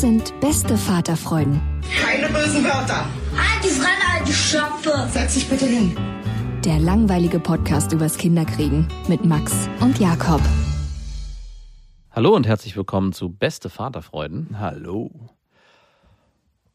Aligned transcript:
Das 0.00 0.08
sind 0.08 0.40
beste 0.40 0.78
Vaterfreuden. 0.78 1.60
Keine 2.02 2.28
bösen 2.28 2.64
Wörter. 2.64 3.04
Alte 3.36 3.68
Fremde, 3.68 4.02
alte 4.16 4.32
Schöpfe. 4.32 5.06
Setz 5.10 5.34
dich 5.34 5.46
bitte 5.46 5.66
hin. 5.66 5.94
Der 6.64 6.78
langweilige 6.78 7.38
Podcast 7.38 7.92
übers 7.92 8.16
Kinderkriegen 8.16 8.88
mit 9.08 9.26
Max 9.26 9.68
und 9.80 9.98
Jakob. 9.98 10.40
Hallo 12.12 12.34
und 12.34 12.46
herzlich 12.46 12.78
willkommen 12.78 13.12
zu 13.12 13.28
Beste 13.28 13.68
Vaterfreuden. 13.68 14.58
Hallo. 14.58 15.10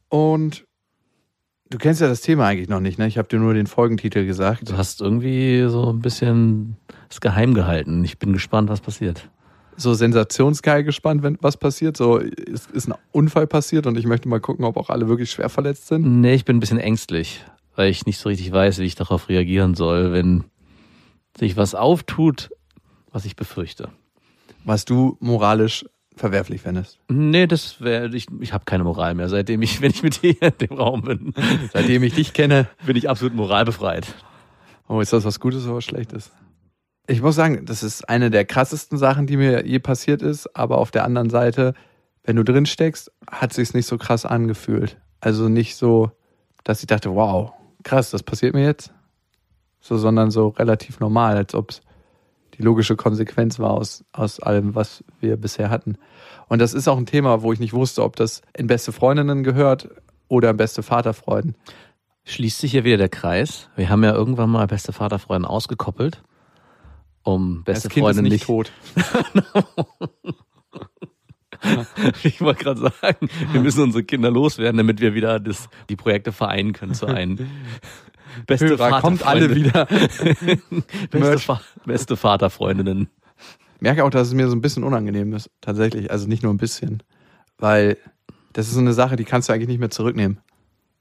Und 0.10 0.68
du 1.72 1.80
kennst 1.80 2.02
ja 2.02 2.08
das 2.08 2.22
Thema 2.22 2.46
eigentlich 2.46 2.70
noch 2.70 2.80
nicht, 2.80 3.00
ne? 3.00 3.08
Ich 3.08 3.18
habe 3.18 3.28
dir 3.28 3.40
nur 3.40 3.56
den 3.56 3.66
Folgentitel 3.66 4.28
gesagt. 4.28 4.70
Du 4.70 4.78
hast 4.78 5.02
irgendwie 5.02 5.66
so 5.68 5.92
ein 5.92 6.00
bisschen 6.00 6.78
es 7.10 7.22
geheim 7.22 7.56
gehalten. 7.56 8.04
Ich 8.04 8.20
bin 8.20 8.34
gespannt, 8.34 8.70
was 8.70 8.82
passiert. 8.82 9.32
So 9.78 9.94
sensationsgeil 9.94 10.84
gespannt, 10.84 11.24
wenn 11.24 11.38
was 11.42 11.58
passiert. 11.58 11.98
So 11.98 12.18
ist, 12.18 12.72
ist 12.72 12.88
ein 12.88 12.96
Unfall 13.12 13.48
passiert 13.48 13.88
und 13.88 13.98
ich 13.98 14.06
möchte 14.06 14.30
mal 14.30 14.40
gucken, 14.40 14.66
ob 14.66 14.78
auch 14.78 14.90
alle 14.90 15.08
wirklich 15.08 15.32
schwer 15.32 15.50
verletzt 15.50 15.88
sind. 15.88 16.22
Nee, 16.22 16.34
ich 16.36 16.46
bin 16.46 16.58
ein 16.58 16.60
bisschen 16.60 16.80
ängstlich, 16.80 17.44
weil 17.76 17.90
ich 17.90 18.06
nicht 18.06 18.20
so 18.20 18.30
richtig 18.30 18.52
weiß, 18.52 18.80
wie 18.80 18.86
ich 18.86 18.96
darauf 18.96 19.30
reagieren 19.30 19.76
soll, 19.76 20.14
wenn 20.14 20.46
sich 21.38 21.58
was 21.58 21.76
auftut, 21.76 22.50
was 23.12 23.26
ich 23.26 23.36
befürchte. 23.36 23.90
Was 24.64 24.86
du 24.86 25.18
moralisch 25.20 25.86
verwerflich 26.16 26.62
fändest? 26.62 27.00
Nee, 27.10 27.46
das 27.46 27.82
wäre, 27.82 28.16
ich, 28.16 28.28
ich 28.40 28.54
habe 28.54 28.66
keine 28.66 28.84
Moral 28.84 29.16
mehr, 29.16 29.30
seitdem 29.30 29.62
ich, 29.62 29.82
wenn 29.82 29.92
ich 29.92 30.04
mit 30.04 30.24
dir 30.24 30.42
in 30.42 30.58
dem 30.60 30.78
Raum 30.78 31.02
bin. 31.02 31.34
seitdem 31.74 32.04
ich 32.04 32.14
dich 32.14 32.34
kenne, 32.34 32.68
bin 32.86 32.96
ich 32.96 33.10
absolut 33.10 33.36
moralbefreit. 33.36 34.08
Oh, 34.88 35.00
ist 35.02 35.14
das 35.14 35.26
was 35.26 35.40
Gutes 35.40 35.66
oder 35.66 35.76
was 35.76 35.84
Schlechtes? 35.84 36.32
Ich 37.08 37.22
muss 37.22 37.36
sagen, 37.36 37.66
das 37.66 37.84
ist 37.84 38.10
eine 38.10 38.32
der 38.32 38.46
krassesten 38.46 38.98
Sachen, 38.98 39.28
die 39.28 39.38
mir 39.38 39.66
je 39.66 39.80
passiert 39.80 40.22
ist, 40.22 40.56
aber 40.56 40.80
auf 40.80 40.92
der 40.92 41.04
anderen 41.04 41.30
Seite, 41.30 41.74
wenn 42.24 42.36
du 42.36 42.44
drin 42.44 42.66
steckst, 42.66 43.12
hat 43.30 43.54
sich's 43.54 43.74
nicht 43.74 43.86
so 43.86 43.98
krass 43.98 44.26
angefühlt. 44.26 44.98
Also 45.20 45.48
nicht 45.48 45.76
so, 45.76 46.12
dass 46.64 46.82
ich 46.82 46.88
dachte, 46.88 47.14
wow, 47.14 47.54
krass, 47.84 48.10
das 48.10 48.24
passiert 48.24 48.56
mir 48.56 48.64
jetzt. 48.64 48.92
So, 49.82 49.98
sondern 49.98 50.32
so 50.32 50.48
relativ 50.48 51.00
normal, 51.00 51.38
als 51.38 51.54
ob 51.54 51.70
es 51.70 51.82
die 52.58 52.64
logische 52.64 52.96
Konsequenz 52.96 53.60
war 53.60 53.72
aus, 53.72 54.04
aus 54.12 54.40
allem, 54.40 54.76
was 54.76 55.04
wir 55.20 55.38
bisher 55.38 55.70
hatten. 55.70 55.98
Und 56.48 56.60
das 56.60 56.74
ist 56.74 56.88
auch 56.88 56.98
ein 56.98 57.06
Thema, 57.06 57.42
wo 57.42 57.54
ich 57.54 57.60
nicht 57.60 57.74
wusste, 57.74 58.04
ob 58.04 58.16
das 58.16 58.42
in 58.58 58.68
beste 58.68 58.92
Freundinnen 58.92 59.44
gehört 59.44 59.90
oder 60.28 60.52
in 60.52 60.58
beste 60.58 60.84
Vaterfreuden. 60.84 61.56
Schließt 62.24 62.60
sich 62.60 62.72
hier 62.72 62.84
wieder 62.84 62.98
der 62.98 63.10
Kreis. 63.10 63.70
Wir 63.76 63.90
haben 63.90 64.04
ja 64.04 64.14
irgendwann 64.14 64.50
mal 64.50 64.66
beste 64.68 64.94
Vaterfreuden 64.94 65.46
ausgekoppelt, 65.46 66.24
um 67.26 67.64
beste 67.64 67.90
das 67.90 67.94
kind 67.94 68.06
Freundin 68.06 68.26
ist 68.28 68.32
nicht 68.32 68.46
tot. 68.46 68.72
ich 72.24 72.40
wollte 72.40 72.64
gerade 72.64 72.80
sagen, 72.80 73.28
wir 73.52 73.60
müssen 73.62 73.84
unsere 73.84 74.04
Kinder 74.04 74.32
loswerden, 74.32 74.78
damit 74.78 75.02
wir 75.02 75.16
wieder 75.16 75.40
das, 75.40 75.68
die 75.90 75.96
Projekte 75.96 76.32
vereinen 76.32 76.74
können 76.74 76.94
zu 76.94 77.08
einem 77.08 77.50
Beste 78.48 78.68
Hörer, 78.68 79.02
kommt 79.02 79.26
alle 79.26 79.56
wieder. 79.56 79.86
beste, 81.10 81.40
Fa 81.40 81.62
beste 81.86 82.18
Vaterfreundinnen. 82.18 83.08
Merke 83.80 84.04
auch, 84.04 84.10
dass 84.10 84.28
es 84.28 84.34
mir 84.34 84.50
so 84.50 84.56
ein 84.56 84.62
bisschen 84.62 84.84
unangenehm 84.84 85.34
ist, 85.34 85.50
tatsächlich. 85.62 86.12
Also 86.12 86.28
nicht 86.28 86.44
nur 86.44 86.54
ein 86.54 86.58
bisschen. 86.58 87.02
Weil 87.58 87.98
das 88.52 88.68
ist 88.68 88.74
so 88.74 88.82
eine 88.82 88.94
Sache, 88.94 89.16
die 89.16 89.24
kannst 89.24 89.48
du 89.48 89.54
eigentlich 89.54 89.70
nicht 89.70 89.80
mehr 89.80 89.90
zurücknehmen. 89.90 90.40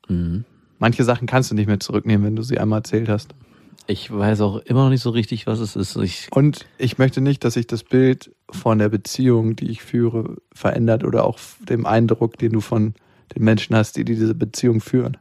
Mhm. 0.08 0.44
Manche 0.78 1.02
Sachen 1.02 1.26
kannst 1.26 1.50
du 1.50 1.56
nicht 1.56 1.66
mehr 1.66 1.80
zurücknehmen, 1.80 2.24
wenn 2.24 2.36
du 2.36 2.42
sie 2.42 2.58
einmal 2.58 2.78
erzählt 2.78 3.08
hast. 3.08 3.34
Ich 3.86 4.10
weiß 4.10 4.40
auch 4.40 4.58
immer 4.58 4.84
noch 4.84 4.90
nicht 4.90 5.02
so 5.02 5.10
richtig, 5.10 5.46
was 5.46 5.58
es 5.58 5.76
ist. 5.76 5.96
Ich 5.96 6.28
Und 6.32 6.66
ich 6.78 6.98
möchte 6.98 7.20
nicht, 7.20 7.44
dass 7.44 7.54
sich 7.54 7.66
das 7.66 7.84
Bild 7.84 8.34
von 8.50 8.78
der 8.78 8.88
Beziehung, 8.88 9.56
die 9.56 9.70
ich 9.70 9.82
führe, 9.82 10.36
verändert 10.52 11.04
oder 11.04 11.24
auch 11.24 11.38
dem 11.68 11.86
Eindruck, 11.86 12.38
den 12.38 12.52
du 12.52 12.60
von 12.60 12.94
den 13.34 13.44
Menschen 13.44 13.76
hast, 13.76 13.96
die 13.96 14.04
diese 14.04 14.34
Beziehung 14.34 14.80
führen. 14.80 15.16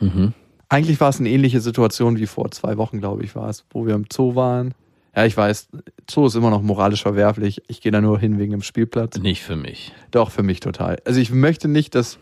Mhm. 0.00 0.32
Eigentlich 0.68 1.00
war 1.00 1.10
es 1.10 1.20
eine 1.20 1.28
ähnliche 1.28 1.60
Situation 1.60 2.18
wie 2.18 2.26
vor 2.26 2.50
zwei 2.50 2.78
Wochen, 2.78 2.98
glaube 2.98 3.24
ich, 3.24 3.36
war 3.36 3.48
es, 3.48 3.64
wo 3.70 3.86
wir 3.86 3.94
im 3.94 4.06
Zoo 4.10 4.34
waren. 4.34 4.74
Ja, 5.14 5.26
ich 5.26 5.36
weiß, 5.36 5.68
Zoo 6.10 6.26
ist 6.26 6.34
immer 6.34 6.48
noch 6.48 6.62
moralisch 6.62 7.02
verwerflich. 7.02 7.62
Ich 7.68 7.82
gehe 7.82 7.92
da 7.92 8.00
nur 8.00 8.18
hin 8.18 8.38
wegen 8.38 8.52
dem 8.52 8.62
Spielplatz. 8.62 9.18
Nicht 9.18 9.42
für 9.42 9.56
mich. 9.56 9.92
Doch, 10.10 10.30
für 10.30 10.42
mich 10.42 10.60
total. 10.60 10.98
Also 11.04 11.20
ich 11.20 11.30
möchte 11.30 11.68
nicht, 11.68 11.94
dass 11.94 12.18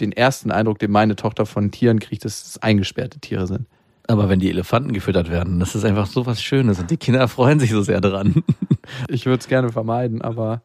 den 0.00 0.10
ersten 0.10 0.50
Eindruck, 0.50 0.80
den 0.80 0.90
meine 0.90 1.14
Tochter 1.14 1.46
von 1.46 1.70
Tieren 1.70 2.00
kriegt, 2.00 2.24
dass 2.24 2.44
es 2.44 2.58
eingesperrte 2.58 3.20
Tiere 3.20 3.46
sind. 3.46 3.68
Aber 4.06 4.28
wenn 4.28 4.38
die 4.38 4.50
Elefanten 4.50 4.92
gefüttert 4.92 5.30
werden, 5.30 5.60
das 5.60 5.74
ist 5.74 5.84
einfach 5.84 6.06
so 6.06 6.26
was 6.26 6.42
Schönes 6.42 6.78
und 6.78 6.90
die 6.90 6.98
Kinder 6.98 7.26
freuen 7.28 7.58
sich 7.58 7.70
so 7.70 7.82
sehr 7.82 8.00
dran. 8.00 8.42
Ich 9.08 9.24
würde 9.24 9.40
es 9.40 9.48
gerne 9.48 9.70
vermeiden, 9.70 10.20
aber 10.20 10.60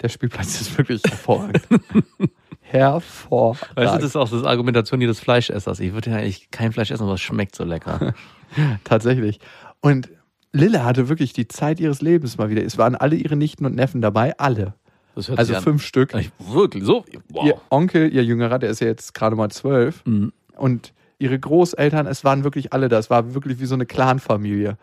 der 0.00 0.08
Spielplatz 0.08 0.60
ist 0.60 0.78
wirklich 0.78 1.02
hervorragend. 1.04 1.66
hervorragend. 2.60 3.76
Weißt 3.76 3.94
du, 3.94 3.98
das 3.98 4.04
ist 4.04 4.16
auch 4.16 4.28
das 4.28 4.44
Argumentation 4.44 5.00
jedes 5.00 5.18
Fleischessers. 5.18 5.80
Ich 5.80 5.92
würde 5.92 6.10
ja 6.10 6.16
eigentlich 6.18 6.52
kein 6.52 6.72
Fleisch 6.72 6.92
essen, 6.92 7.02
aber 7.02 7.14
es 7.14 7.20
schmeckt 7.20 7.56
so 7.56 7.64
lecker. 7.64 8.14
Tatsächlich. 8.84 9.40
Und 9.80 10.08
Lille 10.52 10.84
hatte 10.84 11.08
wirklich 11.08 11.32
die 11.32 11.48
Zeit 11.48 11.80
ihres 11.80 12.00
Lebens 12.00 12.38
mal 12.38 12.48
wieder. 12.48 12.64
Es 12.64 12.78
waren 12.78 12.94
alle 12.94 13.16
ihre 13.16 13.34
Nichten 13.34 13.66
und 13.66 13.74
Neffen 13.74 14.00
dabei, 14.00 14.38
alle. 14.38 14.74
also 15.16 15.54
fünf 15.60 15.82
Stück. 15.82 16.14
Ich, 16.14 16.30
wirklich, 16.38 16.84
so? 16.84 17.04
Wow. 17.28 17.46
Ihr 17.46 17.60
Onkel, 17.70 18.14
ihr 18.14 18.24
Jüngerer, 18.24 18.60
der 18.60 18.70
ist 18.70 18.80
ja 18.80 18.86
jetzt 18.86 19.14
gerade 19.14 19.34
mal 19.34 19.50
zwölf. 19.50 20.04
Mhm. 20.06 20.32
Und 20.56 20.92
ihre 21.18 21.38
Großeltern, 21.38 22.06
es 22.06 22.24
waren 22.24 22.44
wirklich 22.44 22.72
alle 22.72 22.88
da. 22.88 22.98
Es 22.98 23.10
war 23.10 23.34
wirklich 23.34 23.60
wie 23.60 23.66
so 23.66 23.74
eine 23.74 23.86
Clanfamilie. 23.86 24.76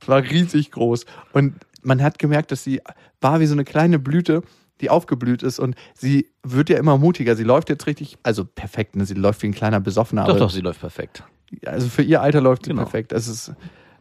Es 0.00 0.08
war 0.08 0.22
riesig 0.22 0.72
groß. 0.72 1.06
Und 1.32 1.54
man 1.82 2.02
hat 2.02 2.18
gemerkt, 2.18 2.52
dass 2.52 2.64
sie 2.64 2.80
war 3.20 3.40
wie 3.40 3.46
so 3.46 3.54
eine 3.54 3.64
kleine 3.64 3.98
Blüte 3.98 4.42
die 4.80 4.90
aufgeblüht 4.90 5.42
ist 5.42 5.58
und 5.58 5.74
sie 5.94 6.30
wird 6.42 6.68
ja 6.68 6.78
immer 6.78 6.98
mutiger. 6.98 7.36
Sie 7.36 7.44
läuft 7.44 7.68
jetzt 7.68 7.86
richtig, 7.86 8.18
also 8.22 8.44
perfekt, 8.44 8.96
ne? 8.96 9.06
sie 9.06 9.14
läuft 9.14 9.42
wie 9.42 9.48
ein 9.48 9.54
kleiner 9.54 9.80
Besoffener. 9.80 10.24
Doch, 10.24 10.38
doch, 10.38 10.50
sie 10.50 10.60
läuft 10.60 10.80
perfekt. 10.80 11.22
Also 11.64 11.88
für 11.88 12.02
ihr 12.02 12.20
Alter 12.20 12.40
läuft 12.40 12.64
sie 12.64 12.70
genau. 12.70 12.82
perfekt. 12.82 13.12
Es 13.12 13.28
ist, 13.28 13.52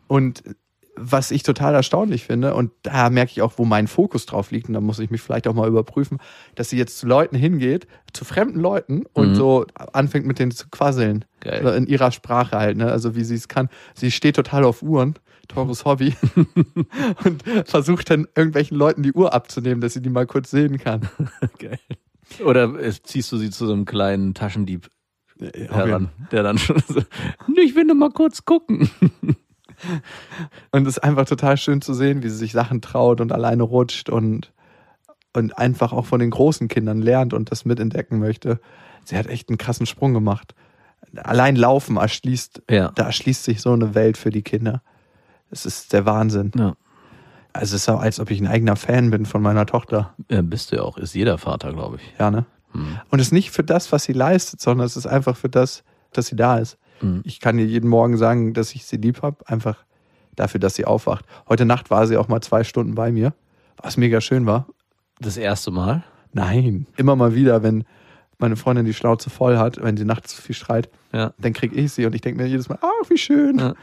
und 0.07 0.43
was 0.97 1.31
ich 1.31 1.43
total 1.43 1.73
erstaunlich 1.73 2.25
finde, 2.25 2.53
und 2.53 2.71
da 2.83 3.09
merke 3.09 3.31
ich 3.31 3.41
auch, 3.41 3.53
wo 3.57 3.65
mein 3.65 3.87
Fokus 3.87 4.25
drauf 4.25 4.51
liegt, 4.51 4.67
und 4.67 4.73
da 4.73 4.81
muss 4.81 4.99
ich 4.99 5.09
mich 5.11 5.21
vielleicht 5.21 5.47
auch 5.47 5.53
mal 5.53 5.67
überprüfen, 5.67 6.19
dass 6.55 6.69
sie 6.69 6.77
jetzt 6.77 6.97
zu 6.97 7.07
Leuten 7.07 7.35
hingeht, 7.35 7.87
zu 8.13 8.25
fremden 8.25 8.59
Leuten 8.59 9.03
und 9.13 9.29
mhm. 9.29 9.35
so 9.35 9.65
anfängt 9.75 10.25
mit 10.25 10.39
denen 10.39 10.51
zu 10.51 10.69
quasseln. 10.69 11.25
Geil. 11.41 11.65
In 11.75 11.87
ihrer 11.87 12.11
Sprache 12.11 12.57
halt, 12.57 12.77
ne? 12.77 12.91
Also 12.91 13.15
wie 13.15 13.23
sie 13.23 13.35
es 13.35 13.47
kann. 13.47 13.69
Sie 13.93 14.09
steht 14.09 14.35
total 14.35 14.63
auf 14.63 14.81
Uhren 14.81 15.15
teures 15.47 15.85
Hobby 15.85 16.15
und 17.23 17.43
versucht 17.65 18.09
dann 18.09 18.27
irgendwelchen 18.35 18.77
Leuten 18.77 19.03
die 19.03 19.13
Uhr 19.13 19.33
abzunehmen, 19.33 19.81
dass 19.81 19.93
sie 19.93 20.01
die 20.01 20.09
mal 20.09 20.25
kurz 20.25 20.51
sehen 20.51 20.77
kann. 20.77 21.07
Geil. 21.59 21.79
Oder 22.43 22.73
ziehst 23.03 23.31
du 23.31 23.37
sie 23.37 23.51
zu 23.51 23.67
so 23.67 23.73
einem 23.73 23.85
kleinen 23.85 24.33
Taschendieb 24.33 24.89
heran, 25.39 26.09
der 26.31 26.43
dann 26.43 26.57
schon 26.57 26.81
so, 26.87 27.01
ich 27.61 27.75
will 27.75 27.85
nur 27.85 27.95
mal 27.95 28.11
kurz 28.11 28.45
gucken. 28.45 28.89
Und 30.71 30.87
es 30.87 30.97
ist 30.97 31.03
einfach 31.03 31.25
total 31.25 31.57
schön 31.57 31.81
zu 31.81 31.93
sehen, 31.93 32.23
wie 32.23 32.29
sie 32.29 32.37
sich 32.37 32.51
Sachen 32.51 32.81
traut 32.81 33.21
und 33.21 33.31
alleine 33.31 33.63
rutscht 33.63 34.09
und, 34.09 34.51
und 35.33 35.57
einfach 35.57 35.93
auch 35.93 36.05
von 36.05 36.19
den 36.19 36.31
großen 36.31 36.67
Kindern 36.67 37.01
lernt 37.01 37.33
und 37.33 37.51
das 37.51 37.65
mitentdecken 37.65 38.19
möchte. 38.19 38.59
Sie 39.03 39.17
hat 39.17 39.27
echt 39.27 39.49
einen 39.49 39.57
krassen 39.57 39.85
Sprung 39.85 40.13
gemacht. 40.13 40.55
Allein 41.15 41.55
Laufen 41.55 41.97
erschließt, 41.97 42.63
ja. 42.69 42.91
da 42.95 43.05
erschließt 43.05 43.43
sich 43.43 43.61
so 43.61 43.71
eine 43.71 43.95
Welt 43.95 44.17
für 44.17 44.31
die 44.31 44.41
Kinder. 44.41 44.81
Es 45.49 45.65
ist 45.65 45.93
der 45.93 46.05
Wahnsinn. 46.05 46.51
Ja. 46.57 46.75
Also 47.53 47.75
es 47.75 47.83
ist 47.83 47.89
auch, 47.89 48.01
als 48.01 48.19
ob 48.19 48.31
ich 48.31 48.41
ein 48.41 48.47
eigener 48.47 48.75
Fan 48.75 49.11
bin 49.11 49.25
von 49.25 49.41
meiner 49.41 49.65
Tochter. 49.65 50.13
Ja, 50.29 50.41
bist 50.41 50.71
du 50.71 50.77
ja 50.77 50.81
auch, 50.81 50.97
ist 50.97 51.13
jeder 51.13 51.37
Vater, 51.37 51.71
glaube 51.71 51.97
ich. 51.97 52.19
Ja, 52.19 52.29
ne? 52.29 52.45
Hm. 52.73 52.99
Und 53.09 53.19
es 53.19 53.27
ist 53.27 53.31
nicht 53.31 53.51
für 53.51 53.63
das, 53.63 53.93
was 53.93 54.03
sie 54.03 54.11
leistet, 54.11 54.59
sondern 54.59 54.85
es 54.85 54.97
ist 54.97 55.07
einfach 55.07 55.37
für 55.37 55.47
das, 55.47 55.83
dass 56.11 56.27
sie 56.27 56.35
da 56.35 56.57
ist. 56.57 56.77
Mhm. 57.05 57.21
Ich 57.23 57.39
kann 57.39 57.57
ihr 57.59 57.65
jeden 57.65 57.89
Morgen 57.89 58.17
sagen, 58.17 58.53
dass 58.53 58.73
ich 58.73 58.85
sie 58.85 58.97
lieb 58.97 59.21
habe, 59.21 59.37
einfach 59.47 59.83
dafür, 60.35 60.59
dass 60.59 60.75
sie 60.75 60.85
aufwacht. 60.85 61.25
Heute 61.47 61.65
Nacht 61.65 61.89
war 61.89 62.07
sie 62.07 62.17
auch 62.17 62.27
mal 62.27 62.41
zwei 62.41 62.63
Stunden 62.63 62.95
bei 62.95 63.11
mir, 63.11 63.33
was 63.81 63.97
mega 63.97 64.21
schön 64.21 64.45
war. 64.45 64.67
Das 65.19 65.37
erste 65.37 65.71
Mal? 65.71 66.03
Nein, 66.33 66.87
immer 66.97 67.15
mal 67.15 67.35
wieder, 67.35 67.63
wenn 67.63 67.85
meine 68.39 68.55
Freundin 68.55 68.85
die 68.85 68.93
Schnauze 68.93 69.29
voll 69.29 69.57
hat, 69.57 69.81
wenn 69.81 69.95
sie 69.97 70.05
nachts 70.05 70.35
zu 70.35 70.41
viel 70.41 70.55
schreit, 70.55 70.89
Ja. 71.13 71.33
dann 71.39 71.53
krieg 71.53 71.71
ich 71.75 71.91
sie 71.93 72.05
und 72.05 72.13
ich 72.15 72.21
denke 72.21 72.41
mir 72.41 72.47
jedes 72.49 72.67
Mal, 72.69 72.77
ach, 72.81 73.09
wie 73.09 73.17
schön. 73.17 73.59
ja. 73.59 73.73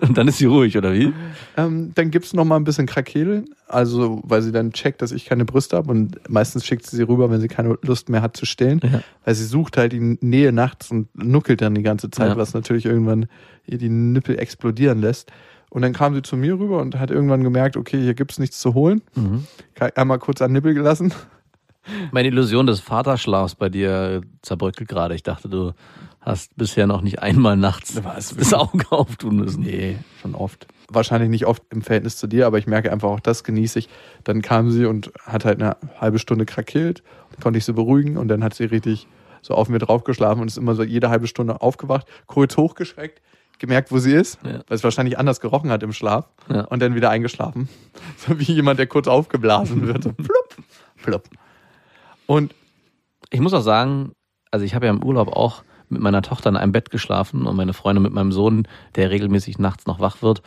Und 0.00 0.16
dann 0.18 0.28
ist 0.28 0.38
sie 0.38 0.46
ruhig, 0.46 0.76
oder 0.78 0.92
wie? 0.94 1.12
Ähm, 1.56 1.92
dann 1.94 2.10
gibt's 2.10 2.32
noch 2.32 2.44
mal 2.44 2.56
ein 2.56 2.64
bisschen 2.64 2.86
Krakeel, 2.86 3.44
also 3.68 4.20
weil 4.24 4.40
sie 4.42 4.52
dann 4.52 4.72
checkt, 4.72 5.02
dass 5.02 5.12
ich 5.12 5.26
keine 5.26 5.44
Brüste 5.44 5.76
habe 5.76 5.90
und 5.90 6.18
meistens 6.30 6.64
schickt 6.64 6.86
sie 6.86 6.96
sie 6.96 7.02
rüber, 7.02 7.30
wenn 7.30 7.40
sie 7.40 7.48
keine 7.48 7.76
Lust 7.82 8.08
mehr 8.08 8.22
hat 8.22 8.36
zu 8.36 8.46
stillen, 8.46 8.80
Ja. 8.82 9.00
weil 9.24 9.34
sie 9.34 9.44
sucht 9.44 9.76
halt 9.76 9.92
die 9.92 10.18
Nähe 10.20 10.52
nachts 10.52 10.90
und 10.90 11.08
nuckelt 11.14 11.60
dann 11.60 11.74
die 11.74 11.82
ganze 11.82 12.10
Zeit, 12.10 12.36
was 12.36 12.54
natürlich 12.54 12.86
irgendwann 12.86 13.26
ihr 13.66 13.78
die 13.78 13.88
Nippel 13.90 14.38
explodieren 14.38 15.00
lässt. 15.00 15.30
Und 15.70 15.82
dann 15.82 15.92
kam 15.92 16.14
sie 16.14 16.22
zu 16.22 16.36
mir 16.36 16.56
rüber 16.58 16.80
und 16.80 17.00
hat 17.00 17.10
irgendwann 17.10 17.42
gemerkt, 17.42 17.76
okay, 17.76 18.00
hier 18.00 18.14
gibt's 18.14 18.38
nichts 18.38 18.60
zu 18.60 18.74
holen. 18.74 19.02
Mhm. 19.16 19.44
Einmal 19.96 20.20
kurz 20.20 20.40
an 20.40 20.52
Nippel 20.52 20.72
gelassen. 20.72 21.12
Meine 22.12 22.28
Illusion 22.28 22.66
des 22.66 22.80
Vaterschlafs 22.80 23.54
bei 23.54 23.68
dir 23.68 24.22
zerbröckelt 24.42 24.88
gerade. 24.88 25.14
Ich 25.14 25.22
dachte, 25.22 25.48
du 25.48 25.72
hast 26.20 26.56
bisher 26.56 26.86
noch 26.86 27.02
nicht 27.02 27.20
einmal 27.20 27.56
nachts 27.56 28.02
Was? 28.02 28.34
das 28.34 28.54
Auge 28.54 28.84
auftun 28.90 29.36
müssen. 29.36 29.62
Nee, 29.62 29.96
schon 30.22 30.34
oft. 30.34 30.66
Wahrscheinlich 30.88 31.28
nicht 31.30 31.46
oft 31.46 31.62
im 31.70 31.82
Verhältnis 31.82 32.16
zu 32.16 32.26
dir, 32.26 32.46
aber 32.46 32.58
ich 32.58 32.66
merke 32.66 32.90
einfach 32.92 33.08
auch, 33.08 33.20
das 33.20 33.44
genieße 33.44 33.78
ich. 33.78 33.88
Dann 34.22 34.40
kam 34.42 34.70
sie 34.70 34.86
und 34.86 35.12
hat 35.24 35.44
halt 35.44 35.60
eine 35.60 35.76
halbe 36.00 36.18
Stunde 36.18 36.46
krakeelt, 36.46 37.02
konnte 37.42 37.58
ich 37.58 37.64
sie 37.64 37.72
beruhigen 37.72 38.16
und 38.16 38.28
dann 38.28 38.42
hat 38.44 38.54
sie 38.54 38.64
richtig 38.64 39.06
so 39.42 39.54
auf 39.54 39.68
mir 39.68 39.78
drauf 39.78 40.04
geschlafen 40.04 40.40
und 40.40 40.46
ist 40.48 40.56
immer 40.56 40.74
so 40.74 40.82
jede 40.82 41.10
halbe 41.10 41.26
Stunde 41.26 41.60
aufgewacht, 41.60 42.06
kurz 42.26 42.56
hochgeschreckt, 42.56 43.20
gemerkt, 43.58 43.92
wo 43.92 43.98
sie 43.98 44.12
ist, 44.12 44.38
Ja. 44.42 44.60
weil 44.66 44.76
es 44.76 44.84
wahrscheinlich 44.84 45.18
anders 45.18 45.40
gerochen 45.40 45.70
hat 45.70 45.82
im 45.82 45.92
Schlaf 45.92 46.26
Ja. 46.48 46.62
und 46.62 46.80
dann 46.80 46.94
wieder 46.94 47.10
eingeschlafen. 47.10 47.68
So 48.16 48.38
wie 48.40 48.44
jemand, 48.44 48.78
der 48.78 48.86
kurz 48.86 49.06
aufgeblasen 49.08 49.86
wird. 49.86 50.04
So 50.04 50.12
plupp, 50.16 50.56
plupp. 51.02 51.24
Und 52.26 52.54
Ich 53.30 53.40
muss 53.40 53.54
auch 53.54 53.62
sagen, 53.62 54.12
also 54.50 54.64
ich 54.64 54.74
habe 54.74 54.86
ja 54.86 54.92
im 54.92 55.02
Urlaub 55.02 55.28
auch 55.28 55.64
mit 55.88 56.00
meiner 56.00 56.22
Tochter 56.22 56.50
in 56.50 56.56
einem 56.56 56.72
Bett 56.72 56.90
geschlafen 56.90 57.46
und 57.46 57.56
meine 57.56 57.72
Freundin 57.72 58.02
mit 58.02 58.12
meinem 58.12 58.32
Sohn, 58.32 58.68
der 58.94 59.10
regelmäßig 59.10 59.58
nachts 59.58 59.86
noch 59.86 60.00
wach 60.00 60.22
wird 60.22 60.42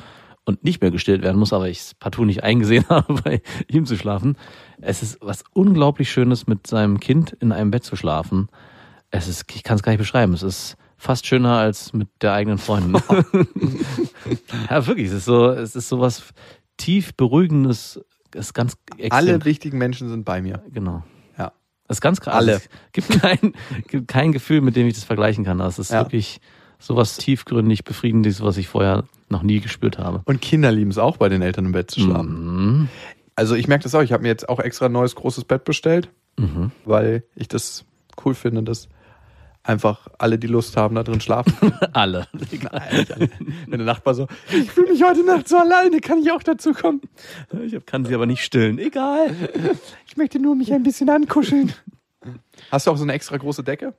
und 0.45 0.63
nicht 0.63 0.81
mehr 0.81 0.91
gestillt 0.91 1.21
werden 1.21 1.37
muss, 1.37 1.51
aber 1.53 1.67
ich 1.67 1.79
es 1.79 1.93
partout 1.93 2.25
nicht 2.25 2.43
eingesehen 2.43 2.85
habe, 2.89 3.21
bei 3.21 3.41
ihm 3.67 3.85
zu 3.85 3.97
schlafen. 3.97 4.37
Es 4.79 5.03
ist 5.03 5.17
was 5.21 5.43
unglaublich 5.53 6.09
Schönes, 6.09 6.47
mit 6.47 6.67
seinem 6.67 6.99
Kind 6.99 7.33
in 7.39 7.51
einem 7.51 7.71
Bett 7.71 7.83
zu 7.83 7.95
schlafen. 7.95 8.47
Es 9.11 9.27
ist, 9.27 9.45
ich 9.53 9.63
kann 9.63 9.75
es 9.75 9.83
gar 9.83 9.91
nicht 9.91 9.99
beschreiben. 9.99 10.33
Es 10.33 10.43
ist 10.43 10.77
fast 10.97 11.25
schöner 11.25 11.57
als 11.57 11.93
mit 11.93 12.09
der 12.21 12.33
eigenen 12.33 12.57
Freundin. 12.57 12.93
ja, 14.69 14.87
wirklich. 14.87 15.07
Es 15.07 15.13
ist 15.13 15.25
so, 15.25 15.49
es 15.49 15.75
ist 15.75 15.89
so 15.89 15.99
was 15.99 16.23
tief 16.77 17.13
beruhigendes. 17.15 17.99
Es 18.33 18.47
ist 18.47 18.53
ganz 18.53 18.77
extrem. 18.97 19.11
alle 19.11 19.45
wichtigen 19.45 19.77
Menschen 19.77 20.09
sind 20.09 20.25
bei 20.25 20.41
mir. 20.41 20.63
Genau. 20.71 21.03
Das 21.87 21.97
ist 21.97 22.01
ganz 22.01 22.19
krass. 22.21 22.35
Alle. 22.35 22.53
Es 22.53 22.69
gibt 22.91 23.21
kein, 23.21 23.53
gibt 23.87 24.07
kein 24.07 24.31
Gefühl, 24.31 24.61
mit 24.61 24.75
dem 24.75 24.87
ich 24.87 24.93
das 24.95 25.03
vergleichen 25.03 25.45
kann. 25.45 25.57
Das 25.59 25.79
ist 25.79 25.91
Ja. 25.91 26.01
wirklich 26.01 26.41
sowas 26.79 27.17
tiefgründig 27.17 27.83
befriedigendes, 27.83 28.41
was 28.41 28.57
ich 28.57 28.67
vorher 28.67 29.05
noch 29.29 29.41
nie 29.43 29.59
gespürt 29.59 29.97
habe. 29.97 30.21
Und 30.25 30.41
Kinder 30.41 30.71
lieben 30.71 30.91
es 30.91 30.97
auch, 30.97 31.17
bei 31.17 31.29
den 31.29 31.41
Eltern 31.41 31.65
im 31.65 31.71
Bett 31.71 31.89
zu 31.91 31.99
schlafen. 32.01 32.79
Mhm. 32.81 32.89
Also 33.35 33.55
ich 33.55 33.67
merke 33.67 33.83
das 33.83 33.93
auch. 33.95 34.01
Ich 34.01 34.11
habe 34.11 34.23
mir 34.23 34.29
jetzt 34.29 34.47
auch 34.49 34.59
extra 34.59 34.85
ein 34.87 34.91
neues 34.91 35.15
großes 35.15 35.43
Bett 35.45 35.63
bestellt, 35.63 36.09
Mhm. 36.37 36.71
weil 36.85 37.23
ich 37.35 37.47
das 37.47 37.83
cool 38.25 38.35
finde, 38.35 38.63
dass 38.63 38.89
einfach 39.67 40.07
alle, 40.17 40.39
die 40.39 40.47
Lust 40.47 40.77
haben, 40.77 40.95
da 40.95 41.03
drin 41.03 41.21
schlafen. 41.21 41.53
Alle. 41.93 42.27
Wenn 42.31 43.79
der 43.79 43.85
Nachbar 43.85 44.13
so, 44.15 44.27
ich 44.51 44.71
fühle 44.71 44.91
mich 44.91 45.03
heute 45.03 45.23
Nacht 45.25 45.47
so 45.47 45.57
alleine, 45.57 45.99
kann 45.99 46.19
ich 46.19 46.31
auch 46.31 46.41
dazu 46.41 46.73
kommen? 46.73 47.01
Ich 47.63 47.85
kann 47.85 48.05
sie 48.05 48.15
aber 48.15 48.25
nicht 48.25 48.43
stillen. 48.43 48.79
Egal. 48.79 49.35
Ich 50.07 50.17
möchte 50.17 50.39
nur 50.39 50.55
mich 50.55 50.73
ein 50.73 50.83
bisschen 50.83 51.09
ankuscheln. 51.09 51.73
Hast 52.71 52.87
du 52.87 52.91
auch 52.91 52.97
so 52.97 53.03
eine 53.03 53.13
extra 53.13 53.37
große 53.37 53.63
Decke? 53.63 53.93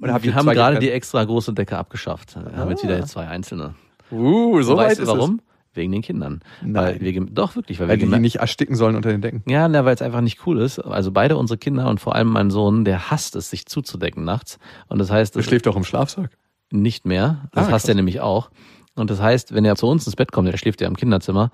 Oder 0.00 0.14
habt 0.14 0.24
wir 0.24 0.30
ihr 0.30 0.34
haben 0.34 0.48
gerade 0.48 0.78
die 0.78 0.90
extra 0.90 1.24
große 1.24 1.52
Decke 1.52 1.76
abgeschafft. 1.76 2.36
Wir 2.36 2.56
haben 2.56 2.70
jetzt 2.70 2.84
Ah. 2.84 2.88
wieder 2.88 3.04
zwei 3.06 3.26
einzelne. 3.26 3.74
Uh, 4.10 4.62
so 4.62 4.76
weit 4.76 4.90
weißt 4.90 4.98
du 5.00 5.02
ist 5.04 5.08
warum? 5.08 5.40
Wegen 5.72 5.92
den 5.92 6.02
Kindern. 6.02 6.40
Nein. 6.62 6.74
Weil 6.74 7.00
wir, 7.00 7.20
doch, 7.26 7.54
wirklich. 7.54 7.78
Weil. 7.78 7.88
Weil 7.88 8.00
wir 8.00 8.08
die 8.08 8.18
nicht 8.18 8.36
ersticken 8.36 8.74
sollen 8.74 8.96
unter 8.96 9.10
den 9.10 9.20
Decken. 9.22 9.42
Ja, 9.48 9.72
weil 9.84 9.94
es 9.94 10.02
einfach 10.02 10.20
nicht 10.20 10.44
cool 10.46 10.60
ist. 10.60 10.80
Also 10.80 11.12
beide 11.12 11.36
unsere 11.36 11.58
Kinder 11.58 11.88
und 11.88 12.00
vor 12.00 12.14
allem 12.16 12.28
mein 12.28 12.50
Sohn, 12.50 12.84
der 12.84 13.10
hasst 13.10 13.36
es, 13.36 13.50
sich 13.50 13.66
zuzudecken 13.66 14.24
nachts. 14.24 14.58
Und 14.88 14.98
das 14.98 15.10
heißt, 15.10 15.36
das 15.36 15.44
schläft 15.44 15.66
doch 15.66 15.76
im 15.76 15.84
Schlafsack. 15.84 16.30
nicht 16.72 17.06
mehr. 17.06 17.48
Das 17.52 17.62
Ah, 17.68 17.72
hasst 17.72 17.84
krass. 17.84 17.88
er 17.88 17.94
nämlich 17.94 18.20
auch. 18.20 18.50
Und 18.96 19.10
das 19.10 19.20
heißt, 19.22 19.54
wenn 19.54 19.64
er 19.64 19.76
zu 19.76 19.86
uns 19.86 20.06
ins 20.06 20.16
Bett 20.16 20.32
kommt, 20.32 20.48
er 20.48 20.58
schläft 20.58 20.80
ja 20.80 20.88
im 20.88 20.96
Kinderzimmer, 20.96 21.52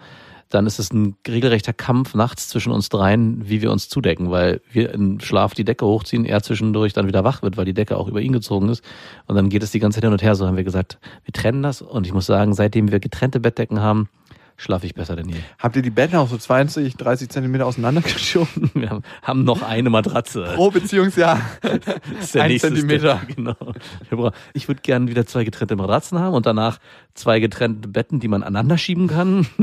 dann 0.48 0.66
ist 0.66 0.78
es 0.78 0.92
ein 0.92 1.16
regelrechter 1.26 1.72
Kampf 1.72 2.14
nachts 2.14 2.48
zwischen 2.48 2.72
uns 2.72 2.88
dreien, 2.88 3.48
wie 3.48 3.62
wir 3.62 3.72
uns 3.72 3.88
zudecken, 3.88 4.30
weil 4.30 4.60
wir 4.70 4.92
im 4.92 5.18
Schlaf 5.20 5.54
die 5.54 5.64
Decke 5.64 5.86
hochziehen, 5.86 6.24
er 6.24 6.42
zwischendurch 6.42 6.92
dann 6.92 7.08
wieder 7.08 7.24
wach 7.24 7.42
wird, 7.42 7.56
weil 7.56 7.64
die 7.64 7.74
Decke 7.74 7.96
auch 7.96 8.08
über 8.08 8.20
ihn 8.20 8.32
gezogen 8.32 8.68
ist. 8.68 8.84
Und 9.26 9.34
dann 9.34 9.48
geht 9.48 9.62
es 9.62 9.72
die 9.72 9.80
ganze 9.80 9.96
Zeit 9.96 10.04
hin 10.04 10.12
und 10.12 10.22
her. 10.22 10.34
So 10.36 10.46
haben 10.46 10.56
wir 10.56 10.64
gesagt, 10.64 10.98
wir 11.24 11.32
trennen 11.32 11.62
das. 11.62 11.82
Und 11.82 12.06
ich 12.06 12.12
muss 12.12 12.26
sagen, 12.26 12.54
seitdem 12.54 12.92
wir 12.92 13.00
getrennte 13.00 13.40
Bettdecken 13.40 13.80
haben, 13.80 14.08
schlafe 14.56 14.86
ich 14.86 14.94
besser 14.94 15.16
denn 15.16 15.28
je. 15.28 15.36
Habt 15.58 15.76
ihr 15.76 15.82
die 15.82 15.90
Betten 15.90 16.16
auch 16.16 16.28
so 16.28 16.36
20, 16.36 16.96
30 16.96 17.28
Zentimeter 17.28 17.66
auseinandergeschoben? 17.66 18.70
Wir 18.74 19.00
haben- 19.22 19.44
noch 19.44 19.62
eine 19.62 19.90
Matratze. 19.90 20.52
Pro 20.54 20.70
Beziehungsjahr. 20.70 21.40
Das 21.60 21.80
ist 22.20 22.36
Ein 22.36 22.58
Zentimeter. 22.58 23.20
Step, 23.24 23.36
Genau. 23.36 24.32
Ich 24.54 24.68
würde 24.68 24.80
gerne 24.82 25.08
wieder 25.08 25.26
zwei 25.26 25.44
getrennte 25.44 25.76
Matratzen 25.76 26.18
haben 26.18 26.34
und 26.34 26.46
danach 26.46 26.78
zwei 27.14 27.38
getrennte 27.40 27.88
Betten, 27.88 28.18
die 28.20 28.28
man 28.28 28.42
aneinander 28.42 28.78
schieben 28.78 29.08
kann. 29.08 29.46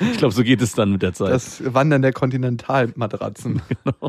Ich 0.00 0.18
glaube, 0.18 0.34
so 0.34 0.42
geht 0.42 0.60
es 0.62 0.72
dann 0.72 0.90
mit 0.92 1.02
der 1.02 1.12
Zeit. 1.12 1.30
Das 1.32 1.62
Wandern 1.74 2.02
der 2.02 2.12
Kontinentalmatratzen. 2.12 3.62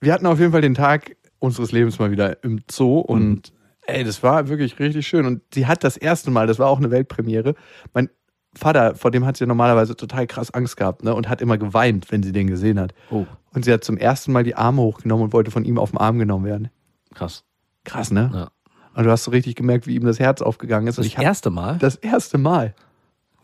Wir 0.00 0.12
hatten 0.12 0.26
auf 0.26 0.38
jeden 0.38 0.52
Fall 0.52 0.60
den 0.62 0.74
Tag 0.74 1.16
unseres 1.38 1.72
Lebens 1.72 1.98
mal 1.98 2.10
wieder 2.10 2.42
im 2.42 2.60
Zoo 2.70 2.98
und 3.00 3.52
ey, 3.86 4.04
das 4.04 4.22
war 4.22 4.48
wirklich 4.48 4.78
richtig 4.78 5.06
schön. 5.06 5.26
Und 5.26 5.42
sie 5.52 5.66
hat 5.66 5.84
das 5.84 5.96
erste 5.96 6.30
Mal, 6.30 6.46
das 6.46 6.58
war 6.58 6.68
auch 6.68 6.78
eine 6.78 6.90
Weltpremiere, 6.90 7.54
mein 7.92 8.08
Vater, 8.54 8.94
vor 8.96 9.10
dem 9.10 9.24
hat 9.26 9.36
sie 9.36 9.46
normalerweise 9.46 9.94
total 9.96 10.26
krass 10.26 10.50
Angst 10.52 10.76
gehabt 10.76 11.04
ne, 11.04 11.14
und 11.14 11.28
hat 11.28 11.40
immer 11.40 11.56
geweint, 11.58 12.10
wenn 12.10 12.22
sie 12.22 12.32
den 12.32 12.48
gesehen 12.48 12.80
hat. 12.80 12.92
oh, 13.10 13.24
Und 13.54 13.64
sie 13.64 13.72
hat 13.72 13.84
zum 13.84 13.96
ersten 13.96 14.32
Mal 14.32 14.42
die 14.42 14.56
Arme 14.56 14.82
hochgenommen 14.82 15.24
und 15.24 15.32
wollte 15.32 15.50
von 15.52 15.64
ihm 15.64 15.78
auf 15.78 15.90
den 15.90 15.98
Arm 15.98 16.18
genommen 16.18 16.44
werden. 16.44 16.68
krass. 17.14 17.44
Krass, 17.84 18.10
ne? 18.10 18.30
Ja. 18.34 18.50
Und 18.94 19.04
du 19.04 19.10
hast 19.10 19.24
so 19.24 19.30
richtig 19.30 19.54
gemerkt, 19.54 19.86
wie 19.86 19.94
ihm 19.94 20.04
das 20.04 20.18
Herz 20.18 20.42
aufgegangen 20.42 20.86
ist. 20.88 20.98
Und 20.98 21.06
Das 21.06 21.16
hab- 21.16 21.24
erste 21.24 21.50
Mal? 21.50 21.78
das 21.78 21.94
erste 21.96 22.36
Mal. 22.38 22.74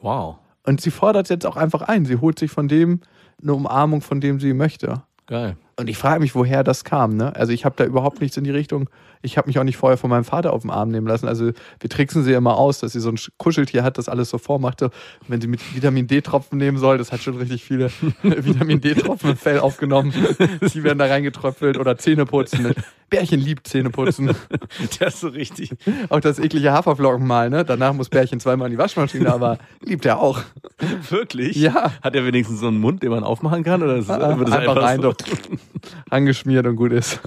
Wow. 0.03 0.37
Und 0.65 0.81
sie 0.81 0.91
fordert 0.91 1.29
jetzt 1.31 1.47
auch 1.47 1.57
einfach 1.57 1.83
ein. 1.83 2.05
Sie 2.05 2.17
holt 2.17 2.39
sich 2.39 2.51
von 2.51 2.69
dem 2.69 3.01
eine 3.41 3.55
Umarmung, 3.55 4.01
von 4.03 4.21
dem 4.21 4.41
sie 4.41 4.53
möchte. 4.53 5.03
Geil. 5.27 5.57
Und 5.79 5.89
ich 5.89 5.99
frage 5.99 6.21
mich, 6.21 6.35
woher 6.35 6.65
das 6.65 6.85
kam. 6.85 7.17
Ne? 7.17 7.37
Also 7.37 7.53
ich 7.53 7.67
habe 7.67 7.75
da 7.77 7.85
überhaupt 7.85 8.23
nichts 8.23 8.37
in 8.39 8.45
die 8.45 8.51
Richtung. 8.51 8.89
Ich 9.21 9.37
habe 9.37 9.47
mich 9.49 9.59
auch 9.59 9.65
nicht 9.65 9.77
vorher 9.77 9.99
von 9.99 10.09
meinem 10.09 10.25
Vater 10.25 10.53
auf 10.55 10.63
den 10.63 10.71
Arm 10.71 10.89
nehmen 10.91 11.07
lassen. 11.07 11.29
Also 11.29 11.51
wir 11.81 11.91
tricksen 11.91 12.23
sie 12.23 12.33
immer 12.33 12.57
aus, 12.57 12.79
dass 12.81 12.93
sie 12.93 13.01
so 13.01 13.11
ein 13.11 13.19
Kuscheltier 13.37 13.83
hat, 13.83 13.99
das 13.99 14.09
alles 14.09 14.31
so 14.31 14.39
vormachte. 14.39 14.91
Wenn 15.29 15.41
sie 15.41 15.49
mit 15.49 15.61
Vitamin 15.75 16.07
D-Tropfen 16.07 16.57
nehmen 16.59 16.79
soll, 16.79 16.97
das 16.97 17.13
hat 17.13 17.21
schon 17.21 17.37
richtig 17.37 17.63
viele 17.63 17.91
Vitamin 18.23 18.81
D-Tropfen 18.81 19.31
im 19.31 19.37
Fell 19.37 19.59
aufgenommen. 19.59 20.13
Die 20.75 20.83
werden 20.83 20.99
da 20.99 21.07
reingetröpfelt 21.07 21.77
oder 21.77 21.99
Zähneputzen. 21.99 22.73
Bärchen 23.11 23.41
liebt 23.41 23.69
Zähneputzen. 23.69 24.35
Der 25.01 25.09
ist 25.09 25.21
so 25.21 25.29
richtig. 25.29 25.73
Auch 26.09 26.21
das 26.21 26.39
eklige 26.39 26.73
Haferflockenmal. 26.73 27.51
Ne? 27.51 27.65
Danach 27.65 27.93
muss 27.93 28.09
Bärchen 28.09 28.41
zweimal 28.41 28.69
in 28.69 28.73
die 28.73 28.79
Waschmaschine, 28.79 29.33
aber 29.33 29.59
liebt 29.85 30.07
er 30.07 30.21
auch. 30.21 30.41
Wirklich? 31.11 31.57
Ja. 31.57 31.93
Hat 32.03 32.15
er 32.15 32.25
wenigstens 32.25 32.61
so 32.61 32.69
einen 32.69 32.81
Mund, 32.81 33.03
den 33.03 33.11
man 33.11 33.25
aufmachen 33.25 33.63
kann? 33.63 33.83
Oder 33.83 33.97
ist, 33.97 34.11
Ah, 34.11 34.39
wird 34.39 34.49
es 34.49 34.55
einfach 34.55 34.77
rein, 34.77 35.03
so? 35.03 35.13
Angeschmiert 36.11 36.67
und 36.67 36.77
gut 36.77 36.93
ist. 36.93 37.21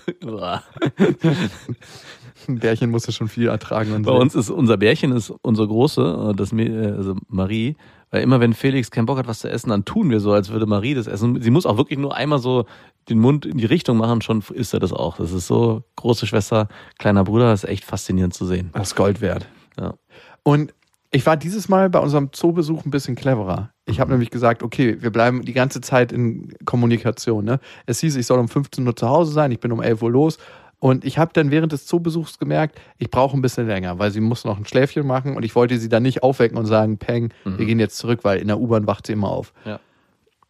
Ein 2.48 2.60
Bärchen 2.60 2.90
musste 2.90 3.12
schon 3.12 3.28
viel 3.28 3.48
ertragen. 3.48 3.94
Und 3.94 4.04
Bei 4.04 4.12
uns 4.12 4.36
ist 4.36 4.50
unser 4.50 4.78
Bärchen 4.78 5.12
ist 5.12 5.34
unsere 5.42 5.68
große, 5.68 6.30
äh, 6.32 6.36
das 6.36 6.54
äh, 6.54 6.94
also 6.96 7.16
Marie, 7.28 7.76
weil 8.12 8.24
immer 8.24 8.40
wenn 8.40 8.54
Felix 8.54 8.92
keinen 8.92 9.06
Bock 9.06 9.18
hat, 9.18 9.28
was 9.28 9.40
zu 9.40 9.50
essen, 9.50 9.70
dann 9.70 9.86
tun 9.86 10.10
wir 10.10 10.20
so, 10.20 10.32
als 10.32 10.50
würde 10.50 10.66
Marie 10.66 10.94
das 10.94 11.08
essen. 11.08 11.42
Sie 11.42 11.52
muss 11.52 11.66
auch 11.66 11.78
wirklich 11.78 12.00
nur 12.00 12.16
einmal 12.16 12.40
so 12.40 12.66
den 13.10 13.20
Mund 13.20 13.46
in 13.46 13.58
die 13.58 13.66
Richtung 13.66 13.98
machen, 13.98 14.22
schon 14.22 14.44
isst 14.54 14.74
er 14.74 14.80
das 14.80 14.94
auch. 14.94 15.18
Das 15.18 15.32
ist 15.32 15.48
so 15.48 15.84
große 15.96 16.28
Schwester, 16.28 16.68
kleiner 16.98 17.24
Bruder, 17.24 17.52
das 17.52 17.64
ist 17.64 17.70
echt 17.70 17.86
faszinierend 17.86 18.34
zu 18.34 18.46
sehen. 18.46 18.70
Das 18.74 18.90
ist 18.90 18.96
Gold 18.96 19.22
wert. 19.22 19.48
Ja. 19.80 19.96
Und 20.44 20.74
ich 21.12 21.26
war 21.26 21.38
dieses 21.38 21.70
Mal 21.70 21.90
bei 21.90 22.00
unserem 22.00 22.32
Zoobesuch 22.34 22.86
ein 22.86 22.92
bisschen 22.92 23.16
cleverer. 23.16 23.72
Ich 23.90 24.00
habe 24.00 24.12
nämlich 24.12 24.30
gesagt, 24.30 24.64
okay, 24.64 24.98
wir 25.00 25.12
bleiben 25.12 25.44
die 25.44 25.54
ganze 25.54 25.82
Zeit 25.82 26.12
in 26.12 26.54
Kommunikation. 26.66 27.46
Ne? 27.46 27.60
Es 27.86 28.00
hieß, 28.00 28.16
ich 28.16 28.26
soll 28.26 28.40
um 28.40 28.48
15 28.48 28.86
Uhr 28.86 28.96
zu 28.96 29.10
Hause 29.10 29.32
sein, 29.32 29.52
ich 29.52 29.60
bin 29.60 29.72
um 29.72 29.82
11 29.82 30.02
Uhr 30.02 30.12
los. 30.12 30.38
Und 30.80 31.04
ich 31.04 31.18
habe 31.18 31.32
dann 31.34 31.52
während 31.52 31.74
des 31.74 31.86
Zoobesuchs 31.86 32.40
gemerkt, 32.40 32.80
ich 32.98 33.12
brauche 33.12 33.38
ein 33.38 33.42
bisschen 33.42 33.68
länger, 33.68 34.00
weil 34.00 34.12
sie 34.12 34.22
muss 34.22 34.46
noch 34.46 34.58
ein 34.58 34.66
Schläfchen 34.66 35.06
machen 35.06 35.36
und 35.36 35.44
ich 35.44 35.54
wollte 35.54 35.78
sie 35.78 35.90
dann 35.90 36.04
nicht 36.04 36.24
aufwecken 36.24 36.58
und 36.58 36.68
sagen, 36.68 36.98
Peng, 36.98 37.34
wir 37.44 37.66
gehen 37.66 37.80
jetzt 37.80 37.98
zurück, 37.98 38.20
weil 38.24 38.40
in 38.40 38.48
der 38.48 38.60
U-Bahn 38.60 38.88
wacht 38.88 39.08
sie 39.08 39.14
immer 39.14 39.30
auf. 39.30 39.52
Ja. 39.66 39.82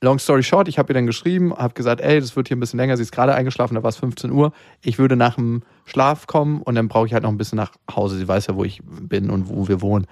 Long 0.01 0.17
story 0.17 0.43
short, 0.43 0.69
ich 0.69 0.77
habe 0.77 0.91
ihr 0.91 0.93
dann 0.93 1.07
geschrieben, 1.07 1.53
habe 1.53 1.73
gesagt, 1.73 1.99
ey, 1.99 2.21
das 2.21 2.35
wird 2.35 2.47
hier 2.47 2.55
ein 2.55 2.59
bisschen 2.61 2.79
länger, 2.79 2.95
sie 2.95 3.03
ist 3.03 3.11
gerade 3.11 3.33
eingeschlafen, 3.33 3.75
da 3.75 3.83
war 3.83 3.89
es 3.89 3.97
15 3.97 4.31
Uhr. 4.31 4.53
Ich 4.81 4.97
würde 4.97 5.17
nach 5.17 5.35
dem 5.35 5.63
Schlaf 5.85 6.25
kommen 6.27 6.61
und 6.61 6.75
dann 6.75 6.87
brauche 6.87 7.07
ich 7.07 7.13
halt 7.13 7.23
noch 7.23 7.31
ein 7.31 7.37
bisschen 7.37 7.57
nach 7.57 7.71
Hause. 7.93 8.17
Sie 8.17 8.27
weiß 8.27 8.47
ja, 8.47 8.55
wo 8.55 8.63
ich 8.63 8.81
bin 8.85 9.29
und 9.29 9.49
wo 9.49 9.67
wir 9.67 9.81
wohnen. 9.81 10.05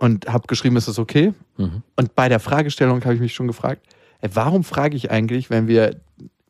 Und 0.00 0.26
habe 0.26 0.46
geschrieben, 0.48 0.76
ist 0.76 0.88
das 0.88 0.98
okay? 0.98 1.34
Mhm. 1.58 1.82
Und 1.94 2.14
bei 2.16 2.30
der 2.30 2.40
Fragestellung 2.40 3.04
habe 3.04 3.14
ich 3.14 3.20
mich 3.20 3.34
schon 3.34 3.46
gefragt, 3.46 3.86
ey, 4.22 4.30
warum 4.32 4.64
frage 4.64 4.96
ich 4.96 5.10
eigentlich, 5.10 5.50
wenn 5.50 5.68
wir 5.68 6.00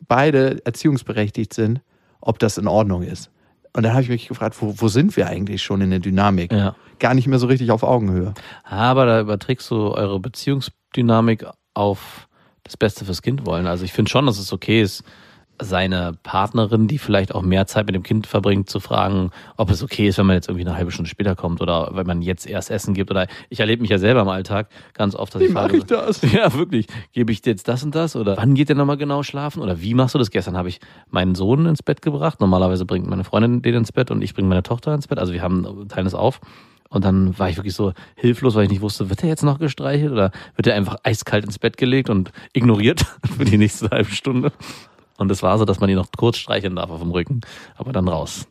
beide 0.07 0.65
erziehungsberechtigt 0.65 1.53
sind, 1.53 1.81
ob 2.21 2.39
das 2.39 2.59
in 2.59 2.69
Ordnung 2.69 3.03
ist? 3.03 3.29
Und 3.73 3.83
dann 3.83 3.93
habe 3.93 4.03
ich 4.03 4.09
mich 4.09 4.29
gefragt, 4.29 4.57
wo, 4.61 4.75
wo 4.77 4.87
sind 4.87 5.17
wir 5.17 5.27
eigentlich 5.27 5.63
schon 5.63 5.81
in 5.81 5.91
der 5.91 5.99
Dynamik? 5.99 6.53
Ja. 6.53 6.77
Gar 7.01 7.15
nicht 7.15 7.27
mehr 7.27 7.41
so 7.41 7.49
richtig 7.49 7.73
auf 7.73 7.83
Augenhöhe. 7.83 8.35
Aber 8.63 9.05
da 9.05 9.21
überträgst 9.21 9.69
du 9.71 9.95
eure 9.95 10.21
Beziehungsdynamik 10.21 11.45
auf 11.75 12.29
das 12.63 12.77
Beste 12.77 13.05
fürs 13.05 13.21
Kind 13.21 13.47
wollen. 13.47 13.67
Also 13.67 13.85
ich 13.85 13.93
finde 13.93 14.13
schon, 14.13 14.27
dass 14.27 14.39
es 14.39 14.53
okay 14.53 14.81
ist, 14.81 15.03
seine 15.61 16.17
Partnerin, 16.23 16.89
die 16.89 16.99
vielleicht 16.99 17.35
auch 17.35 17.43
mehr 17.43 17.67
Zeit 17.67 17.87
mit 17.87 17.95
dem 17.95 18.03
Kind 18.03 18.27
verbringt, 18.27 18.69
zu 18.71 18.81
fragen, 18.81 19.31
ob 19.57 19.71
es 19.71 19.83
okay 19.83 20.09
ist, 20.09 20.19
wenn 20.19 20.27
man 20.27 20.37
jetzt 20.37 20.49
irgendwie 20.49 20.67
eine 20.67 20.77
halbe 20.77 20.91
Stunde 20.91 21.09
später 21.11 21.37
kommt 21.37 21.61
oder 21.61 21.91
wenn 21.95 22.07
man 22.07 22.23
jetzt 22.23 22.47
erst 22.47 22.71
Essen 22.71 22.95
gibt. 22.95 23.11
Oder 23.11 23.27
ich 23.49 23.61
erlebe 23.61 23.83
mich 23.83 23.91
ja 23.91 23.99
selber 23.99 24.23
im 24.23 24.29
Alltag 24.29 24.69
ganz 24.95 25.15
oft, 25.15 25.35
dass 25.35 25.43
Wie 25.43 25.47
ich 25.47 25.53
mache 25.53 25.77
ich 25.77 25.85
das? 25.85 26.23
Ja, 26.33 26.55
wirklich. 26.55 26.87
Gebe 27.13 27.33
ich 27.33 27.43
dir 27.43 27.51
jetzt 27.51 27.69
das 27.69 27.83
und 27.83 27.95
das? 27.95 28.17
Oder 28.17 28.37
wann 28.37 28.55
geht 28.55 28.69
der 28.69 28.77
nochmal 28.77 28.97
genau 28.97 29.23
schlafen? 29.23 29.63
Oder 29.63 29.81
wie 29.81 29.95
machst 29.95 30.15
du 30.15 30.19
das? 30.19 30.31
Gestern 30.31 30.57
habe 30.57 30.69
ich 30.69 30.81
meinen 31.11 31.35
Sohn 31.35 31.67
ins 31.67 31.83
Bett 31.83 32.03
gebracht. 32.03 32.41
Normalerweise 32.41 32.85
bringt 32.85 33.07
meine 33.09 33.25
Freundin 33.25 33.63
den 33.63 33.75
ins 33.75 33.93
Bett 33.93 34.11
und 34.11 34.23
ich 34.23 34.35
bringe 34.35 34.49
meine 34.49 34.63
Tochter 34.63 34.95
ins 34.95 35.09
Bett. 35.09 35.19
Also 35.19 35.33
wir 35.33 35.43
haben 35.43 35.89
teilen 35.89 36.07
es 36.07 36.15
auf. 36.15 36.41
Und 36.93 37.05
dann 37.05 37.39
war 37.39 37.49
ich 37.49 37.57
wirklich 37.57 37.75
so 37.75 37.93
hilflos, 38.17 38.57
weil 38.57 38.65
ich 38.65 38.71
nicht 38.71 38.81
wusste, 38.81 39.09
wird 39.11 39.23
er 39.23 39.29
jetzt 39.29 39.45
noch 39.45 39.61
gestreichelt 39.61 40.11
oder 40.11 40.33
wird 40.57 40.67
er 40.67 40.75
einfach 40.75 40.97
eiskalt 41.05 41.45
ins 41.45 41.61
Bett 41.61 41.77
gelegt 41.77 42.11
und 42.11 42.33
ignoriert 42.53 43.07
für 43.39 43.45
die 43.45 43.59
nächste 43.59 43.91
halbe 43.91 44.11
Stunde. 44.11 44.51
Und 45.21 45.31
es 45.31 45.43
war 45.43 45.59
so, 45.59 45.67
dass 45.67 45.81
man 45.81 45.91
ihn 45.91 45.97
noch 45.97 46.09
kurz 46.17 46.39
streicheln 46.39 46.77
darf 46.77 46.91
auf 46.91 47.01
dem 47.01 47.11
Rücken, 47.11 47.43
aber 47.77 47.93
dann 47.93 48.09
raus. 48.09 48.49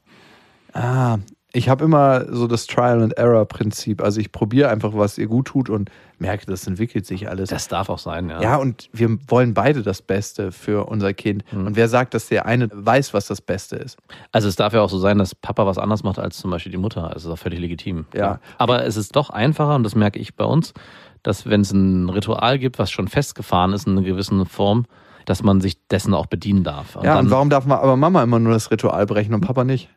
Ah, 0.73 1.17
ich 1.51 1.67
habe 1.67 1.83
immer 1.83 2.31
so 2.31 2.45
das 2.45 2.67
Trial 2.67 3.01
and 3.01 3.13
Error 3.17 3.43
Prinzip. 3.45 4.03
Also 4.03 4.19
ich 4.19 4.31
probiere 4.31 4.69
einfach, 4.69 4.91
was 4.93 5.17
ihr 5.17 5.25
gut 5.25 5.47
tut 5.47 5.71
und 5.71 5.89
merke, 6.19 6.45
das 6.45 6.67
entwickelt 6.67 7.07
sich 7.07 7.27
alles. 7.27 7.49
Das 7.49 7.69
darf 7.69 7.89
auch 7.89 7.97
sein, 7.97 8.29
ja. 8.29 8.39
ja, 8.39 8.55
und 8.57 8.87
wir 8.93 9.17
wollen 9.27 9.55
beide 9.55 9.81
das 9.81 10.03
Beste 10.03 10.51
für 10.51 10.87
unser 10.87 11.11
Kind. 11.15 11.43
Mhm. 11.51 11.65
Und 11.65 11.75
wer 11.75 11.89
sagt, 11.89 12.13
dass 12.13 12.27
der 12.27 12.45
eine 12.45 12.69
weiß, 12.71 13.15
was 13.15 13.25
das 13.25 13.41
Beste 13.41 13.75
ist? 13.77 13.97
Also 14.31 14.47
es 14.47 14.55
darf 14.55 14.71
ja 14.73 14.81
auch 14.81 14.91
so 14.91 14.99
sein, 14.99 15.17
dass 15.17 15.33
Papa 15.33 15.65
was 15.65 15.79
anders 15.79 16.03
macht 16.03 16.19
als 16.19 16.37
zum 16.37 16.51
Beispiel 16.51 16.71
die 16.71 16.77
Mutter. 16.77 17.01
Also 17.01 17.13
Das 17.13 17.25
ist 17.25 17.31
auch 17.31 17.39
völlig 17.39 17.61
legitim. 17.61 18.05
Ja. 18.13 18.39
Aber 18.59 18.85
es 18.85 18.95
ist 18.95 19.15
doch 19.15 19.31
einfacher, 19.31 19.73
und 19.73 19.81
das 19.81 19.95
merke 19.95 20.19
ich 20.19 20.35
bei 20.35 20.45
uns, 20.45 20.75
dass 21.23 21.49
wenn 21.49 21.61
es 21.61 21.71
ein 21.71 22.09
Ritual 22.09 22.59
gibt, 22.59 22.77
was 22.77 22.91
schon 22.91 23.07
festgefahren 23.07 23.73
ist 23.73 23.87
in 23.87 23.93
einer 23.93 24.05
gewissen 24.05 24.45
Form, 24.45 24.85
dass 25.29 25.43
man 25.43 25.61
sich 25.61 25.77
dessen 25.89 26.15
auch 26.15 26.25
bedienen 26.25 26.63
darf. 26.63 26.95
Und 26.95 27.03
ja, 27.03 27.13
dann, 27.13 27.25
und 27.25 27.31
warum 27.31 27.51
darf 27.51 27.67
man 27.67 27.77
aber 27.77 27.95
Mama 27.95 28.23
immer 28.23 28.39
nur 28.39 28.51
das 28.51 28.71
Ritual 28.71 29.05
brechen 29.05 29.35
und 29.35 29.41
Papa 29.41 29.63
nicht? 29.63 29.87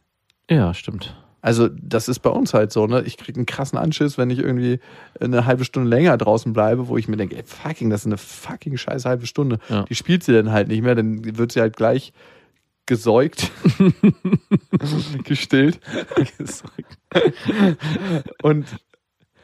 ja, 0.50 0.74
stimmt. 0.74 1.16
Also, 1.40 1.68
das 1.68 2.08
ist 2.08 2.18
bei 2.18 2.28
uns 2.28 2.52
halt 2.52 2.70
so, 2.70 2.86
ne? 2.86 3.02
Ich 3.06 3.16
kriege 3.16 3.38
einen 3.38 3.46
krassen 3.46 3.78
Anschiss, 3.78 4.18
wenn 4.18 4.28
ich 4.28 4.40
irgendwie 4.40 4.78
eine 5.18 5.46
halbe 5.46 5.64
Stunde 5.64 5.88
länger 5.88 6.18
draußen 6.18 6.52
bleibe, 6.52 6.86
wo 6.86 6.98
ich 6.98 7.08
mir 7.08 7.16
denke, 7.16 7.34
ey, 7.36 7.44
fucking, 7.44 7.88
das 7.88 8.02
ist 8.02 8.06
eine 8.06 8.18
fucking 8.18 8.76
scheiß 8.76 9.06
halbe 9.06 9.26
Stunde. 9.26 9.58
Ja. 9.70 9.84
Die 9.84 9.94
spielt 9.94 10.22
sie 10.22 10.34
dann 10.34 10.52
halt 10.52 10.68
nicht 10.68 10.82
mehr, 10.82 10.94
dann 10.94 11.24
wird 11.38 11.50
sie 11.50 11.62
halt 11.62 11.76
gleich 11.76 12.12
gesäugt, 12.84 13.50
gestillt 15.24 15.80
und 18.42 18.66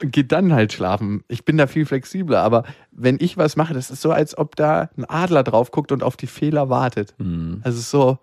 geht 0.01 0.33
dann 0.33 0.53
halt 0.53 0.73
schlafen. 0.73 1.25
Ich 1.29 1.45
bin 1.45 1.57
da 1.57 1.67
viel 1.67 1.87
flexibler, 1.87 2.43
aber 2.43 2.65
wenn 2.93 3.19
ich 3.21 3.37
was 3.37 3.57
mache, 3.57 3.75
das 3.75 3.91
ist 3.91 4.03
so, 4.03 4.11
als 4.11 4.37
ob 4.37 4.57
da 4.57 4.91
ein 4.97 5.05
Adler 5.05 5.43
drauf 5.43 5.71
guckt 5.71 5.93
und 5.93 6.03
auf 6.03 6.17
die 6.17 6.27
Fehler 6.27 6.69
wartet. 6.69 7.15
Hm. 7.19 7.61
Also 7.65 7.81
so, 7.81 8.19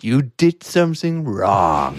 you 0.00 0.22
did 0.40 0.62
something 0.62 1.26
wrong. 1.26 1.96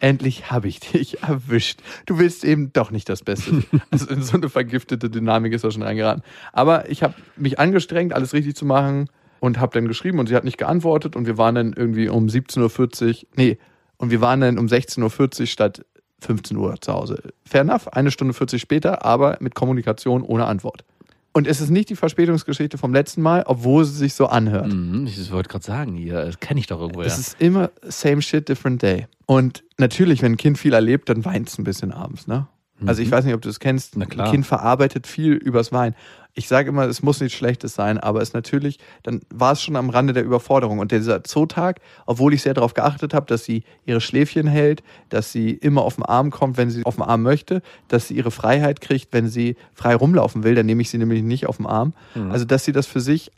Endlich 0.00 0.50
habe 0.50 0.68
ich 0.68 0.80
dich 0.80 1.22
erwischt. 1.22 1.80
Du 2.06 2.18
willst 2.18 2.44
eben 2.44 2.72
doch 2.72 2.90
nicht 2.90 3.08
das 3.08 3.22
Beste. 3.22 3.62
Also 3.90 4.08
in 4.08 4.22
so 4.22 4.36
eine 4.36 4.48
vergiftete 4.48 5.08
Dynamik 5.08 5.52
ist 5.52 5.64
er 5.64 5.70
schon 5.70 5.82
reingeraten. 5.82 6.22
Aber 6.52 6.90
ich 6.90 7.02
habe 7.02 7.14
mich 7.36 7.58
angestrengt, 7.58 8.12
alles 8.12 8.32
richtig 8.32 8.56
zu 8.56 8.64
machen 8.64 9.08
und 9.40 9.58
habe 9.58 9.72
dann 9.74 9.88
geschrieben 9.88 10.18
und 10.18 10.28
sie 10.28 10.34
hat 10.34 10.44
nicht 10.44 10.58
geantwortet 10.58 11.16
und 11.16 11.26
wir 11.26 11.38
waren 11.38 11.54
dann 11.54 11.72
irgendwie 11.72 12.08
um 12.08 12.26
17.40 12.26 13.06
Uhr, 13.06 13.28
nee, 13.36 13.58
und 13.98 14.10
wir 14.10 14.20
waren 14.20 14.40
dann 14.40 14.58
um 14.58 14.66
16.40 14.66 15.40
Uhr 15.40 15.46
statt 15.46 15.86
15 16.20 16.56
Uhr 16.56 16.74
zu 16.80 16.92
Hause. 16.92 17.22
Fair 17.44 17.60
enough, 17.62 17.88
eine 17.88 18.10
Stunde 18.10 18.34
40 18.34 18.60
später, 18.60 19.04
aber 19.04 19.36
mit 19.40 19.54
Kommunikation 19.54 20.22
ohne 20.22 20.46
Antwort. 20.46 20.84
Und 21.32 21.46
es 21.46 21.60
ist 21.60 21.68
nicht 21.68 21.90
die 21.90 21.96
Verspätungsgeschichte 21.96 22.78
vom 22.78 22.94
letzten 22.94 23.20
Mal, 23.20 23.42
obwohl 23.46 23.84
sie 23.84 23.94
sich 23.96 24.14
so 24.14 24.26
anhört. 24.26 24.72
Mhm, 24.72 25.06
Ich 25.06 25.30
wollte 25.30 25.50
gerade 25.50 25.64
sagen, 25.64 25.94
hier, 25.94 26.24
das 26.24 26.40
kenne 26.40 26.60
ich 26.60 26.66
doch 26.66 26.80
irgendwo. 26.80 27.02
Es 27.02 27.12
Ja. 27.14 27.18
ist 27.20 27.40
immer 27.40 27.70
same 27.82 28.22
shit, 28.22 28.48
different 28.48 28.80
day. 28.80 29.06
Und 29.26 29.62
natürlich, 29.76 30.22
wenn 30.22 30.32
ein 30.32 30.36
Kind 30.38 30.56
viel 30.56 30.72
erlebt, 30.72 31.10
dann 31.10 31.26
weint 31.26 31.48
es 31.50 31.58
ein 31.58 31.64
bisschen 31.64 31.92
abends, 31.92 32.26
ne? 32.26 32.46
Also 32.84 33.02
ich 33.02 33.10
weiß 33.10 33.24
nicht, 33.24 33.34
ob 33.34 33.40
du 33.40 33.48
es 33.48 33.60
kennst. 33.60 33.94
Mhm. 33.94 34.00
Na 34.00 34.06
klar. 34.06 34.26
Ein 34.26 34.32
Kind 34.32 34.46
verarbeitet 34.46 35.06
viel 35.06 35.32
übers 35.32 35.72
Weinen. 35.72 35.94
Ich 36.34 36.48
sage 36.48 36.68
immer, 36.68 36.84
es 36.84 37.02
muss 37.02 37.20
nichts 37.20 37.38
Schlechtes 37.38 37.74
sein, 37.74 37.96
aber 37.96 38.20
es 38.20 38.34
natürlich, 38.34 38.78
dann 39.02 39.22
war 39.30 39.52
es 39.52 39.62
schon 39.62 39.74
am 39.74 39.88
Rande 39.88 40.12
der 40.12 40.22
Überforderung. 40.22 40.80
Und 40.80 40.92
dieser 40.92 41.24
Zootag, 41.24 41.80
obwohl 42.04 42.34
ich 42.34 42.42
sehr 42.42 42.52
darauf 42.52 42.74
geachtet 42.74 43.14
habe, 43.14 43.24
dass 43.24 43.44
sie 43.44 43.64
ihre 43.86 44.02
Schläfchen 44.02 44.46
hält, 44.46 44.82
dass 45.08 45.32
sie 45.32 45.52
immer 45.52 45.80
auf 45.80 45.94
den 45.94 46.04
Arm 46.04 46.30
kommt, 46.30 46.58
wenn 46.58 46.68
sie 46.68 46.84
auf 46.84 46.96
den 46.96 47.04
Arm 47.04 47.22
möchte, 47.22 47.62
dass 47.88 48.08
sie 48.08 48.14
ihre 48.14 48.30
Freiheit 48.30 48.82
kriegt, 48.82 49.14
wenn 49.14 49.28
sie 49.28 49.56
frei 49.72 49.94
rumlaufen 49.94 50.44
will, 50.44 50.54
dann 50.54 50.66
nehme 50.66 50.82
ich 50.82 50.90
sie 50.90 50.98
nämlich 50.98 51.22
nicht 51.22 51.46
auf 51.46 51.56
den 51.56 51.66
Arm. 51.66 51.94
Mhm. 52.14 52.30
Also 52.30 52.44
dass 52.44 52.66
sie 52.66 52.72
das 52.72 52.86
für 52.86 53.00
sich 53.00 53.32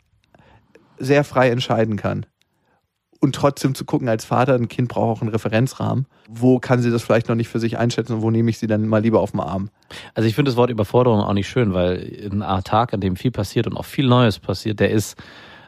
sehr 0.97 1.23
frei 1.23 1.49
entscheiden 1.51 1.95
kann 1.95 2.25
und 3.19 3.35
trotzdem 3.35 3.75
zu 3.75 3.85
gucken 3.85 4.07
als 4.07 4.25
Vater, 4.25 4.55
ein 4.55 4.69
Kind 4.69 4.87
braucht 4.87 5.17
auch 5.17 5.21
einen 5.21 5.31
Referenzrahmen. 5.31 6.05
Wo 6.29 6.59
kann 6.59 6.81
sie 6.81 6.89
das 6.89 7.03
vielleicht 7.03 7.27
noch 7.27 7.35
nicht 7.35 7.49
für 7.49 7.59
sich 7.59 7.77
einschätzen 7.77 8.13
und 8.13 8.21
wo 8.21 8.31
nehme 8.31 8.49
ich 8.49 8.57
sie 8.57 8.67
dann 8.67 8.87
mal 8.87 9.01
lieber 9.01 9.19
auf 9.19 9.31
den 9.31 9.41
Arm? 9.41 9.69
Also 10.13 10.27
ich 10.27 10.35
finde 10.35 10.49
das 10.51 10.57
Wort 10.57 10.69
Überforderung 10.69 11.21
auch 11.21 11.33
nicht 11.33 11.49
schön, 11.49 11.73
weil 11.73 12.29
ein 12.31 12.63
Tag, 12.63 12.93
an 12.93 13.01
dem 13.01 13.15
viel 13.15 13.31
passiert 13.31 13.67
und 13.67 13.75
auch 13.75 13.85
viel 13.85 14.07
Neues 14.07 14.39
passiert, 14.39 14.79
der 14.79 14.91
ist 14.91 15.17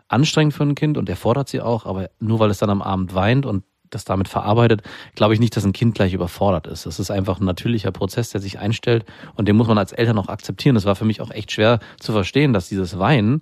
anstrengend 0.07 0.53
für 0.53 0.63
ein 0.63 0.75
Kind 0.75 0.97
und 0.97 1.09
der 1.09 1.15
fordert 1.15 1.49
sie 1.49 1.61
auch, 1.61 1.85
aber 1.85 2.09
nur 2.19 2.39
weil 2.39 2.49
es 2.49 2.59
dann 2.59 2.69
am 2.69 2.81
Abend 2.81 3.15
weint 3.15 3.45
und 3.45 3.63
das 3.91 4.05
damit 4.05 4.27
verarbeitet, 4.27 4.81
glaube 5.15 5.33
ich 5.33 5.39
nicht, 5.39 5.55
dass 5.55 5.63
ein 5.63 5.73
Kind 5.73 5.95
gleich 5.95 6.13
überfordert 6.13 6.67
ist. 6.67 6.85
Das 6.85 6.99
ist 6.99 7.11
einfach 7.11 7.39
ein 7.39 7.45
natürlicher 7.45 7.91
Prozess, 7.91 8.31
der 8.31 8.41
sich 8.41 8.59
einstellt 8.59 9.05
und 9.35 9.47
den 9.47 9.55
muss 9.55 9.67
man 9.67 9.77
als 9.77 9.91
Eltern 9.91 10.17
auch 10.17 10.29
akzeptieren. 10.29 10.75
Das 10.75 10.85
war 10.85 10.95
für 10.95 11.05
mich 11.05 11.21
auch 11.21 11.31
echt 11.31 11.51
schwer 11.51 11.79
zu 11.99 12.11
verstehen, 12.11 12.53
dass 12.53 12.69
dieses 12.69 12.97
Weinen 12.97 13.41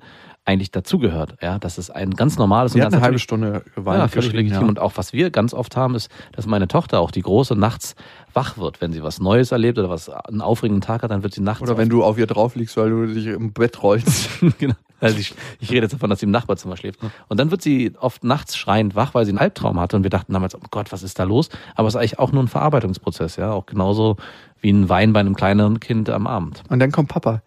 eigentlich 0.49 0.71
dazugehört. 0.71 1.35
Ja, 1.41 1.59
dass 1.59 1.77
es 1.77 1.89
ein 1.89 2.11
ganz 2.15 2.37
normales 2.37 2.73
und 2.73 2.81
ganz 2.81 2.93
eine 2.93 3.03
halbe 3.03 3.19
Stunde 3.19 3.63
geweint. 3.75 3.99
ja, 3.99 4.07
völlig 4.07 4.33
legitim. 4.33 4.61
ja. 4.61 4.67
Und 4.67 4.79
auch 4.79 4.93
was 4.95 5.13
wir 5.13 5.29
ganz 5.29 5.53
oft 5.53 5.75
haben, 5.77 5.95
ist, 5.95 6.09
dass 6.31 6.47
meine 6.47 6.67
Tochter, 6.67 6.99
auch 6.99 7.11
die 7.11 7.21
Große, 7.21 7.55
nachts 7.55 7.95
wach 8.33 8.57
wird. 8.57 8.81
Wenn 8.81 8.91
sie 8.91 9.03
was 9.03 9.19
Neues 9.19 9.51
erlebt 9.51 9.77
oder 9.77 9.89
was 9.89 10.09
einen 10.09 10.41
aufregenden 10.41 10.81
Tag 10.81 11.03
hat, 11.03 11.11
dann 11.11 11.23
wird 11.23 11.33
sie 11.33 11.41
nachts 11.41 11.61
Oder 11.61 11.77
wenn 11.77 11.89
du 11.89 12.03
auf 12.03 12.17
ihr 12.17 12.27
drauf 12.27 12.55
liegst, 12.55 12.77
weil 12.77 12.89
du 12.89 13.05
dich 13.05 13.27
im 13.27 13.53
Bett 13.53 13.81
rollst. 13.83 14.29
genau. 14.57 14.75
Also 14.99 15.17
ich, 15.17 15.33
ich 15.59 15.69
rede 15.69 15.81
jetzt 15.81 15.93
davon, 15.93 16.09
dass 16.09 16.19
sie 16.19 16.25
im 16.25 16.31
Nachbarzimmer 16.31 16.77
schläft. 16.77 16.99
Und 17.27 17.39
dann 17.39 17.51
wird 17.51 17.61
sie 17.61 17.93
oft 17.99 18.23
nachts 18.23 18.57
schreiend 18.57 18.95
wach, 18.95 19.13
weil 19.13 19.25
sie 19.25 19.31
einen 19.31 19.39
Albtraum 19.39 19.79
hatte. 19.79 19.95
Und 19.95 20.03
wir 20.03 20.09
dachten 20.09 20.33
damals, 20.33 20.55
oh 20.55 20.59
Gott, 20.71 20.91
was 20.91 21.03
ist 21.03 21.19
da 21.19 21.23
los? 21.23 21.49
Aber 21.75 21.87
es 21.87 21.95
ist 21.95 21.99
eigentlich 21.99 22.19
auch 22.19 22.31
nur 22.31 22.43
ein 22.43 22.47
Verarbeitungsprozess, 22.47 23.37
ja. 23.37 23.51
Auch 23.51 23.65
genauso 23.65 24.17
wie 24.61 24.71
ein 24.71 24.89
Wein 24.89 25.13
bei 25.13 25.19
einem 25.19 25.35
kleineren 25.35 25.79
Kind 25.79 26.09
am 26.09 26.27
Abend. 26.27 26.63
Und 26.69 26.79
dann 26.79 26.91
kommt 26.91 27.09
Papa. 27.09 27.41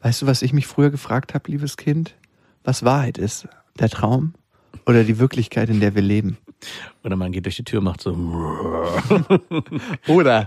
Weißt 0.00 0.22
du, 0.22 0.26
was 0.26 0.42
ich 0.42 0.52
mich 0.52 0.66
früher 0.66 0.90
gefragt 0.90 1.34
habe, 1.34 1.50
liebes 1.50 1.76
Kind? 1.76 2.14
Was 2.62 2.84
Wahrheit 2.84 3.18
ist? 3.18 3.48
Der 3.78 3.88
Traum 3.88 4.34
oder 4.86 5.04
die 5.04 5.18
Wirklichkeit, 5.18 5.68
in 5.68 5.80
der 5.80 5.94
wir 5.94 6.02
leben? 6.02 6.38
Oder 7.02 7.16
man 7.16 7.32
geht 7.32 7.44
durch 7.44 7.56
die 7.56 7.64
Tür, 7.64 7.80
macht 7.80 8.00
so. 8.00 8.12
Oder 10.06 10.44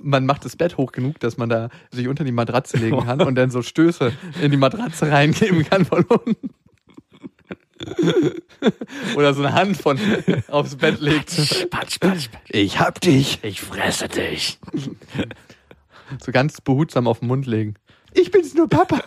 man 0.00 0.24
macht 0.26 0.44
das 0.44 0.56
Bett 0.56 0.76
hoch 0.76 0.92
genug, 0.92 1.20
dass 1.20 1.36
man 1.36 1.48
da 1.48 1.68
sich 1.90 2.08
unter 2.08 2.24
die 2.24 2.32
Matratze 2.32 2.76
legen 2.78 3.04
kann 3.04 3.20
und 3.20 3.34
dann 3.34 3.50
so 3.50 3.62
Stöße 3.62 4.12
in 4.40 4.50
die 4.50 4.56
Matratze 4.56 5.10
reingeben 5.10 5.64
kann 5.64 5.84
von 5.84 6.04
unten. 6.04 6.50
Oder 9.16 9.34
so 9.34 9.42
eine 9.42 9.52
Hand 9.52 9.76
von 9.76 9.98
aufs 10.48 10.76
Bett 10.76 11.00
legt. 11.00 11.36
Patsch, 11.70 12.00
patsch, 12.00 12.30
patsch. 12.30 12.30
Ich 12.48 12.80
hab 12.80 13.00
dich. 13.00 13.38
Ich 13.42 13.60
fresse 13.60 14.08
dich. 14.08 14.58
So 16.24 16.32
ganz 16.32 16.60
behutsam 16.60 17.06
auf 17.06 17.20
den 17.20 17.28
Mund 17.28 17.46
legen. 17.46 17.74
Ich 18.14 18.30
bin's 18.30 18.54
nur 18.54 18.68
Papa. 18.68 19.02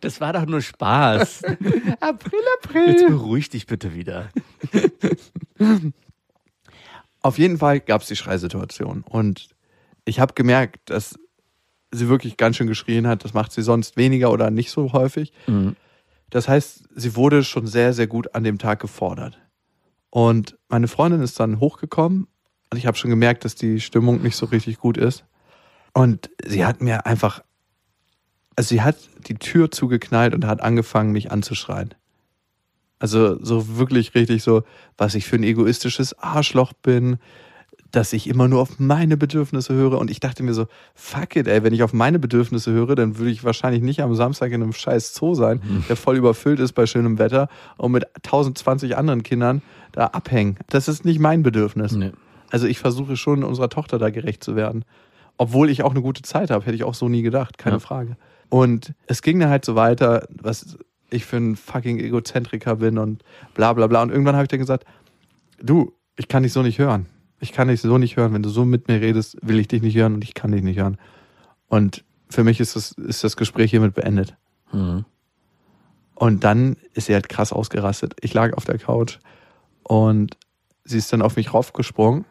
Das 0.00 0.20
war 0.20 0.34
doch 0.34 0.46
nur 0.46 0.60
Spaß. 0.60 1.42
April, 2.00 2.40
Jetzt 2.86 3.02
April. 3.02 3.06
beruhig 3.08 3.48
dich 3.48 3.66
bitte 3.66 3.94
wieder. 3.94 4.28
Auf 7.22 7.38
jeden 7.38 7.58
Fall 7.58 7.80
gab's 7.80 8.06
die 8.06 8.16
Schreisituation. 8.16 9.02
Und 9.02 9.48
ich 10.04 10.20
habe 10.20 10.34
gemerkt, 10.34 10.90
dass 10.90 11.18
sie 11.90 12.08
wirklich 12.08 12.36
ganz 12.36 12.56
schön 12.56 12.66
geschrien 12.66 13.06
hat. 13.06 13.24
Das 13.24 13.34
macht 13.34 13.52
sie 13.52 13.62
sonst 13.62 13.96
weniger 13.96 14.30
oder 14.30 14.50
nicht 14.50 14.70
so 14.70 14.92
häufig. 14.92 15.32
Mhm. 15.46 15.76
Das 16.30 16.48
heißt, 16.48 16.84
sie 16.94 17.16
wurde 17.16 17.44
schon 17.44 17.66
sehr, 17.66 17.92
sehr 17.92 18.06
gut 18.06 18.34
an 18.34 18.44
dem 18.44 18.58
Tag 18.58 18.80
gefordert. 18.80 19.38
Und 20.10 20.56
meine 20.68 20.88
Freundin 20.88 21.20
ist 21.20 21.38
dann 21.38 21.60
hochgekommen 21.60 22.26
und 22.70 22.78
ich 22.78 22.86
habe 22.86 22.96
schon 22.96 23.10
gemerkt, 23.10 23.44
dass 23.44 23.54
die 23.54 23.80
Stimmung 23.80 24.22
nicht 24.22 24.36
so 24.36 24.46
richtig 24.46 24.78
gut 24.78 24.96
ist. 24.96 25.24
Und 25.92 26.30
sie 26.44 26.64
hat 26.64 26.80
mir 26.80 27.06
einfach, 27.06 27.42
also 28.56 28.68
sie 28.68 28.82
hat 28.82 28.96
die 29.28 29.34
Tür 29.34 29.70
zugeknallt 29.70 30.34
und 30.34 30.46
hat 30.46 30.60
angefangen, 30.60 31.12
mich 31.12 31.30
anzuschreien. 31.30 31.94
Also 32.98 33.42
so 33.42 33.76
wirklich 33.76 34.14
richtig 34.14 34.42
so, 34.42 34.62
was 34.96 35.14
ich 35.14 35.26
für 35.26 35.36
ein 35.36 35.42
egoistisches 35.42 36.18
Arschloch 36.18 36.72
bin, 36.72 37.18
dass 37.92 38.12
ich 38.12 38.26
immer 38.28 38.48
nur 38.48 38.60
auf 38.60 38.78
meine 38.78 39.16
Bedürfnisse 39.16 39.72
höre. 39.74 39.98
Und 39.98 40.10
ich 40.10 40.20
dachte 40.20 40.42
mir 40.42 40.54
so, 40.54 40.66
fuck 40.94 41.36
it, 41.36 41.46
ey, 41.46 41.62
wenn 41.62 41.72
ich 41.72 41.82
auf 41.82 41.92
meine 41.92 42.18
Bedürfnisse 42.18 42.72
höre, 42.72 42.94
dann 42.94 43.18
würde 43.18 43.30
ich 43.30 43.44
wahrscheinlich 43.44 43.82
nicht 43.82 44.00
am 44.00 44.14
Samstag 44.14 44.52
in 44.52 44.62
einem 44.62 44.72
scheiß 44.72 45.14
Zoo 45.14 45.34
sein, 45.34 45.60
der 45.88 45.96
voll 45.96 46.16
überfüllt 46.16 46.58
ist 46.60 46.72
bei 46.72 46.86
schönem 46.86 47.18
Wetter 47.18 47.48
und 47.76 47.92
mit 47.92 48.04
1020 48.16 48.96
anderen 48.96 49.22
Kindern 49.22 49.62
da 49.92 50.06
abhängen. 50.06 50.56
Das 50.68 50.88
ist 50.88 51.04
nicht 51.04 51.20
mein 51.20 51.42
Bedürfnis. 51.42 51.92
Nee. 51.92 52.12
Also 52.50 52.66
ich 52.66 52.78
versuche 52.78 53.16
schon, 53.16 53.44
unserer 53.44 53.68
Tochter 53.68 53.98
da 53.98 54.10
gerecht 54.10 54.42
zu 54.42 54.56
werden. 54.56 54.84
Obwohl 55.38 55.68
ich 55.70 55.82
auch 55.82 55.90
eine 55.90 56.02
gute 56.02 56.22
Zeit 56.22 56.50
habe, 56.50 56.64
hätte 56.64 56.76
ich 56.76 56.84
auch 56.84 56.94
so 56.94 57.08
nie 57.08 57.22
gedacht, 57.22 57.58
keine 57.58 57.76
Ja. 57.76 57.80
Frage. 57.80 58.16
Und 58.48 58.94
es 59.06 59.22
ging 59.22 59.40
dann 59.40 59.48
halt 59.50 59.64
so 59.64 59.74
weiter, 59.74 60.26
was 60.30 60.78
ich 61.10 61.24
für 61.24 61.36
ein 61.36 61.56
fucking 61.56 61.98
Egozentriker 61.98 62.76
bin 62.76 62.98
und 62.98 63.22
bla 63.54 63.72
bla 63.72 63.86
bla. 63.86 64.02
Und 64.02 64.10
irgendwann 64.10 64.34
habe 64.34 64.44
ich 64.44 64.48
dann 64.48 64.60
gesagt, 64.60 64.84
du, 65.58 65.92
ich 66.16 66.28
kann 66.28 66.42
dich 66.42 66.52
so 66.52 66.62
nicht 66.62 66.78
hören. 66.78 67.06
Ich 67.40 67.52
kann 67.52 67.68
dich 67.68 67.80
so 67.80 67.98
nicht 67.98 68.16
hören. 68.16 68.32
Wenn 68.32 68.42
du 68.42 68.48
so 68.48 68.64
mit 68.64 68.88
mir 68.88 69.00
redest, 69.00 69.36
will 69.42 69.58
ich 69.58 69.68
dich 69.68 69.82
nicht 69.82 69.96
hören 69.96 70.14
und 70.14 70.24
ich 70.24 70.34
kann 70.34 70.52
dich 70.52 70.62
nicht 70.62 70.78
hören. 70.78 70.98
Und 71.68 72.04
für 72.28 72.44
mich 72.44 72.60
ist 72.60 72.76
das, 72.76 72.92
ist 72.92 73.24
das 73.24 73.36
Gespräch 73.36 73.70
hiermit 73.70 73.94
beendet. 73.94 74.36
Mhm. 74.72 75.04
Und 76.14 76.44
dann 76.44 76.76
ist 76.94 77.06
sie 77.06 77.14
halt 77.14 77.28
krass 77.28 77.52
ausgerastet. 77.52 78.14
Ich 78.20 78.32
lag 78.32 78.54
auf 78.54 78.64
der 78.64 78.78
Couch 78.78 79.18
und 79.82 80.36
sie 80.84 80.98
ist 80.98 81.12
dann 81.12 81.20
auf 81.20 81.36
mich 81.36 81.52
raufgesprungen, 81.52 82.24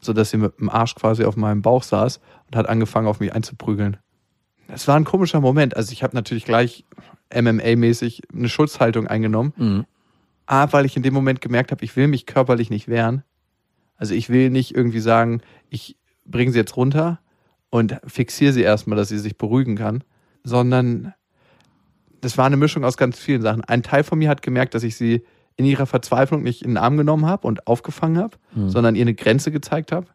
sodass 0.00 0.30
sie 0.30 0.36
mit 0.36 0.58
dem 0.58 0.68
Arsch 0.68 0.96
quasi 0.96 1.24
auf 1.24 1.36
meinem 1.36 1.62
Bauch 1.62 1.84
saß 1.84 2.20
und 2.48 2.56
hat 2.56 2.68
angefangen, 2.68 3.06
auf 3.06 3.20
mich 3.20 3.32
einzuprügeln. 3.32 3.98
Das 4.66 4.88
war 4.88 4.96
ein 4.96 5.04
komischer 5.04 5.40
Moment. 5.40 5.76
Also 5.76 5.92
ich 5.92 6.02
habe 6.02 6.16
natürlich 6.16 6.44
gleich 6.44 6.84
MMA-mäßig 7.32 8.22
eine 8.32 8.48
Schutzhaltung 8.48 9.06
eingenommen. 9.06 9.52
Mhm. 9.56 9.86
A, 10.46 10.72
weil 10.72 10.84
ich 10.84 10.96
in 10.96 11.02
dem 11.02 11.14
Moment 11.14 11.40
gemerkt 11.40 11.70
habe, 11.70 11.84
ich 11.84 11.94
will 11.96 12.08
mich 12.08 12.26
körperlich 12.26 12.70
nicht 12.70 12.88
wehren. 12.88 13.22
Also 13.96 14.14
ich 14.14 14.30
will 14.30 14.50
nicht 14.50 14.74
irgendwie 14.74 15.00
sagen, 15.00 15.42
ich 15.68 15.96
bringe 16.24 16.52
sie 16.52 16.58
jetzt 16.58 16.76
runter 16.76 17.20
und 17.70 18.00
fixiere 18.06 18.52
sie 18.52 18.62
erstmal, 18.62 18.96
dass 18.96 19.08
sie 19.08 19.18
sich 19.18 19.38
beruhigen 19.38 19.76
kann, 19.76 20.02
sondern 20.42 21.14
das 22.20 22.36
war 22.36 22.46
eine 22.46 22.56
Mischung 22.56 22.84
aus 22.84 22.96
ganz 22.96 23.18
vielen 23.18 23.42
Sachen. 23.42 23.62
Ein 23.64 23.82
Teil 23.82 24.02
von 24.02 24.18
mir 24.18 24.28
hat 24.28 24.42
gemerkt, 24.42 24.74
dass 24.74 24.82
ich 24.82 24.96
sie 24.96 25.24
in 25.56 25.64
ihrer 25.64 25.86
Verzweiflung 25.86 26.42
nicht 26.42 26.62
in 26.62 26.72
den 26.72 26.76
Arm 26.78 26.96
genommen 26.96 27.26
habe 27.26 27.46
und 27.46 27.66
aufgefangen 27.66 28.18
habe, 28.18 28.36
sondern 28.54 28.94
ihr 28.94 29.02
eine 29.02 29.14
Grenze 29.14 29.50
gezeigt 29.50 29.92
habe. 29.92 30.06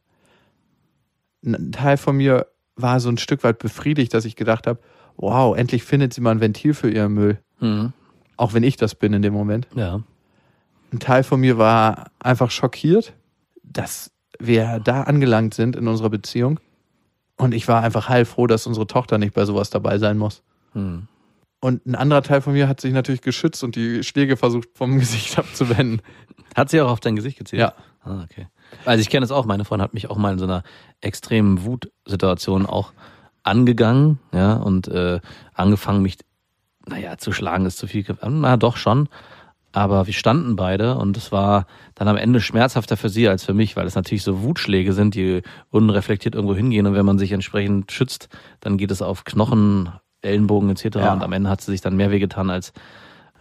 Ein 1.46 1.72
Teil 1.72 1.98
von 1.98 2.18
mir 2.18 2.48
war 2.76 3.00
so 3.00 3.10
ein 3.10 3.18
Stück 3.18 3.44
weit 3.44 3.60
befriedigt, 3.60 4.14
dass 4.14 4.26
ich 4.26 4.36
gedacht 4.36 4.68
habe, 4.68 4.80
wow, 5.18 5.56
endlich 5.56 5.84
findet 5.84 6.14
sie 6.14 6.22
mal 6.22 6.32
ein 6.32 6.42
Ventil 6.42 6.74
für 6.74 6.90
ihren 6.90 7.14
Müll. 7.14 7.40
Mhm. 7.60 7.94
Auch 8.38 8.54
wenn 8.54 8.64
ich 8.64 8.76
das 8.78 8.96
bin 8.96 9.14
in 9.14 9.22
dem 9.22 9.34
Moment. 9.34 9.68
Ja. 9.76 10.02
Ein 10.92 11.00
Teil 11.00 11.24
von 11.24 11.40
mir 11.40 11.58
war 11.58 12.12
einfach 12.20 12.52
schockiert, 12.52 13.14
dass 13.64 14.12
wir 14.40 14.80
da 14.84 15.04
angelangt 15.04 15.54
sind 15.54 15.76
in 15.76 15.88
unserer 15.88 16.10
Beziehung. 16.10 16.60
Und 17.38 17.54
ich 17.54 17.68
war 17.68 17.84
einfach 17.84 18.10
heilfroh, 18.10 18.48
dass 18.48 18.68
unsere 18.68 18.88
Tochter 18.88 19.18
nicht 19.18 19.34
bei 19.34 19.46
sowas 19.46 19.70
dabei 19.70 19.98
sein 19.98 20.18
muss. 20.18 20.44
Mhm. 20.74 21.08
Und 21.62 21.86
ein 21.86 21.96
anderer 21.96 22.22
Teil 22.22 22.42
von 22.42 22.54
mir 22.54 22.68
hat 22.68 22.80
sich 22.80 22.94
natürlich 22.94 23.22
geschützt 23.22 23.64
und 23.64 23.76
die 23.76 24.04
Schläge 24.04 24.38
versucht 24.38 24.70
vom 24.74 25.00
Gesicht 25.00 25.38
abzuwenden. 25.38 26.02
Hat 26.56 26.70
sie 26.70 26.82
auch 26.82 26.92
auf 26.92 27.00
dein 27.00 27.16
Gesicht 27.16 27.38
gezielt? 27.38 27.62
Ja. 27.62 27.74
Ah, 28.04 28.24
okay. 28.24 28.48
Also 28.86 29.02
ich 29.02 29.10
kenne 29.10 29.24
es 29.24 29.32
auch, 29.32 29.46
meine 29.46 29.66
Freundin 29.66 29.84
hat 29.84 29.94
mich 29.94 30.10
auch 30.10 30.18
mal 30.18 30.34
in 30.34 30.40
so 30.40 30.46
einer 30.46 30.64
extremen 31.02 31.66
Wutsituation 31.66 32.66
auch 32.66 32.94
angegangen, 33.46 34.20
ja, 34.34 34.54
und 34.54 34.88
äh, 34.88 35.20
angefangen, 35.54 36.02
mich, 36.02 36.18
naja, 36.88 37.18
zu 37.18 37.32
schlagen 37.32 37.66
ist 37.66 37.78
zu 37.78 37.88
viel, 37.88 38.04
ge- 38.04 38.16
na 38.30 38.58
doch 38.58 38.76
schon. 38.78 39.08
Aber 39.72 40.08
wir 40.08 40.14
standen 40.14 40.56
beide 40.56 40.96
und 40.96 41.18
es 41.18 41.34
war 41.34 41.68
dann 41.96 42.08
am 42.08 42.16
Ende 42.16 42.40
schmerzhafter 42.40 42.96
für 42.96 43.10
sie 43.10 43.28
als 43.28 43.44
für 43.44 43.54
mich, 43.54 43.76
weil 43.76 43.86
es 43.86 43.96
natürlich 43.96 44.24
so 44.24 44.42
Wutschläge 44.42 44.94
sind, 44.94 45.16
die 45.16 45.42
unreflektiert 45.70 46.34
irgendwo 46.34 46.56
hingehen 46.56 46.88
und 46.88 46.94
wenn 46.96 47.06
man 47.06 47.20
sich 47.20 47.34
entsprechend 47.34 47.92
schützt, 47.92 48.30
dann 48.62 48.78
geht 48.78 48.90
es 48.92 49.02
auf 49.02 49.26
Knochen, 49.26 49.90
Ellenbogen 50.22 50.70
etc. 50.70 50.96
Ja. 50.96 51.14
Und 51.14 51.24
am 51.24 51.34
Ende 51.34 51.50
hat 51.50 51.60
sie 51.60 51.72
sich 51.72 51.82
dann 51.82 51.96
mehr 51.98 52.10
wehgetan 52.12 52.50
als 52.50 52.72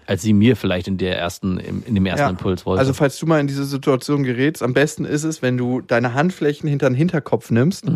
als 0.07 0.21
sie 0.21 0.35
mir 0.35 0.55
vielleicht 0.55 0.87
in 0.87 0.99
der 0.99 1.17
ersten, 1.19 1.57
im- 1.57 1.83
in 1.87 1.95
dem 1.95 2.05
ersten 2.05 2.25
Ja. 2.25 2.29
Impuls 2.29 2.67
wollte. 2.67 2.79
Also 2.81 2.93
falls 2.93 3.17
du 3.19 3.25
mal 3.25 3.41
in 3.41 3.47
diese 3.47 3.65
Situation 3.65 4.23
gerätst, 4.23 4.63
am 4.63 4.75
besten 4.75 5.07
ist 5.07 5.25
es, 5.25 5.41
wenn 5.41 5.57
du 5.57 5.81
deine 5.81 6.13
Handflächen 6.13 6.69
hinter 6.69 6.91
den 6.91 6.95
Hinterkopf 6.95 7.51
nimmst 7.51 7.87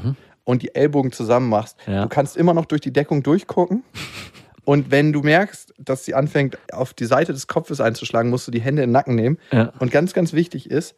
und 0.48 0.62
die 0.62 0.74
Ellbogen 0.74 1.12
zusammen 1.12 1.50
machst. 1.50 1.76
Ja. 1.87 2.04
Du 2.04 2.08
kannst 2.08 2.34
immer 2.34 2.54
noch 2.54 2.64
durch 2.64 2.80
die 2.80 2.90
Deckung 2.90 3.22
durchgucken. 3.22 3.84
Und 4.64 4.90
wenn 4.90 5.14
du 5.14 5.20
merkst, 5.20 5.72
dass 5.78 6.04
sie 6.04 6.14
anfängt, 6.14 6.58
auf 6.72 6.92
die 6.92 7.06
Seite 7.06 7.32
des 7.32 7.46
Kopfes 7.46 7.80
einzuschlagen, 7.80 8.30
musst 8.30 8.46
du 8.46 8.50
die 8.50 8.61
Hände 8.61 8.82
in 8.82 8.88
den 8.88 8.92
Nacken 8.92 9.14
nehmen. 9.14 9.38
Ja. 9.50 9.72
Und 9.78 9.90
ganz, 9.90 10.12
ganz 10.12 10.34
wichtig 10.34 10.70
ist, 10.70 10.94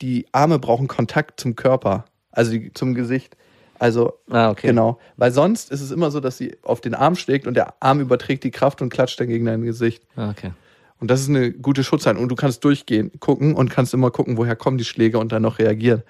die 0.00 0.26
Arme 0.30 0.60
brauchen 0.60 0.86
Kontakt 0.86 1.40
zum 1.40 1.56
Körper, 1.56 2.04
also 2.30 2.52
die, 2.52 2.72
zum 2.72 2.94
Gesicht. 2.94 3.36
Also 3.80 4.14
Ah, 4.28 4.50
okay. 4.50 4.68
genau, 4.68 4.98
weil 5.16 5.32
sonst 5.32 5.70
ist 5.72 5.80
es 5.80 5.90
immer 5.90 6.10
so, 6.12 6.20
dass 6.20 6.36
sie 6.36 6.56
auf 6.62 6.80
den 6.80 6.94
Arm 6.94 7.16
schlägt 7.16 7.48
und 7.48 7.54
der 7.54 7.74
Arm 7.80 8.00
überträgt 8.00 8.44
die 8.44 8.52
Kraft 8.52 8.80
und 8.80 8.90
klatscht 8.90 9.18
dann 9.20 9.28
gegen 9.28 9.44
dein 9.44 9.62
Gesicht. 9.62 10.04
Ah, 10.14 10.30
okay. 10.30 10.52
Und 11.00 11.10
das 11.10 11.20
ist 11.20 11.28
eine 11.28 11.50
gute 11.52 11.82
Schutzhaltung. 11.82 12.22
Und 12.22 12.28
du 12.28 12.36
kannst 12.36 12.62
durchgehen, 12.64 13.10
gucken 13.20 13.54
und 13.54 13.70
kannst 13.70 13.94
immer 13.94 14.10
gucken, 14.10 14.36
woher 14.36 14.54
kommen 14.54 14.78
die 14.78 14.84
Schläge 14.84 15.18
und 15.18 15.32
dann 15.32 15.42
noch 15.42 15.58
reagieren. 15.58 16.02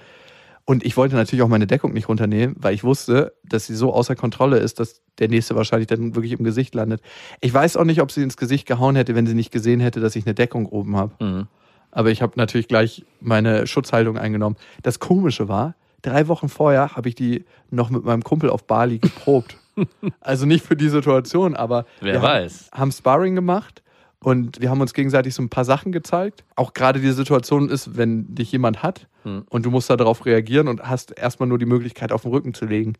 Und 0.71 0.85
ich 0.87 0.97
wollte 0.97 1.17
natürlich 1.17 1.43
auch 1.43 1.49
meine 1.49 1.67
Deckung 1.67 1.93
nicht 1.93 2.09
runternehmen, 2.09 2.55
weil 2.57 2.75
ich 2.75 2.85
wusste, 2.85 3.33
dass 3.43 3.67
sie 3.67 3.75
so 3.75 3.93
außer 3.93 4.15
Kontrolle 4.15 4.59
ist, 4.59 4.79
dass 4.79 5.03
der 5.19 5.27
nächste 5.27 5.57
wahrscheinlich 5.57 5.89
dann 5.89 6.15
wirklich 6.15 6.31
im 6.31 6.45
Gesicht 6.45 6.77
landet. 6.77 7.01
Ich 7.41 7.53
weiß 7.53 7.77
auch 7.77 7.83
nicht, 7.83 8.01
ob 8.01 8.13
sie 8.13 8.23
ins 8.23 8.37
Gesicht 8.37 8.69
gehauen 8.69 8.95
hätte, 8.95 9.17
wenn 9.17 9.27
sie 9.27 9.35
nicht 9.35 9.51
gesehen 9.51 9.81
hätte, 9.81 9.99
dass 9.99 10.15
ich 10.15 10.27
eine 10.27 10.35
Deckung 10.37 10.67
oben 10.67 10.97
habe. 10.97 11.13
Mhm. 11.19 11.49
Aber 11.91 12.13
ich 12.13 12.23
habe 12.23 12.35
natürlich 12.37 12.69
gleich 12.69 13.05
meine 13.21 13.67
Schutzhaltung 13.67 14.17
eingenommen. 14.17 14.55
Das 14.85 15.01
Komische 15.01 15.49
war, 15.49 15.75
drei 16.03 16.29
Wochen 16.29 16.49
vorher 16.49 16.95
habe 16.95 17.09
ich 17.09 17.17
die 17.17 17.47
noch 17.73 17.91
mit 17.91 18.05
meinem 18.05 18.23
Kumpel 18.23 18.49
auf 18.49 18.63
Bali 18.63 19.01
geprobt. 19.01 19.57
also 20.21 20.47
nicht 20.47 20.65
für 20.65 20.77
die 20.77 20.89
Situation, 20.89 21.57
aber 21.57 21.85
Wer 22.01 22.13
wir 22.13 22.23
weiß. 22.23 22.69
Haben, 22.71 22.81
haben 22.81 22.93
Sparring 22.93 23.35
gemacht 23.35 23.83
und 24.23 24.61
wir 24.61 24.71
haben 24.71 24.81
uns 24.81 24.93
gegenseitig 24.95 25.35
so 25.35 25.43
ein 25.43 25.49
paar 25.49 25.65
Sachen 25.65 25.93
gezeigt. 25.93 26.45
Auch 26.57 26.75
gerade 26.75 27.01
die 27.01 27.11
Situation 27.13 27.69
ist, 27.69 27.97
wenn 27.97 28.35
dich 28.35 28.53
jemand 28.53 28.83
hat 28.83 29.07
Hm. 29.23 29.45
und 29.51 29.67
du 29.67 29.71
musst 29.71 29.91
darauf 29.91 30.25
reagieren 30.27 30.69
und 30.69 30.83
hast 30.83 31.11
erstmal 31.17 31.49
nur 31.49 31.59
die 31.59 31.67
Möglichkeit, 31.67 32.13
auf 32.13 32.23
den 32.23 32.31
Rücken 32.31 32.55
zu 32.55 32.65
legen. 32.67 32.95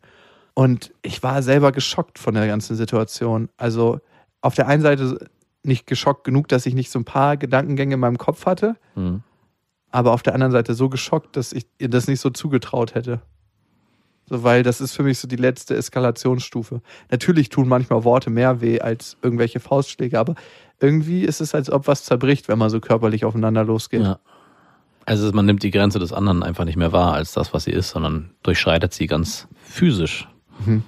Und 0.53 0.91
ich 1.01 1.23
war 1.23 1.41
selber 1.41 1.71
geschockt 1.71 2.19
von 2.19 2.33
der 2.33 2.45
ganzen 2.47 2.75
Situation. 2.75 3.49
Also 3.57 3.99
auf 4.41 4.53
der 4.55 4.67
einen 4.67 4.81
Seite 4.81 5.29
nicht 5.63 5.87
geschockt 5.87 6.23
genug, 6.23 6.47
dass 6.47 6.65
ich 6.65 6.73
nicht 6.73 6.91
so 6.91 6.99
ein 6.99 7.05
paar 7.05 7.37
Gedankengänge 7.37 7.93
in 7.93 7.99
meinem 7.99 8.17
Kopf 8.17 8.45
hatte, 8.45 8.75
Mhm. 8.95 9.21
aber 9.91 10.11
auf 10.13 10.23
der 10.23 10.33
anderen 10.33 10.51
Seite 10.51 10.73
so 10.73 10.89
geschockt, 10.89 11.35
dass 11.37 11.53
ich 11.53 11.65
ihr 11.79 11.89
das 11.89 12.07
nicht 12.07 12.19
so 12.19 12.29
zugetraut 12.31 12.95
hätte. 12.95 13.21
So, 14.31 14.43
weil 14.43 14.63
das 14.63 14.79
ist 14.79 14.93
für 14.93 15.03
mich 15.03 15.19
so 15.19 15.27
die 15.27 15.35
letzte 15.35 15.75
Eskalationsstufe. 15.75 16.81
Natürlich 17.09 17.49
tun 17.49 17.67
manchmal 17.67 18.05
Worte 18.05 18.29
mehr 18.29 18.61
weh 18.61 18.79
als 18.79 19.17
irgendwelche 19.21 19.59
Faustschläge, 19.59 20.17
aber 20.17 20.35
irgendwie 20.79 21.23
ist 21.23 21.41
es, 21.41 21.53
als 21.53 21.69
ob 21.69 21.85
was 21.85 22.05
zerbricht, 22.05 22.47
wenn 22.47 22.57
man 22.57 22.69
so 22.69 22.79
körperlich 22.79 23.25
aufeinander 23.25 23.65
losgeht. 23.65 24.03
Ja. 24.03 24.19
Also 25.03 25.29
man 25.33 25.45
nimmt 25.45 25.63
die 25.63 25.71
Grenze 25.71 25.99
des 25.99 26.13
anderen 26.13 26.43
einfach 26.43 26.63
nicht 26.63 26.77
mehr 26.77 26.93
wahr 26.93 27.13
als 27.13 27.33
das, 27.33 27.53
was 27.53 27.65
sie 27.65 27.71
ist, 27.71 27.89
sondern 27.89 28.29
durchschreitet 28.41 28.93
sie 28.93 29.05
ganz 29.05 29.49
physisch. 29.65 30.29
Mhm. 30.65 30.83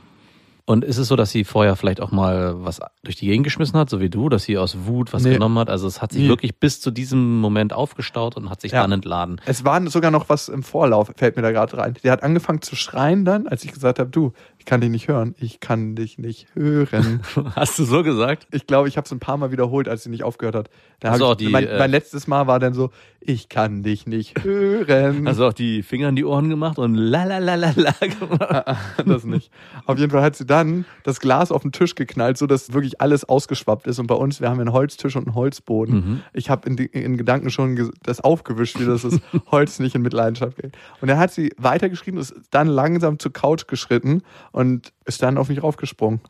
Und 0.65 0.85
ist 0.85 0.97
es 0.97 1.09
so, 1.09 1.17
dass 1.17 1.29
sie 1.31 1.43
vorher 1.43 1.75
vielleicht 1.75 1.99
auch 1.99 2.11
mal 2.11 2.53
was 2.63 2.79
durch 3.03 3.17
die 3.17 3.25
Gegend 3.27 3.43
geschmissen 3.43 3.77
hat, 3.77 3.89
so 3.89 3.99
wie 3.99 4.09
du, 4.09 4.29
dass 4.29 4.43
sie 4.43 4.57
aus 4.57 4.77
Wut 4.85 5.11
was 5.11 5.23
Nee. 5.23 5.33
genommen 5.33 5.59
hat? 5.59 5.69
Also 5.69 5.87
es 5.87 6.01
hat 6.01 6.13
sich 6.13 6.21
Nie. 6.21 6.29
wirklich 6.29 6.57
bis 6.57 6.79
zu 6.79 6.89
diesem 6.89 7.41
Moment 7.41 7.73
aufgestaut 7.73 8.37
und 8.37 8.49
hat 8.49 8.61
sich 8.61 8.71
Ja. 8.71 8.81
dann 8.83 8.93
entladen. 8.93 9.41
Es 9.45 9.65
war 9.65 9.85
sogar 9.89 10.09
noch 10.09 10.29
was 10.29 10.47
im 10.47 10.63
Vorlauf, 10.63 11.11
fällt 11.17 11.35
mir 11.35 11.41
da 11.41 11.51
gerade 11.51 11.77
rein. 11.77 11.95
Der 12.05 12.13
hat 12.13 12.23
angefangen 12.23 12.61
zu 12.61 12.77
schreien 12.77 13.25
dann, 13.25 13.45
als 13.47 13.65
ich 13.65 13.73
gesagt 13.73 13.99
habe, 13.99 14.09
du, 14.09 14.31
ich 14.63 14.65
kann 14.65 14.79
dich 14.79 14.91
nicht 14.91 15.09
hören. 15.09 15.35
Ich 15.39 15.59
kann 15.59 15.93
dich 15.93 16.17
nicht 16.17 16.47
hören. 16.55 17.19
Hast 17.55 17.77
du 17.77 17.83
so 17.83 18.01
gesagt? 18.01 18.47
Ich 18.51 18.65
glaube, 18.65 18.87
ich 18.87 18.95
habe 18.95 19.03
es 19.03 19.11
ein 19.11 19.19
paar 19.19 19.35
Mal 19.35 19.51
wiederholt, 19.51 19.89
als 19.89 20.03
sie 20.03 20.09
nicht 20.09 20.23
aufgehört 20.23 20.55
hat. 20.55 20.69
Da 21.01 21.17
du 21.17 21.31
ich, 21.31 21.37
die, 21.37 21.49
mein, 21.49 21.67
äh, 21.67 21.77
mein 21.77 21.91
letztes 21.91 22.27
Mal 22.27 22.47
war 22.47 22.59
dann 22.59 22.73
so, 22.73 22.89
ich 23.19 23.49
kann 23.49 23.83
dich 23.83 24.07
nicht 24.07 24.41
hören. 24.41 25.27
Hast 25.27 25.39
du 25.39 25.45
auch 25.45 25.53
die 25.53 25.83
Finger 25.83 26.07
in 26.07 26.15
die 26.15 26.23
Ohren 26.23 26.49
gemacht 26.49 26.79
und 26.79 26.95
la 26.95 27.25
la 27.25 27.39
la 27.39 27.55
la 27.55 27.73
la 27.75 27.91
gemacht? 28.19 28.77
das 29.05 29.25
nicht. 29.25 29.51
Auf 29.85 29.99
jeden 29.99 30.11
Fall 30.11 30.21
hat 30.21 30.37
sie 30.37 30.45
dann 30.45 30.85
das 31.03 31.19
Glas 31.19 31.51
auf 31.51 31.63
den 31.63 31.73
Tisch 31.73 31.95
geknallt, 31.95 32.37
so 32.37 32.47
dass 32.47 32.71
wirklich 32.71 33.01
alles 33.01 33.25
ausgeschwappt 33.25 33.85
ist. 33.87 33.99
Und 33.99 34.07
bei 34.07 34.15
uns, 34.15 34.39
wir 34.39 34.49
haben 34.49 34.61
einen 34.61 34.71
Holztisch 34.71 35.17
und 35.17 35.27
einen 35.27 35.35
Holzboden. 35.35 35.95
Mhm. 35.95 36.21
Ich 36.31 36.49
habe 36.49 36.69
in, 36.69 36.77
in 36.77 37.17
Gedanken 37.17 37.49
schon 37.49 37.91
das 38.03 38.21
aufgewischt, 38.21 38.79
wie 38.79 38.85
das 38.85 39.01
das 39.01 39.19
Holz 39.51 39.79
nicht 39.79 39.95
in 39.95 40.03
Mitleidenschaft 40.03 40.55
geht. 40.55 40.77
Und 41.01 41.09
dann 41.09 41.19
hat 41.19 41.33
sie 41.33 41.51
weitergeschrieben, 41.57 42.17
ist 42.17 42.33
dann 42.51 42.67
langsam 42.69 43.19
zur 43.19 43.33
Couch 43.33 43.67
geschritten 43.67 44.23
und 44.53 44.93
ist 45.03 45.21
dann 45.21 45.37
auf 45.37 45.49
mich 45.49 45.61
raufgesprungen. 45.61 46.21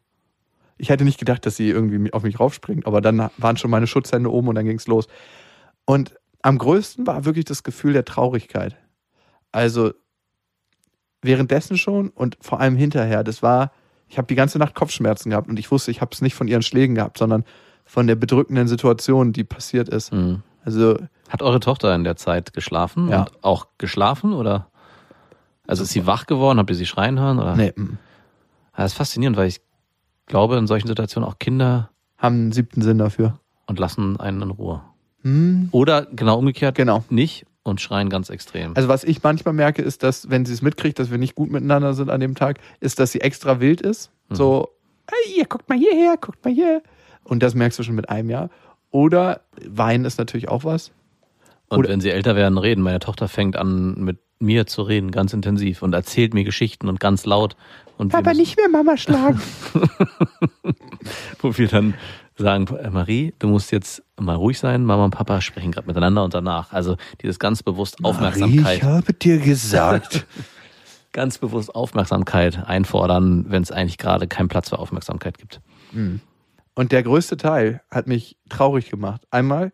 Ich 0.77 0.89
hätte 0.89 1.03
nicht 1.03 1.19
gedacht, 1.19 1.45
dass 1.45 1.55
sie 1.55 1.69
irgendwie 1.69 2.11
auf 2.11 2.23
mich 2.23 2.39
raufspringt, 2.39 2.87
aber 2.87 2.99
dann 2.99 3.29
waren 3.37 3.57
schon 3.57 3.69
meine 3.69 3.85
Schutzhände 3.85 4.31
oben 4.31 4.47
und 4.47 4.55
dann 4.55 4.65
ging's 4.65 4.87
los. 4.87 5.07
Und 5.85 6.15
am 6.41 6.57
größten 6.57 7.05
war 7.05 7.25
wirklich 7.25 7.45
das 7.45 7.61
Gefühl 7.61 7.93
der 7.93 8.05
Traurigkeit. 8.05 8.75
Also 9.51 9.91
währenddessen 11.21 11.77
schon 11.77 12.09
und 12.09 12.37
vor 12.41 12.59
allem 12.59 12.75
hinterher. 12.75 13.23
Das 13.23 13.41
war, 13.43 13.71
ich 14.09 14.17
habe 14.17 14.27
die 14.27 14.35
ganze 14.35 14.57
Nacht 14.59 14.75
Kopfschmerzen 14.75 15.29
gehabt 15.29 15.47
und 15.47 15.57
ich 15.59 15.71
wusste, 15.71 15.91
ich 15.91 16.01
habe 16.01 16.11
es 16.13 16.21
nicht 16.21 16.35
von 16.35 16.47
ihren 16.47 16.63
Schlägen 16.63 16.95
gehabt, 16.95 17.17
sondern 17.17 17.45
von 17.85 18.07
der 18.07 18.15
bedrückenden 18.15 18.67
Situation, 18.67 19.31
die 19.33 19.43
passiert 19.43 19.89
ist. 19.89 20.11
Mhm. 20.13 20.41
Also 20.65 20.97
Hat 21.29 21.41
eure 21.41 21.59
Tochter 21.59 21.93
in 21.95 22.03
der 22.03 22.15
Zeit 22.15 22.53
geschlafen 22.53 23.09
Ja. 23.09 23.21
und 23.21 23.43
auch 23.43 23.67
geschlafen 23.77 24.33
oder? 24.33 24.67
Also 25.67 25.83
ist 25.83 25.91
sie 25.91 26.05
wach 26.05 26.25
geworden? 26.25 26.59
Habt 26.59 26.69
ihr 26.69 26.75
sie 26.75 26.85
schreien 26.85 27.19
hören? 27.19 27.39
Oder? 27.39 27.55
nee, 27.55 27.73
Das 28.75 28.91
ist 28.91 28.97
faszinierend, 28.97 29.37
weil 29.37 29.47
ich 29.47 29.61
glaube, 30.25 30.57
in 30.57 30.67
solchen 30.67 30.87
Situationen 30.87 31.27
auch 31.29 31.39
Kinder 31.39 31.89
haben 32.17 32.35
einen 32.35 32.51
siebten 32.51 32.81
Sinn 32.81 32.97
dafür. 32.97 33.39
und 33.67 33.79
lassen 33.79 34.19
einen 34.19 34.41
in 34.41 34.49
Ruhe. 34.51 34.81
Hm, 35.21 35.69
Oder 35.71 36.05
genau 36.07 36.37
umgekehrt 36.37 36.75
genau. 36.75 37.03
nicht 37.09 37.45
und 37.63 37.79
schreien 37.79 38.09
ganz 38.09 38.29
extrem. 38.29 38.75
Also 38.75 38.89
was 38.89 39.03
ich 39.05 39.23
manchmal 39.23 39.53
merke, 39.53 39.81
ist, 39.81 40.03
dass 40.03 40.29
wenn 40.29 40.45
sie 40.45 40.51
es 40.53 40.61
mitkriegt, 40.61 40.99
dass 40.99 41.11
wir 41.11 41.17
nicht 41.17 41.33
gut 41.35 41.49
miteinander 41.49 41.93
sind 41.93 42.09
an 42.09 42.19
dem 42.19 42.35
Tag, 42.35 42.59
ist, 42.81 42.99
dass 42.99 43.11
sie 43.13 43.21
extra 43.21 43.61
wild 43.61 43.79
ist. 43.79 44.11
Mhm. 44.29 44.35
So, 44.35 44.69
hey, 45.09 45.37
ihr 45.37 45.45
guckt 45.45 45.69
mal 45.69 45.77
hierher, 45.77 46.17
guckt 46.19 46.43
mal 46.43 46.53
hier. 46.53 46.81
Und 47.23 47.41
das 47.41 47.55
merkst 47.55 47.79
du 47.79 47.83
schon 47.83 47.95
mit 47.95 48.09
einem 48.09 48.29
Jahr. 48.29 48.49
Oder 48.91 49.41
Wein 49.65 50.03
ist 50.03 50.17
natürlich 50.19 50.49
auch 50.49 50.65
was. 50.65 50.91
und 51.69 51.79
oder- 51.79 51.89
wenn 51.89 52.01
sie 52.01 52.09
älter 52.09 52.35
werden, 52.35 52.57
reden. 52.57 52.81
Meine 52.81 52.99
Tochter 52.99 53.27
fängt 53.29 53.55
an, 53.55 53.95
mit 54.03 54.19
mir 54.43 54.67
zu 54.67 54.83
reden, 54.83 55.11
ganz 55.11 55.33
intensiv 55.33 55.81
und 55.81 55.93
erzählt 55.93 56.33
mir 56.33 56.43
Geschichten 56.43 56.87
und 56.89 56.99
ganz 56.99 57.25
laut. 57.25 57.55
Und 57.97 58.11
müssen- 58.31 58.41
nicht 58.41 58.57
mehr 58.57 58.69
Mama 58.69 58.97
schlagen. 58.97 59.41
wo 61.41 61.57
wir 61.57 61.67
dann 61.67 61.93
sagen, 62.37 62.67
äh, 62.75 62.89
Marie, 62.89 63.33
du 63.39 63.47
musst 63.47 63.71
jetzt 63.71 64.03
mal 64.19 64.35
ruhig 64.35 64.57
sein, 64.59 64.83
Mama 64.85 65.05
und 65.05 65.11
Papa 65.11 65.41
sprechen 65.41 65.71
gerade 65.71 65.87
miteinander 65.87 66.23
und 66.23 66.33
danach. 66.33 66.73
Also 66.73 66.97
dieses 67.21 67.39
ganz 67.39 67.63
bewusst 67.63 68.03
Aufmerksamkeit, 68.03 68.83
habe 68.83 69.13
dir 69.13 69.37
gesagt. 69.39 70.25
ganz 71.11 71.37
bewusst 71.37 71.73
Aufmerksamkeit 71.75 72.67
einfordern, 72.67 73.45
wenn 73.49 73.61
es 73.61 73.71
eigentlich 73.71 73.99
gerade 73.99 74.27
keinen 74.27 74.47
Platz 74.47 74.69
für 74.69 74.79
Aufmerksamkeit 74.79 75.37
gibt. 75.37 75.61
Und 76.73 76.91
der 76.91 77.03
größte 77.03 77.37
Teil 77.37 77.81
hat 77.91 78.07
mich 78.07 78.35
traurig 78.49 78.89
gemacht. 78.89 79.21
Einmal, 79.29 79.71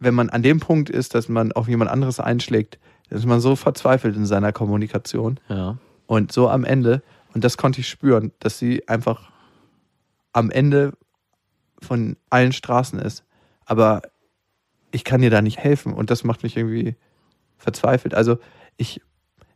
wenn 0.00 0.14
man 0.14 0.30
an 0.30 0.42
dem 0.42 0.58
Punkt 0.58 0.90
ist, 0.90 1.14
dass 1.14 1.28
man 1.28 1.52
auf 1.52 1.68
jemand 1.68 1.92
anderes 1.92 2.18
einschlägt, 2.18 2.80
ist 3.10 3.26
man 3.26 3.40
so 3.40 3.56
verzweifelt 3.56 4.16
in 4.16 4.26
seiner 4.26 4.52
Kommunikation. 4.52 5.38
Ja. 5.48 5.76
Und 6.06 6.32
so 6.32 6.48
am 6.48 6.64
Ende, 6.64 7.02
und 7.34 7.44
das 7.44 7.56
konnte 7.56 7.80
ich 7.80 7.88
spüren, 7.88 8.32
dass 8.38 8.58
sie 8.58 8.88
einfach 8.88 9.30
am 10.32 10.50
Ende 10.50 10.92
von 11.80 12.16
allen 12.30 12.52
Straßen 12.52 12.98
ist. 12.98 13.24
Aber 13.64 14.02
ich 14.92 15.04
kann 15.04 15.22
ihr 15.22 15.30
da 15.30 15.42
nicht 15.42 15.58
helfen 15.58 15.92
und 15.92 16.10
das 16.10 16.24
macht 16.24 16.42
mich 16.42 16.56
irgendwie 16.56 16.96
verzweifelt. 17.58 18.14
Also 18.14 18.38
ich 18.76 19.00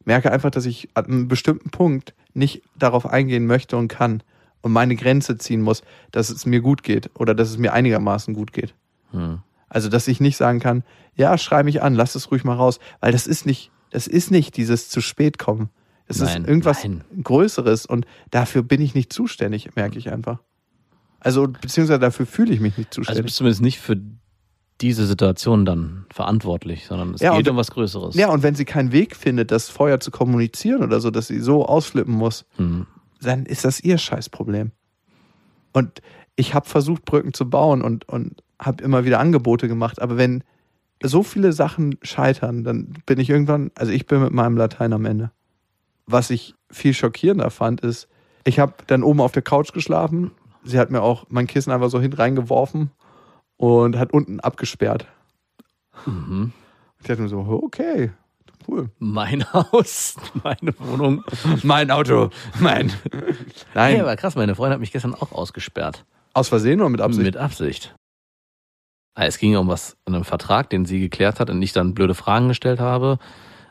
merke 0.04 0.30
einfach, 0.30 0.50
dass 0.50 0.66
ich 0.66 0.88
an 0.94 1.06
einem 1.06 1.28
bestimmten 1.28 1.70
Punkt 1.70 2.14
nicht 2.34 2.62
darauf 2.76 3.06
eingehen 3.06 3.46
möchte 3.46 3.76
und 3.76 3.88
kann 3.88 4.22
und 4.62 4.72
meine 4.72 4.96
Grenze 4.96 5.36
ziehen 5.36 5.60
muss, 5.60 5.82
dass 6.10 6.30
es 6.30 6.46
mir 6.46 6.60
gut 6.60 6.82
geht 6.82 7.10
oder 7.14 7.34
dass 7.34 7.50
es 7.50 7.58
mir 7.58 7.72
einigermaßen 7.72 8.34
gut 8.34 8.52
geht. 8.52 8.74
Hm. 9.10 9.40
Also, 9.68 9.88
dass 9.88 10.08
ich 10.08 10.20
nicht 10.20 10.36
sagen 10.36 10.60
kann, 10.60 10.84
ja, 11.16 11.36
schrei 11.38 11.62
mich 11.62 11.82
an, 11.82 11.94
lass 11.94 12.14
es 12.14 12.30
ruhig 12.30 12.44
mal 12.44 12.54
raus, 12.54 12.78
weil 13.00 13.12
das 13.12 13.26
ist 13.26 13.46
nicht, 13.46 13.70
das 13.90 14.06
ist 14.06 14.30
nicht 14.30 14.56
dieses 14.56 14.88
zu 14.88 15.00
spät 15.00 15.38
kommen. 15.38 15.70
Es 16.06 16.18
Nein, 16.20 16.42
ist 16.42 16.48
irgendwas 16.48 16.84
nein. 16.84 17.02
Größeres 17.22 17.86
und 17.86 18.04
dafür 18.30 18.62
bin 18.62 18.80
ich 18.82 18.94
nicht 18.94 19.12
zuständig, 19.12 19.74
merke 19.74 19.98
ich 19.98 20.12
einfach. 20.12 20.38
Also, 21.20 21.48
beziehungsweise 21.48 21.98
dafür 21.98 22.26
fühle 22.26 22.52
ich 22.52 22.60
mich 22.60 22.76
nicht 22.76 22.88
Also 22.90 23.00
du 23.00 23.04
zuständig. 23.06 23.24
bist 23.24 23.36
zumindest 23.36 23.62
nicht 23.62 23.78
für 23.80 23.96
diese 24.80 25.06
Situation 25.06 25.64
dann 25.64 26.04
verantwortlich, 26.10 26.84
sondern 26.86 27.14
es 27.14 27.20
Ja, 27.20 27.30
geht 27.36 27.46
und- 27.46 27.52
um 27.52 27.56
was 27.56 27.70
Größeres. 27.70 28.16
ja, 28.16 28.28
und 28.28 28.42
wenn 28.42 28.54
sie 28.54 28.64
keinen 28.66 28.92
Weg 28.92 29.16
findet, 29.16 29.50
das 29.50 29.70
vorher 29.70 30.00
zu 30.00 30.10
kommunizieren 30.10 30.82
oder 30.82 31.00
so, 31.00 31.10
dass 31.10 31.28
sie 31.28 31.38
so 31.40 31.64
ausflippen 31.64 32.12
muss, 32.12 32.44
Hm. 32.56 32.86
dann 33.22 33.46
ist 33.46 33.64
das 33.64 33.80
ihr 33.80 33.96
Scheißproblem. 33.96 34.72
Und 35.72 36.02
ich 36.36 36.54
habe 36.54 36.68
versucht, 36.68 37.04
Brücken 37.04 37.32
zu 37.32 37.48
bauen 37.48 37.82
und, 37.82 38.08
und 38.08 38.42
habe 38.60 38.82
immer 38.82 39.04
wieder 39.04 39.20
Angebote 39.20 39.68
gemacht. 39.68 40.00
Aber 40.00 40.16
wenn 40.16 40.42
so 41.02 41.22
viele 41.22 41.52
Sachen 41.52 41.96
scheitern, 42.02 42.64
dann 42.64 42.94
bin 43.06 43.20
ich 43.20 43.30
irgendwann, 43.30 43.70
also 43.76 43.92
ich 43.92 44.06
bin 44.06 44.22
mit 44.22 44.32
meinem 44.32 44.56
Latein 44.56 44.92
am 44.92 45.04
Ende. 45.04 45.30
Was 46.06 46.30
ich 46.30 46.54
viel 46.70 46.94
schockierender 46.94 47.50
fand, 47.50 47.80
ist, 47.80 48.08
ich 48.44 48.58
habe 48.58 48.74
dann 48.86 49.02
oben 49.02 49.20
auf 49.20 49.32
der 49.32 49.42
Couch 49.42 49.72
geschlafen. 49.72 50.32
Sie 50.62 50.78
hat 50.78 50.90
mir 50.90 51.02
auch 51.02 51.26
mein 51.28 51.46
Kissen 51.46 51.72
einfach 51.72 51.90
so 51.90 52.00
hinten 52.00 52.16
reingeworfen 52.16 52.90
und 53.56 53.96
hat 53.96 54.12
unten 54.12 54.40
abgesperrt. 54.40 55.06
Mhm. 56.06 56.52
Ich 57.00 57.06
dachte 57.06 57.22
mir 57.22 57.28
so, 57.28 57.38
okay, 57.38 58.12
cool. 58.66 58.90
Mein 58.98 59.50
Haus, 59.52 60.16
meine 60.42 60.74
Wohnung. 60.78 61.22
Mein 61.62 61.90
Auto, 61.90 62.30
mein. 62.60 62.92
Nein, 63.74 63.92
Hey, 63.92 64.00
aber 64.00 64.16
krass, 64.16 64.36
meine 64.36 64.54
Freundin 64.54 64.74
hat 64.74 64.80
mich 64.80 64.92
gestern 64.92 65.14
auch 65.14 65.32
ausgesperrt. 65.32 66.04
Aus 66.34 66.48
Versehen 66.48 66.80
oder 66.80 66.90
mit 66.90 67.00
Absicht? 67.00 67.24
Mit 67.24 67.36
Absicht. 67.36 67.94
Ah, 69.14 69.24
Es 69.26 69.38
ging 69.38 69.52
ja 69.52 69.60
um 69.60 69.68
was 69.68 69.96
in 70.06 70.14
einem 70.14 70.24
Vertrag, 70.24 70.70
den 70.70 70.84
sie 70.84 71.00
geklärt 71.00 71.38
hat 71.40 71.48
und 71.50 71.62
ich 71.62 71.72
dann 71.72 71.94
blöde 71.94 72.14
Fragen 72.14 72.48
gestellt 72.48 72.80
habe. 72.80 73.18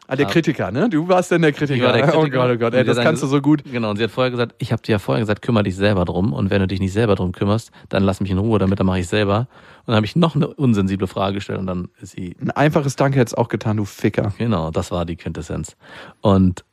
Ah, 0.07 0.15
der 0.17 0.25
Ja. 0.27 0.31
Kritiker, 0.31 0.71
ne? 0.71 0.89
Du 0.89 1.07
warst 1.07 1.31
denn 1.31 1.41
der 1.41 1.53
Kritiker. 1.53 1.91
Der 1.93 2.01
Kritiker. 2.07 2.19
Oh 2.19 2.29
Gott, 2.47 2.51
oh 2.55 2.57
Gott, 2.57 2.73
ey, 2.73 2.83
das 2.83 2.97
kannst 2.99 3.23
du 3.23 3.27
so 3.27 3.41
gut. 3.41 3.63
Genau, 3.63 3.89
und 3.89 3.97
sie 3.97 4.03
hat 4.03 4.11
vorher 4.11 4.31
gesagt, 4.31 4.53
ich 4.57 4.71
habe 4.73 4.81
dir 4.81 4.93
ja 4.93 4.99
vorher 4.99 5.21
gesagt, 5.21 5.41
kümmere 5.41 5.63
dich 5.63 5.75
selber 5.77 6.03
drum 6.05 6.33
und 6.33 6.49
wenn 6.49 6.59
du 6.61 6.67
dich 6.67 6.79
nicht 6.81 6.91
selber 6.93 7.15
drum 7.15 7.31
kümmerst, 7.31 7.71
dann 7.89 8.03
lass 8.03 8.19
mich 8.19 8.29
in 8.31 8.37
Ruhe, 8.37 8.59
damit 8.59 8.79
dann 8.79 8.85
mache 8.87 8.99
ich 8.99 9.07
selber. 9.07 9.47
Und 9.85 9.87
dann 9.87 9.95
habe 9.95 10.05
ich 10.05 10.15
noch 10.17 10.35
eine 10.35 10.47
unsensible 10.47 11.07
Frage 11.07 11.35
gestellt 11.35 11.59
und 11.59 11.67
dann 11.67 11.89
ist 12.01 12.11
sie, 12.13 12.35
Ein 12.41 12.51
einfaches 12.51 12.95
Danke 12.97 13.19
hättest 13.19 13.37
auch 13.37 13.47
getan, 13.47 13.77
du 13.77 13.85
Ficker. 13.85 14.33
genau, 14.37 14.71
das 14.71 14.91
war 14.91 15.05
die 15.05 15.15
Quintessenz. 15.15 15.77
Und 16.21 16.63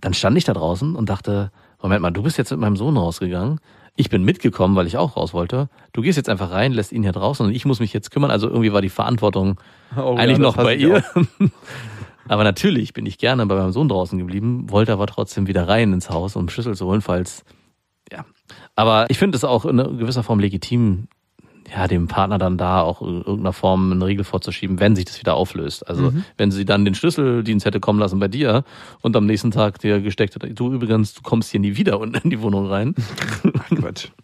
dann 0.00 0.14
stand 0.14 0.36
ich 0.38 0.44
da 0.44 0.54
draußen 0.54 0.96
und 0.96 1.08
dachte, 1.10 1.50
Moment 1.82 2.00
mal, 2.02 2.10
du 2.10 2.22
bist 2.22 2.38
jetzt 2.38 2.50
mit 2.50 2.60
meinem 2.60 2.76
Sohn 2.76 2.96
rausgegangen. 2.96 3.60
Ich 4.00 4.10
bin 4.10 4.22
mitgekommen, 4.22 4.76
weil 4.76 4.86
ich 4.86 4.96
auch 4.96 5.16
raus 5.16 5.34
wollte. 5.34 5.68
Du 5.92 6.02
gehst 6.02 6.16
jetzt 6.16 6.28
einfach 6.28 6.52
rein, 6.52 6.72
lässt 6.72 6.92
ihn 6.92 7.02
hier 7.02 7.10
draußen 7.10 7.44
und 7.44 7.52
ich 7.52 7.64
muss 7.64 7.80
mich 7.80 7.92
jetzt 7.92 8.12
kümmern. 8.12 8.30
Also 8.30 8.46
irgendwie 8.46 8.72
war 8.72 8.80
die 8.80 8.90
Verantwortung 8.90 9.60
Oh, 9.96 10.14
eigentlich 10.14 10.38
ja, 10.38 10.44
noch 10.44 10.56
bei 10.56 10.76
ihr. 10.76 11.02
aber 12.28 12.44
natürlich 12.44 12.92
bin 12.92 13.06
ich 13.06 13.18
gerne 13.18 13.44
bei 13.46 13.56
meinem 13.56 13.72
Sohn 13.72 13.88
draußen 13.88 14.16
geblieben, 14.16 14.70
wollte 14.70 14.92
aber 14.92 15.08
trotzdem 15.08 15.48
wieder 15.48 15.66
rein 15.66 15.92
ins 15.92 16.10
Haus, 16.10 16.36
um 16.36 16.48
Schlüssel 16.48 16.76
zu 16.76 16.86
holen, 16.86 17.00
falls, 17.00 17.44
ja. 18.12 18.24
Aber 18.76 19.06
ich 19.10 19.18
finde 19.18 19.36
es 19.36 19.42
auch 19.42 19.64
in 19.64 19.76
gewisser 19.76 20.22
Form 20.22 20.38
legitim, 20.38 21.08
ja, 21.74 21.86
dem 21.86 22.08
Partner 22.08 22.38
dann 22.38 22.56
da 22.56 22.80
auch 22.82 23.02
in 23.02 23.18
irgendeiner 23.18 23.52
Form 23.52 23.92
einen 23.92 24.02
Riegel 24.02 24.24
vorzuschieben, 24.24 24.80
wenn 24.80 24.96
sich 24.96 25.04
das 25.04 25.18
wieder 25.20 25.34
auflöst. 25.34 25.86
Also 25.88 26.10
Mhm. 26.10 26.24
wenn 26.36 26.50
sie 26.50 26.64
dann 26.64 26.84
den 26.84 26.94
Schlüsseldienst 26.94 27.66
hätte 27.66 27.80
kommen 27.80 27.98
lassen 27.98 28.18
bei 28.18 28.28
dir 28.28 28.64
und 29.02 29.14
am 29.16 29.26
nächsten 29.26 29.50
Tag 29.50 29.78
dir 29.80 30.00
gesteckt 30.00 30.34
hat, 30.34 30.46
du 30.54 30.72
übrigens, 30.72 31.14
du 31.14 31.22
kommst 31.22 31.50
hier 31.50 31.60
nie 31.60 31.76
wieder 31.76 31.98
unten 32.00 32.16
in 32.24 32.30
die 32.30 32.40
Wohnung 32.40 32.66
rein. 32.66 32.94
Quatsch. 33.76 34.08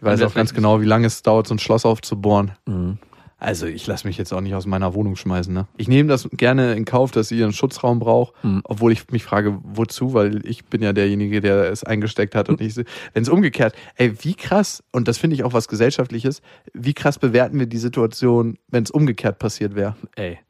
Die 0.00 0.04
weiß 0.04 0.22
auch 0.22 0.32
ganz 0.34 0.54
genau, 0.54 0.80
wie 0.80 0.84
lange 0.84 1.08
es 1.08 1.22
dauert, 1.22 1.48
so 1.48 1.54
ein 1.54 1.58
Schloss 1.58 1.84
aufzubohren. 1.84 2.52
Mhm. 2.66 2.98
Also 3.40 3.66
ich 3.66 3.86
lasse 3.86 4.04
mich 4.06 4.18
jetzt 4.18 4.32
auch 4.32 4.40
nicht 4.40 4.54
aus 4.56 4.66
meiner 4.66 4.94
Wohnung 4.94 5.14
schmeißen. 5.14 5.54
Ne? 5.54 5.68
Ich 5.76 5.86
nehme 5.86 6.08
das 6.08 6.28
gerne 6.32 6.74
in 6.74 6.84
Kauf, 6.84 7.12
dass 7.12 7.28
sie 7.28 7.38
ihren 7.38 7.52
Schutzraum 7.52 8.00
braucht, 8.00 8.34
Mhm. 8.42 8.62
obwohl 8.64 8.90
ich 8.90 9.08
mich 9.12 9.22
frage, 9.22 9.58
wozu, 9.62 10.12
weil 10.12 10.44
ich 10.44 10.64
bin 10.64 10.82
ja 10.82 10.92
derjenige, 10.92 11.40
der 11.40 11.70
es 11.70 11.84
eingesteckt 11.84 12.34
hat 12.34 12.48
und 12.48 12.60
ich, 12.60 12.74
wenn 12.76 13.22
es 13.22 13.28
umgekehrt, 13.28 13.74
ey, 13.94 14.12
wie 14.24 14.34
krass, 14.34 14.82
und 14.90 15.06
das 15.06 15.18
finde 15.18 15.34
ich 15.36 15.44
auch 15.44 15.52
was 15.52 15.68
Gesellschaftliches, 15.68 16.42
wie 16.74 16.94
krass 16.94 17.18
bewerten 17.20 17.60
wir 17.60 17.66
die 17.66 17.78
Situation, 17.78 18.58
wenn 18.66 18.82
es 18.82 18.90
umgekehrt 18.90 19.38
passiert 19.38 19.76
wäre. 19.76 19.94
Ey. 20.16 20.40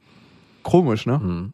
Komisch, 0.63 1.05
ne? 1.05 1.19
Mhm. 1.19 1.53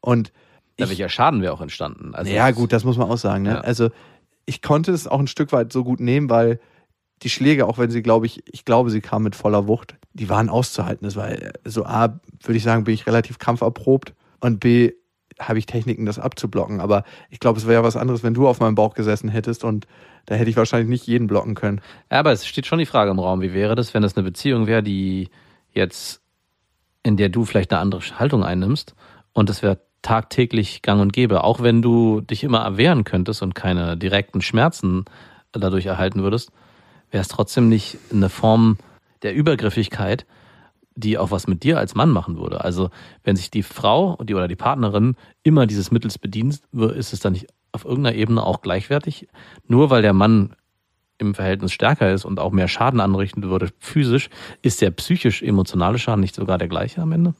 Und 0.00 0.32
Da 0.78 0.88
welcher 0.88 1.10
Schaden 1.10 1.42
wäre 1.42 1.52
auch 1.52 1.60
entstanden. 1.60 2.14
Also 2.14 2.32
ja 2.32 2.50
gut, 2.52 2.72
das 2.72 2.84
muss 2.84 2.96
man 2.96 3.10
auch 3.10 3.18
sagen. 3.18 3.42
Ne? 3.42 3.50
Ja. 3.50 3.60
Also 3.60 3.90
ich 4.46 4.62
konnte 4.62 4.92
es 4.92 5.06
auch 5.06 5.20
ein 5.20 5.26
Stück 5.26 5.52
weit 5.52 5.72
so 5.74 5.84
gut 5.84 6.00
nehmen, 6.00 6.30
weil 6.30 6.58
die 7.22 7.28
Schläge, 7.28 7.66
auch 7.66 7.76
wenn 7.76 7.90
sie, 7.90 8.00
glaube 8.02 8.24
ich, 8.24 8.42
ich 8.50 8.64
glaube, 8.64 8.88
sie 8.88 9.02
kamen 9.02 9.24
mit 9.24 9.36
voller 9.36 9.68
Wucht, 9.68 9.96
die 10.12 10.28
waren 10.28 10.48
auszuhalten. 10.48 11.04
Das 11.04 11.16
war 11.16 11.30
äh, 11.30 11.52
so 11.64 11.84
A, 11.84 12.20
würde 12.42 12.56
ich 12.56 12.62
sagen, 12.62 12.84
bin 12.84 12.94
ich 12.94 13.06
relativ 13.06 13.38
kampferprobt 13.38 14.14
und 14.40 14.60
B, 14.60 14.92
habe 15.38 15.58
ich 15.58 15.66
Techniken, 15.66 16.06
das 16.06 16.18
abzublocken. 16.18 16.80
Aber 16.80 17.04
ich 17.30 17.40
glaube, 17.40 17.58
es 17.58 17.66
wäre 17.66 17.80
ja 17.80 17.84
was 17.84 17.96
anderes, 17.96 18.22
wenn 18.22 18.34
du 18.34 18.46
auf 18.46 18.60
meinem 18.60 18.74
Bauch 18.74 18.94
gesessen 18.94 19.28
hättest 19.28 19.64
und 19.64 19.86
da 20.26 20.34
hätte 20.34 20.50
ich 20.50 20.56
wahrscheinlich 20.56 20.88
nicht 20.88 21.06
jeden 21.06 21.26
blocken 21.26 21.54
können. 21.54 21.80
Ja, 22.10 22.18
aber 22.18 22.32
es 22.32 22.46
steht 22.46 22.66
schon 22.66 22.78
die 22.78 22.86
Frage 22.86 23.10
im 23.10 23.18
Raum, 23.18 23.40
wie 23.40 23.54
wäre 23.54 23.74
das, 23.74 23.94
wenn 23.94 24.04
es 24.04 24.16
eine 24.16 24.24
Beziehung 24.24 24.66
wäre, 24.66 24.82
die 24.82 25.30
jetzt, 25.72 26.20
in 27.02 27.16
der 27.16 27.30
du 27.30 27.44
vielleicht 27.44 27.72
eine 27.72 27.80
andere 27.80 28.02
Haltung 28.18 28.44
einnimmst 28.44 28.94
und 29.32 29.48
es 29.48 29.62
wäre 29.62 29.80
tagtäglich 30.02 30.82
gang 30.82 31.00
und 31.00 31.12
gäbe, 31.12 31.44
auch 31.44 31.62
wenn 31.62 31.82
du 31.82 32.20
dich 32.20 32.44
immer 32.44 32.60
erwehren 32.60 33.04
könntest 33.04 33.42
und 33.42 33.54
keine 33.54 33.96
direkten 33.96 34.40
Schmerzen 34.40 35.04
dadurch 35.52 35.86
erhalten 35.86 36.22
würdest, 36.22 36.52
wäre 37.10 37.22
es 37.22 37.28
trotzdem 37.28 37.68
nicht 37.68 37.98
eine 38.12 38.28
Form 38.28 38.78
der 39.22 39.34
Übergriffigkeit, 39.34 40.26
die 40.94 41.18
auch 41.18 41.30
was 41.30 41.46
mit 41.46 41.62
dir 41.62 41.78
als 41.78 41.94
Mann 41.94 42.10
machen 42.10 42.38
würde. 42.38 42.62
Also 42.62 42.90
wenn 43.24 43.36
sich 43.36 43.50
die 43.50 43.62
Frau 43.62 44.18
die, 44.22 44.34
oder 44.34 44.48
die 44.48 44.56
Partnerin 44.56 45.16
immer 45.42 45.66
dieses 45.66 45.90
Mittels 45.90 46.18
bedient, 46.18 46.60
ist 46.72 47.12
es 47.12 47.20
dann 47.20 47.32
nicht 47.32 47.46
auf 47.72 47.84
irgendeiner 47.84 48.16
Ebene 48.16 48.44
auch 48.44 48.62
gleichwertig, 48.62 49.28
nur 49.66 49.90
weil 49.90 50.02
der 50.02 50.12
Mann 50.12 50.54
im 51.18 51.34
Verhältnis 51.34 51.72
stärker 51.72 52.12
ist 52.12 52.24
und 52.24 52.40
auch 52.40 52.50
mehr 52.50 52.68
Schaden 52.68 53.00
anrichten 53.00 53.42
würde 53.42 53.68
physisch, 53.78 54.30
ist 54.62 54.80
der 54.80 54.90
psychisch-emotionale 54.90 55.98
Schaden 55.98 56.20
nicht 56.20 56.34
sogar 56.34 56.58
der 56.58 56.68
gleiche 56.68 57.02
am 57.02 57.12
Ende? 57.12 57.34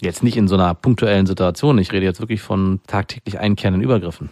Jetzt 0.00 0.22
nicht 0.22 0.36
in 0.36 0.48
so 0.48 0.54
einer 0.54 0.74
punktuellen 0.74 1.26
Situation. 1.26 1.78
Ich 1.78 1.92
rede 1.92 2.04
jetzt 2.04 2.20
wirklich 2.20 2.42
von 2.42 2.80
tagtäglich 2.86 3.38
einkehrenden 3.38 3.82
Übergriffen. 3.82 4.28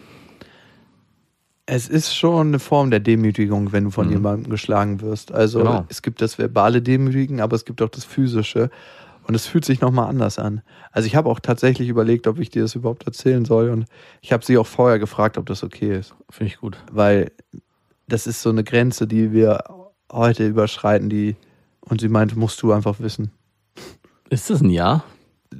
Es 1.67 1.89
ist 1.89 2.15
schon 2.15 2.49
eine 2.49 2.59
Form 2.59 2.91
der 2.91 3.01
Demütigung, 3.01 3.73
wenn 3.73 3.85
du 3.85 3.91
von 3.91 4.07
Mhm. 4.07 4.13
jemandem 4.13 4.51
geschlagen 4.51 5.01
wirst. 5.01 5.31
Also 5.33 5.61
Genau. 5.61 5.87
es 5.89 6.03
gibt 6.03 6.21
das 6.21 6.39
verbale 6.39 6.83
Demütigen, 6.83 7.41
aber 7.41 7.55
es 7.55 7.65
gibt 7.65 7.81
auch 7.83 7.89
das 7.89 8.05
physische. 8.05 8.71
Und 9.29 9.37
es 9.37 9.47
fühlt 9.47 9.65
sich 9.65 9.81
nochmal 9.81 10.09
anders 10.09 10.41
an. 10.41 10.63
Also 10.91 11.07
ich 11.07 11.15
habe 11.15 11.29
auch 11.31 11.39
tatsächlich 11.39 11.89
überlegt, 11.89 12.27
ob 12.27 12.41
ich 12.41 12.51
dir 12.51 12.63
das 12.63 12.75
überhaupt 12.75 13.07
erzählen 13.07 13.45
soll. 13.45 13.71
Und 13.71 13.85
ich 14.21 14.33
habe 14.33 14.45
sie 14.45 14.59
auch 14.59 14.67
vorher 14.67 14.99
gefragt, 14.99 15.39
ob 15.39 15.47
das 15.47 15.63
okay 15.63 15.97
ist. 15.97 16.15
Finde 16.29 16.53
ich 16.53 16.59
gut. 16.59 16.77
Weil 16.91 17.31
das 18.09 18.27
ist 18.27 18.43
so 18.43 18.51
eine 18.51 18.65
Grenze, 18.65 19.07
die 19.07 19.33
wir 19.33 19.63
heute 20.11 20.47
überschreiten, 20.49 21.09
die 21.09 21.37
und 21.81 22.01
sie 22.01 22.09
meinte, 22.09 22.37
musst 22.37 22.61
du 22.63 22.73
einfach 22.73 22.99
wissen. 22.99 23.31
Ist 24.31 24.51
das 24.51 24.61
ein 24.61 24.71
Ja? 24.71 25.05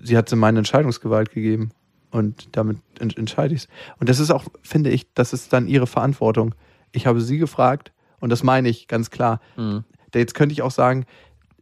sie 0.03 0.17
hat 0.17 0.29
sie 0.29 0.37
meine 0.37 0.59
Entscheidungsgewalt 0.59 1.31
gegeben 1.31 1.71
und 2.13 2.57
damit 2.57 2.79
ent 3.01 3.19
entscheide 3.19 3.55
ich 3.55 3.63
es. 3.63 3.69
Und 3.99 4.09
das 4.09 4.21
ist 4.21 4.31
auch, 4.31 4.45
finde 4.63 4.91
ich, 4.91 5.13
das 5.15 5.33
ist 5.33 5.53
dann 5.53 5.67
ihre 5.67 5.87
Verantwortung. 5.89 6.55
Ich 6.93 7.07
habe 7.07 7.21
sie 7.21 7.39
gefragt 7.39 7.93
und 8.21 8.31
das 8.31 8.43
meine 8.43 8.69
ich 8.69 8.87
ganz 8.87 9.11
klar. 9.11 9.41
Mhm. 9.57 9.85
Jetzt 10.15 10.35
könnte 10.35 10.53
ich 10.53 10.63
auch 10.63 10.71
sagen, 10.71 11.07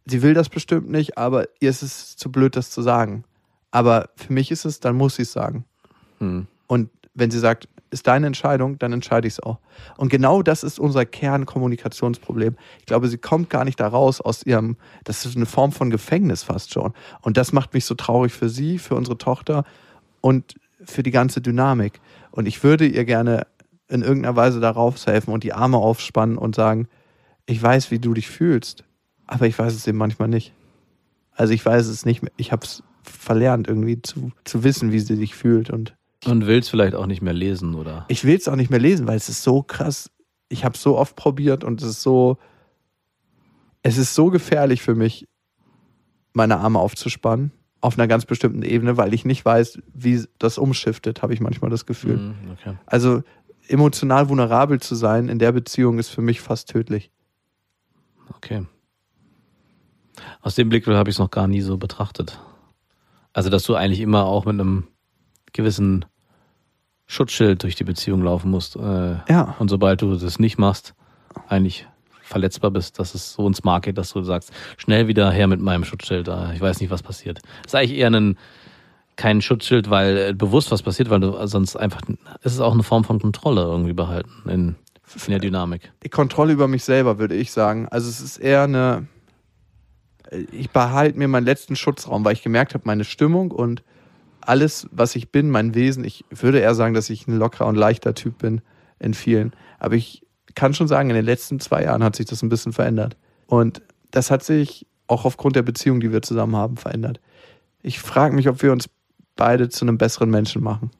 sie 0.05 0.21
will 0.21 0.33
das 0.33 0.49
bestimmt 0.49 0.89
nicht, 0.89 1.17
aber 1.17 1.47
ihr 1.59 1.69
ist 1.69 1.81
es 1.81 2.15
zu 2.17 2.31
blöd, 2.31 2.55
das 2.55 2.69
zu 2.69 2.81
sagen. 2.81 3.23
Aber 3.71 4.09
für 4.15 4.33
mich 4.33 4.51
ist 4.51 4.65
es, 4.65 4.79
dann 4.81 4.95
muss 4.95 5.15
sie 5.15 5.21
es 5.21 5.31
sagen. 5.31 5.65
Hm. 6.19 6.47
Und 6.67 6.89
wenn 7.13 7.31
sie 7.31 7.39
sagt, 7.39 7.69
ist 7.89 8.07
deine 8.07 8.27
Entscheidung, 8.27 8.79
dann 8.79 8.93
entscheide 8.93 9.27
ich 9.27 9.35
es 9.35 9.39
auch. 9.41 9.59
Und 9.97 10.09
genau 10.09 10.41
das 10.41 10.63
ist 10.63 10.79
unser 10.79 11.05
Kernkommunikationsproblem. 11.05 12.55
Ich 12.79 12.85
glaube, 12.85 13.07
sie 13.09 13.17
kommt 13.17 13.49
gar 13.49 13.65
nicht 13.65 13.79
da 13.79 13.87
raus 13.87 14.21
aus 14.21 14.43
ihrem, 14.43 14.77
das 15.03 15.25
ist 15.25 15.35
eine 15.35 15.45
Form 15.45 15.71
von 15.71 15.89
Gefängnis 15.89 16.43
fast 16.43 16.73
schon. 16.73 16.93
Und 17.21 17.37
das 17.37 17.51
macht 17.51 17.73
mich 17.73 17.85
so 17.85 17.95
traurig 17.95 18.31
für 18.31 18.49
sie, 18.49 18.79
für 18.79 18.95
unsere 18.95 19.17
Tochter 19.17 19.65
und 20.21 20.55
für 20.83 21.03
die 21.03 21.11
ganze 21.11 21.41
Dynamik. 21.41 21.99
Und 22.31 22.47
ich 22.47 22.63
würde 22.63 22.87
ihr 22.87 23.05
gerne 23.05 23.45
in 23.87 24.01
irgendeiner 24.01 24.35
Weise 24.35 24.59
darauf 24.59 25.05
helfen 25.05 25.33
und 25.33 25.43
die 25.43 25.53
Arme 25.53 25.77
aufspannen 25.77 26.37
und 26.37 26.55
sagen, 26.55 26.87
ich 27.45 27.61
weiß, 27.61 27.91
wie 27.91 27.99
du 27.99 28.13
dich 28.13 28.29
fühlst, 28.29 28.85
aber 29.27 29.47
ich 29.47 29.57
weiß 29.57 29.73
es 29.73 29.85
eben 29.85 29.97
manchmal 29.97 30.29
nicht. 30.29 30.53
Also 31.31 31.53
ich 31.53 31.65
weiß 31.65 31.87
es 31.87 32.05
nicht 32.05 32.21
mehr. 32.21 32.31
Ich 32.37 32.51
habe 32.51 32.65
es 32.65 32.83
verlernt, 33.03 33.67
irgendwie 33.67 34.01
zu, 34.01 34.31
zu 34.45 34.63
wissen, 34.63 34.91
wie 34.91 34.99
sie 34.99 35.15
sich 35.15 35.35
fühlt. 35.35 35.69
Und 35.69 35.95
Und 36.25 36.45
willst 36.45 36.69
vielleicht 36.69 36.95
auch 36.95 37.07
nicht 37.07 37.21
mehr 37.21 37.33
lesen, 37.33 37.75
oder? 37.75 38.05
ich 38.07 38.23
will 38.23 38.37
es 38.37 38.47
auch 38.47 38.55
nicht 38.55 38.69
mehr 38.69 38.79
lesen, 38.79 39.07
weil 39.07 39.17
es 39.17 39.27
ist 39.27 39.43
so 39.43 39.63
krass. 39.63 40.09
Ich 40.49 40.63
habe 40.63 40.75
es 40.75 40.81
so 40.81 40.97
oft 40.97 41.15
probiert 41.15 41.63
und 41.63 41.81
es 41.81 41.89
ist 41.89 42.01
so, 42.01 42.37
es 43.83 43.97
ist 43.97 44.13
so 44.13 44.29
gefährlich 44.29 44.81
für 44.81 44.95
mich, 44.95 45.27
meine 46.33 46.57
Arme 46.59 46.79
aufzuspannen 46.79 47.51
auf 47.81 47.97
einer 47.97 48.07
ganz 48.07 48.25
bestimmten 48.25 48.61
Ebene, 48.61 48.95
weil 48.97 49.13
ich 49.13 49.25
nicht 49.25 49.43
weiß, 49.43 49.81
wie 49.93 50.23
das 50.37 50.57
umschiftet, 50.57 51.21
habe 51.21 51.33
ich 51.33 51.41
manchmal 51.41 51.71
das 51.71 51.85
Gefühl. 51.85 52.17
Hm, 52.17 52.35
okay. 52.53 52.75
Also 52.85 53.23
emotional 53.67 54.29
vulnerabel 54.29 54.79
zu 54.79 54.95
sein 54.95 55.29
in 55.29 55.39
der 55.39 55.51
Beziehung 55.51 55.97
ist 55.99 56.09
für 56.09 56.21
mich 56.21 56.41
fast 56.41 56.69
tödlich. 56.69 57.11
Okay. 58.29 58.65
Aus 60.41 60.55
dem 60.55 60.69
Blickwinkel 60.69 60.97
habe 60.97 61.09
ich 61.09 61.15
es 61.15 61.19
noch 61.19 61.31
gar 61.31 61.47
nie 61.47 61.61
so 61.61 61.77
betrachtet. 61.77 62.39
Also, 63.33 63.49
dass 63.49 63.63
du 63.63 63.75
eigentlich 63.75 64.01
immer 64.01 64.25
auch 64.25 64.45
mit 64.45 64.59
einem 64.59 64.87
gewissen 65.53 66.05
Schutzschild 67.07 67.63
durch 67.63 67.75
die 67.75 67.83
Beziehung 67.83 68.21
laufen 68.21 68.51
musst. 68.51 68.75
Äh, 68.75 69.17
Ja. 69.29 69.55
Und 69.59 69.69
sobald 69.69 70.01
du 70.01 70.15
das 70.15 70.39
nicht 70.39 70.57
machst, 70.57 70.93
eigentlich 71.47 71.87
verletzbar 72.31 72.71
bist, 72.71 72.97
dass 72.99 73.13
es 73.13 73.33
so 73.33 73.45
ins 73.47 73.63
Markt 73.63 73.85
geht, 73.85 73.97
dass 73.97 74.11
du 74.11 74.23
sagst, 74.23 74.51
schnell 74.77 75.07
wieder 75.07 75.31
her 75.31 75.47
mit 75.47 75.61
meinem 75.61 75.83
Schutzschild. 75.83 76.27
da. 76.27 76.53
Ich 76.53 76.61
weiß 76.61 76.79
nicht, 76.79 76.89
was 76.89 77.03
passiert. 77.03 77.39
Das 77.63 77.73
ist 77.73 77.75
eigentlich 77.75 77.97
eher 77.97 78.09
ein, 78.09 78.37
kein 79.15 79.41
Schutzschild, 79.41 79.89
weil 79.89 80.17
äh, 80.17 80.33
bewusst 80.33 80.71
was 80.71 80.81
passiert, 80.81 81.09
weil 81.09 81.19
du 81.19 81.45
sonst 81.45 81.75
einfach, 81.75 82.01
es 82.41 82.53
ist 82.53 82.59
auch 82.59 82.73
eine 82.73 82.83
Form 82.83 83.03
von 83.03 83.19
Kontrolle 83.19 83.61
irgendwie 83.61 83.93
behalten 83.93 84.49
in, 84.49 84.75
in 85.25 85.31
der 85.31 85.39
Dynamik. 85.39 85.91
die 86.03 86.09
Kontrolle 86.09 86.53
über 86.53 86.67
mich 86.67 86.83
selber, 86.83 87.19
würde 87.19 87.35
ich 87.35 87.51
sagen. 87.51 87.87
Also 87.89 88.09
es 88.09 88.21
ist 88.21 88.37
eher 88.37 88.63
eine. 88.63 89.07
Ich 90.53 90.69
behalte 90.69 91.19
mir 91.19 91.27
meinen 91.27 91.45
letzten 91.45 91.75
Schutzraum, 91.75 92.23
weil 92.23 92.33
ich 92.33 92.41
gemerkt 92.41 92.73
habe, 92.73 92.83
meine 92.85 93.03
Stimmung 93.03 93.51
und 93.51 93.83
alles, 94.39 94.87
was 94.91 95.17
ich 95.17 95.29
bin, 95.29 95.49
mein 95.49 95.75
Wesen, 95.75 96.05
ich 96.05 96.23
würde 96.29 96.59
eher 96.59 96.73
sagen, 96.73 96.93
dass 96.93 97.09
ich 97.09 97.27
ein 97.27 97.37
lockerer 97.37 97.67
und 97.67 97.75
leichter 97.75 98.15
Typ 98.15 98.37
bin 98.37 98.61
in 98.97 99.13
vielen. 99.13 99.51
Aber 99.77 99.95
ich 99.95 100.23
kann 100.55 100.73
schon 100.73 100.87
sagen, 100.87 101.09
in 101.09 101.15
den 101.15 101.25
letzten 101.25 101.59
zwei 101.59 101.83
Jahren 101.83 102.03
hat 102.03 102.15
sich 102.15 102.25
das 102.25 102.41
ein 102.41 102.49
bisschen 102.49 102.73
verändert. 102.73 103.17
Und 103.47 103.81
das 104.11 104.31
hat 104.31 104.43
sich 104.43 104.85
auch 105.07 105.25
aufgrund 105.25 105.55
der 105.55 105.61
Beziehung, 105.61 105.99
die 105.99 106.11
wir 106.11 106.21
zusammen 106.21 106.55
haben, 106.55 106.77
verändert. 106.77 107.19
Ich 107.81 107.99
frage 107.99 108.35
mich, 108.35 108.47
ob 108.47 108.61
wir 108.61 108.71
uns 108.71 108.89
beide 109.35 109.69
zu 109.69 109.85
einem 109.85 109.97
besseren 109.97 110.29
Menschen 110.29 110.63
machen. 110.63 110.91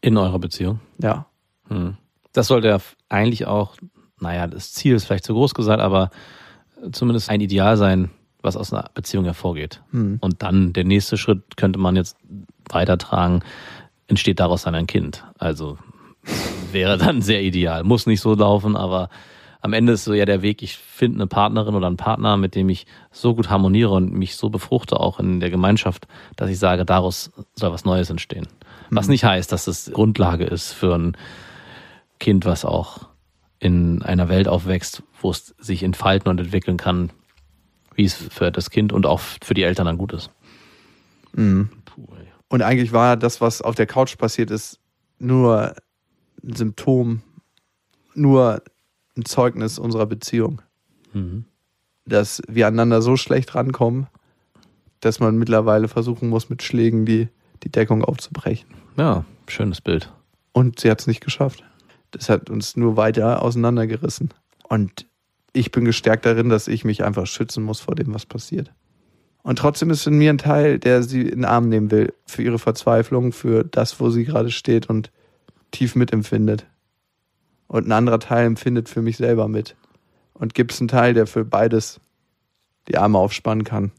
In 0.00 0.16
eurer 0.16 0.38
Beziehung. 0.38 0.80
Ja. 0.98 1.26
Hm. 1.68 1.96
Das 2.32 2.46
sollte 2.46 2.68
ja 2.68 2.78
eigentlich 3.08 3.46
auch, 3.46 3.76
naja, 4.20 4.46
das 4.46 4.72
Ziel 4.72 4.94
ist 4.94 5.04
vielleicht 5.04 5.24
zu 5.24 5.34
groß 5.34 5.54
gesagt, 5.54 5.80
aber 5.80 6.10
zumindest 6.92 7.30
ein 7.30 7.40
Ideal 7.40 7.76
sein, 7.76 8.10
was 8.40 8.56
aus 8.56 8.72
einer 8.72 8.90
Beziehung 8.94 9.24
hervorgeht. 9.24 9.82
Hm. 9.90 10.18
Und 10.20 10.42
dann 10.42 10.72
der 10.72 10.84
nächste 10.84 11.16
Schritt 11.16 11.56
könnte 11.56 11.78
man 11.78 11.96
jetzt 11.96 12.16
weitertragen, 12.68 13.42
entsteht 14.08 14.40
daraus 14.40 14.62
dann 14.62 14.74
ein 14.74 14.86
Kind. 14.86 15.24
Also 15.38 15.78
wäre 16.72 16.98
dann 16.98 17.22
sehr 17.22 17.42
ideal. 17.42 17.84
Muss 17.84 18.06
nicht 18.06 18.20
so 18.20 18.34
laufen, 18.34 18.76
aber 18.76 19.08
am 19.60 19.72
Ende 19.72 19.92
ist 19.92 20.04
so 20.04 20.12
ja 20.12 20.24
der 20.24 20.42
Weg, 20.42 20.62
ich 20.62 20.76
finde 20.76 21.18
eine 21.18 21.26
Partnerin 21.28 21.74
oder 21.74 21.86
einen 21.86 21.96
Partner, 21.96 22.36
mit 22.36 22.54
dem 22.54 22.68
ich 22.68 22.86
so 23.12 23.34
gut 23.34 23.48
harmoniere 23.48 23.90
und 23.90 24.12
mich 24.12 24.36
so 24.36 24.50
befruchte, 24.50 24.98
auch 24.98 25.20
in 25.20 25.38
der 25.38 25.50
Gemeinschaft, 25.50 26.08
dass 26.36 26.50
ich 26.50 26.58
sage, 26.58 26.84
daraus 26.84 27.30
soll 27.54 27.72
was 27.72 27.84
Neues 27.84 28.10
entstehen. 28.10 28.48
Was 28.90 29.08
nicht 29.08 29.24
heißt, 29.24 29.52
dass 29.52 29.68
es 29.68 29.90
Grundlage 29.92 30.44
ist 30.44 30.72
für 30.72 30.94
ein 30.94 31.16
Kind, 32.18 32.44
was 32.44 32.64
auch 32.64 33.08
in 33.60 34.02
einer 34.02 34.28
Welt 34.28 34.48
aufwächst, 34.48 35.04
wo 35.20 35.30
es 35.30 35.54
sich 35.58 35.84
entfalten 35.84 36.28
und 36.28 36.40
entwickeln 36.40 36.76
kann, 36.76 37.10
wie 37.94 38.04
es 38.04 38.14
für 38.14 38.50
das 38.50 38.70
Kind 38.70 38.92
und 38.92 39.06
auch 39.06 39.20
für 39.20 39.54
die 39.54 39.62
Eltern 39.62 39.86
dann 39.86 39.98
gut 39.98 40.12
ist. 40.12 40.30
Mhm. 41.34 41.70
Und 42.48 42.62
eigentlich 42.62 42.92
war 42.92 43.16
das, 43.16 43.40
was 43.40 43.62
auf 43.62 43.76
der 43.76 43.86
Couch 43.86 44.18
passiert 44.18 44.50
ist, 44.50 44.80
nur 45.18 45.74
ein 46.42 46.54
Symptom, 46.54 47.22
nur 48.14 48.62
ein 49.16 49.24
Zeugnis 49.24 49.78
unserer 49.78 50.06
Beziehung. 50.06 50.62
Mhm. 51.12 51.44
Dass 52.04 52.42
wir 52.48 52.66
aneinander 52.66 53.00
so 53.02 53.16
schlecht 53.16 53.54
rankommen, 53.54 54.08
dass 55.00 55.20
man 55.20 55.36
mittlerweile 55.36 55.88
versuchen 55.88 56.28
muss, 56.28 56.48
mit 56.48 56.62
Schlägen 56.62 57.06
die, 57.06 57.28
die 57.62 57.70
Deckung 57.70 58.04
aufzubrechen. 58.04 58.68
Ja, 58.96 59.24
schönes 59.48 59.80
Bild. 59.80 60.12
Und 60.52 60.80
sie 60.80 60.90
hat 60.90 61.00
es 61.00 61.06
nicht 61.06 61.20
geschafft. 61.20 61.64
Das 62.10 62.28
hat 62.28 62.50
uns 62.50 62.76
nur 62.76 62.96
weiter 62.96 63.42
auseinandergerissen. 63.42 64.30
Und 64.68 65.06
ich 65.52 65.70
bin 65.70 65.84
gestärkt 65.84 66.26
darin, 66.26 66.48
dass 66.48 66.68
ich 66.68 66.84
mich 66.84 67.04
einfach 67.04 67.26
schützen 67.26 67.62
muss 67.62 67.80
vor 67.80 67.94
dem, 67.94 68.14
was 68.14 68.26
passiert. 68.26 68.72
Und 69.42 69.58
trotzdem 69.58 69.90
ist 69.90 70.06
in 70.06 70.18
mir 70.18 70.30
ein 70.30 70.38
Teil, 70.38 70.78
der 70.78 71.02
sie 71.02 71.22
in 71.22 71.40
den 71.40 71.44
Arm 71.44 71.68
nehmen 71.68 71.90
will, 71.90 72.12
für 72.26 72.42
ihre 72.42 72.58
Verzweiflung, 72.58 73.32
für 73.32 73.64
das, 73.64 73.98
wo 73.98 74.10
sie 74.10 74.24
gerade 74.24 74.50
steht 74.50 74.88
und 74.88 75.10
tief 75.72 75.96
mitempfindet. 75.96 76.66
Und 77.66 77.88
ein 77.88 77.92
anderer 77.92 78.20
Teil 78.20 78.46
empfindet 78.46 78.88
für 78.88 79.02
mich 79.02 79.16
selber 79.16 79.48
mit. 79.48 79.76
Und 80.34 80.54
gibt 80.54 80.72
es 80.72 80.80
einen 80.80 80.88
Teil, 80.88 81.14
der 81.14 81.26
für 81.26 81.44
beides 81.44 82.00
die 82.88 82.98
Arme 82.98 83.18
aufspannen 83.18 83.64
kann. 83.64 83.92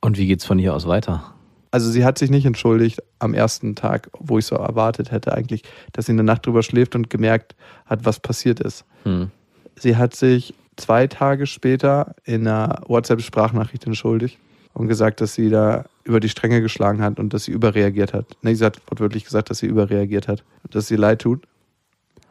Und 0.00 0.18
wie 0.18 0.26
geht's 0.26 0.44
von 0.44 0.58
hier 0.58 0.74
aus 0.74 0.86
weiter? 0.86 1.34
Also 1.70 1.90
sie 1.90 2.04
hat 2.04 2.18
sich 2.18 2.30
nicht 2.30 2.46
entschuldigt 2.46 3.02
am 3.18 3.32
ersten 3.32 3.76
Tag, 3.76 4.10
wo 4.18 4.38
ich 4.38 4.46
so 4.46 4.56
erwartet 4.56 5.10
hätte 5.10 5.32
eigentlich, 5.34 5.62
dass 5.92 6.06
sie 6.06 6.12
eine 6.12 6.24
Nacht 6.24 6.46
drüber 6.46 6.62
schläft 6.62 6.94
und 6.94 7.10
gemerkt 7.10 7.54
hat, 7.86 8.04
was 8.04 8.18
passiert 8.18 8.60
ist. 8.60 8.84
Hm. 9.04 9.30
Sie 9.76 9.96
hat 9.96 10.14
sich 10.14 10.54
zwei 10.76 11.06
Tage 11.06 11.46
später 11.46 12.14
in 12.24 12.46
einer 12.46 12.82
WhatsApp-Sprachnachricht 12.86 13.86
entschuldigt 13.86 14.38
und 14.72 14.88
gesagt, 14.88 15.20
dass 15.20 15.34
sie 15.34 15.50
da 15.50 15.84
über 16.04 16.20
die 16.20 16.28
Stränge 16.28 16.60
geschlagen 16.60 17.02
hat 17.02 17.18
und 17.18 17.34
dass 17.34 17.44
sie 17.44 17.52
überreagiert 17.52 18.12
hat. 18.12 18.26
Nee, 18.42 18.54
sie 18.54 18.64
hat 18.64 18.80
wortwörtlich 18.88 19.24
gesagt, 19.24 19.50
dass 19.50 19.58
sie 19.58 19.66
überreagiert 19.66 20.28
hat, 20.28 20.44
dass 20.70 20.86
sie 20.86 20.96
leid 20.96 21.20
tut. 21.20 21.42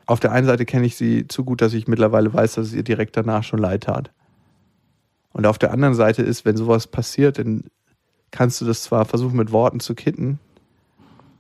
Auf 0.06 0.20
der 0.20 0.32
einen 0.32 0.48
Seite 0.48 0.66
kenne 0.66 0.86
ich 0.86 0.96
sie 0.96 1.28
zu 1.28 1.44
gut, 1.44 1.62
dass 1.62 1.74
ich 1.74 1.88
mittlerweile 1.88 2.34
weiß, 2.34 2.56
dass 2.56 2.68
es 2.68 2.74
ihr 2.74 2.84
direkt 2.84 3.16
danach 3.16 3.44
schon 3.44 3.60
leid 3.60 3.84
tat. 3.84 4.12
Und 5.32 5.46
auf 5.46 5.60
der 5.60 5.72
anderen 5.72 5.94
Seite 5.94 6.24
ist, 6.24 6.46
wenn 6.46 6.58
sowas 6.58 6.88
passiert, 6.88 7.38
dann 7.38 7.66
kannst 8.32 8.60
du 8.62 8.66
das 8.66 8.84
zwar 8.84 9.06
versuchen 9.06 9.38
mit 9.38 9.52
Worten 9.52 9.80
zu 9.80 9.96
kitten, 9.96 10.40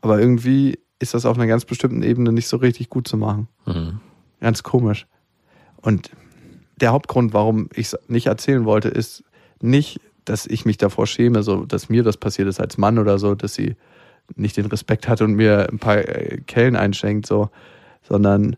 aber 0.02 0.20
irgendwie 0.20 0.80
ist 1.00 1.14
das 1.14 1.26
auf 1.26 1.38
einer 1.38 1.48
ganz 1.48 1.66
bestimmten 1.66 2.04
Ebene 2.04 2.32
nicht 2.32 2.48
so 2.48 2.58
richtig 2.58 2.90
gut 2.90 3.08
zu 3.08 3.18
machen. 3.18 3.48
Mhm. 3.66 4.00
Ganz 4.40 4.64
komisch. 4.64 5.08
Und 5.78 6.12
der 6.80 6.92
Hauptgrund, 6.92 7.34
warum 7.34 7.70
ich 7.74 7.88
es 7.88 8.00
nicht 8.08 8.28
erzählen 8.28 8.66
wollte, 8.66 8.90
ist 8.90 9.24
nicht, 9.62 10.00
dass 10.26 10.46
ich 10.46 10.66
mich 10.66 10.78
davor 10.78 11.08
schäme, 11.08 11.44
so 11.44 11.66
dass 11.66 11.90
mir 11.90 12.04
das 12.04 12.18
passiert 12.18 12.48
ist 12.48 12.60
als 12.60 12.78
Mann 12.78 13.00
oder 13.00 13.18
so, 13.18 13.36
dass 13.36 13.54
sie 13.54 13.76
nicht 14.36 14.58
den 14.58 14.66
Respekt 14.68 15.08
hat 15.08 15.22
und 15.22 15.34
mir 15.34 15.70
ein 15.70 15.80
paar 15.80 15.98
äh, 15.98 16.42
Kellen 16.46 16.76
einschenkt, 16.76 17.26
so, 17.26 17.50
sondern 18.02 18.56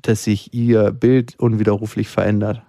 dass 0.00 0.24
sich 0.24 0.52
ihr 0.54 0.90
Bild 0.90 1.38
unwiderruflich 1.38 2.08
verändert. 2.08 2.62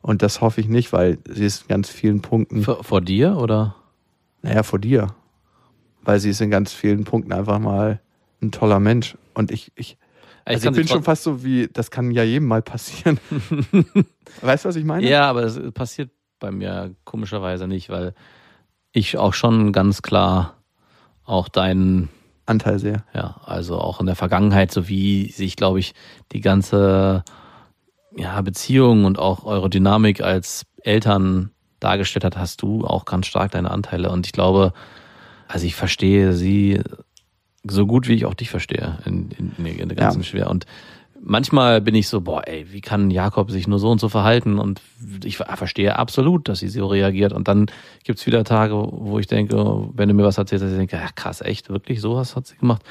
Und 0.00 0.22
das 0.22 0.40
hoffe 0.40 0.60
ich 0.60 0.68
nicht, 0.68 0.92
weil 0.92 1.18
sie 1.26 1.46
ist 1.46 1.62
in 1.62 1.68
ganz 1.68 1.88
vielen 1.88 2.20
Punkten. 2.20 2.62
Vor, 2.62 2.84
vor 2.84 3.00
dir 3.00 3.36
oder? 3.36 3.74
Naja, 4.42 4.62
vor 4.62 4.78
dir. 4.78 5.14
Weil 6.02 6.20
sie 6.20 6.30
ist 6.30 6.40
in 6.40 6.50
ganz 6.50 6.72
vielen 6.72 7.04
Punkten 7.04 7.32
einfach 7.32 7.58
mal 7.58 8.00
ein 8.42 8.50
toller 8.52 8.80
Mensch. 8.80 9.16
Und 9.32 9.50
ich, 9.50 9.72
ich, 9.74 9.96
also 10.44 10.68
ich 10.68 10.76
bin 10.76 10.86
schon 10.86 11.02
fast 11.02 11.22
so 11.22 11.42
wie, 11.42 11.68
das 11.72 11.90
kann 11.90 12.10
ja 12.10 12.22
jedem 12.22 12.48
mal 12.48 12.62
passieren. 12.62 13.18
weißt 14.42 14.64
du, 14.64 14.68
was 14.68 14.76
ich 14.76 14.84
meine? 14.84 15.08
Ja, 15.08 15.28
aber 15.28 15.44
es 15.44 15.58
passiert 15.72 16.10
bei 16.44 16.50
mir 16.50 16.94
komischerweise 17.04 17.66
nicht, 17.66 17.88
weil 17.88 18.12
ich 18.92 19.16
auch 19.16 19.32
schon 19.32 19.72
ganz 19.72 20.02
klar 20.02 20.58
auch 21.24 21.48
deinen, 21.48 22.10
Anteil 22.44 22.78
sehr. 22.78 23.02
ja, 23.14 23.40
also 23.46 23.78
auch 23.78 24.00
in 24.00 24.06
der 24.06 24.16
Vergangenheit, 24.16 24.70
so 24.70 24.86
wie 24.86 25.30
sich, 25.30 25.56
glaube 25.56 25.78
ich, 25.78 25.94
die 26.32 26.42
ganze 26.42 27.24
ja, 28.14 28.38
Beziehung 28.42 29.06
und 29.06 29.18
auch 29.18 29.46
eure 29.46 29.70
Dynamik 29.70 30.20
als 30.20 30.66
Eltern 30.82 31.50
dargestellt 31.80 32.24
hat, 32.24 32.36
hast 32.36 32.60
du 32.60 32.84
auch 32.84 33.06
ganz 33.06 33.26
stark 33.26 33.52
deine 33.52 33.70
Anteile. 33.70 34.10
Und 34.10 34.26
ich 34.26 34.32
glaube, 34.32 34.74
also 35.48 35.64
ich 35.64 35.74
verstehe 35.74 36.34
sie 36.34 36.82
so 37.62 37.86
gut, 37.86 38.06
wie 38.06 38.14
ich 38.14 38.26
auch 38.26 38.34
dich 38.34 38.50
verstehe 38.50 38.98
in, 39.06 39.30
in, 39.30 39.64
in 39.64 39.88
der 39.88 39.96
ganzen 39.96 40.20
Ja. 40.20 40.26
Schwer. 40.26 40.50
Und 40.50 40.66
manchmal 41.24 41.80
bin 41.80 41.94
ich 41.94 42.08
so, 42.08 42.20
boah, 42.20 42.42
ey, 42.46 42.70
wie 42.72 42.80
kann 42.80 43.10
Jakob 43.10 43.50
sich 43.50 43.66
nur 43.66 43.78
so 43.78 43.90
und 43.90 44.00
so 44.00 44.08
verhalten? 44.08 44.58
Und 44.58 44.80
ich 45.24 45.38
ver- 45.38 45.56
verstehe 45.56 45.96
absolut, 45.96 46.48
dass 46.48 46.58
sie 46.60 46.68
so 46.68 46.86
reagiert. 46.86 47.32
Und 47.32 47.48
dann 47.48 47.66
gibt's 48.04 48.26
wieder 48.26 48.44
Tage, 48.44 48.74
wo 48.74 49.18
ich 49.18 49.26
denke, 49.26 49.56
wenn 49.94 50.08
du 50.08 50.14
mir 50.14 50.24
was 50.24 50.38
erzählst, 50.38 50.64
dass 50.64 50.72
ich 50.72 50.78
denke, 50.78 50.96
ja 50.96 51.08
krass, 51.14 51.40
echt, 51.40 51.70
wirklich, 51.70 52.00
sowas 52.00 52.36
hat 52.36 52.46
sie 52.46 52.56
gemacht. 52.56 52.82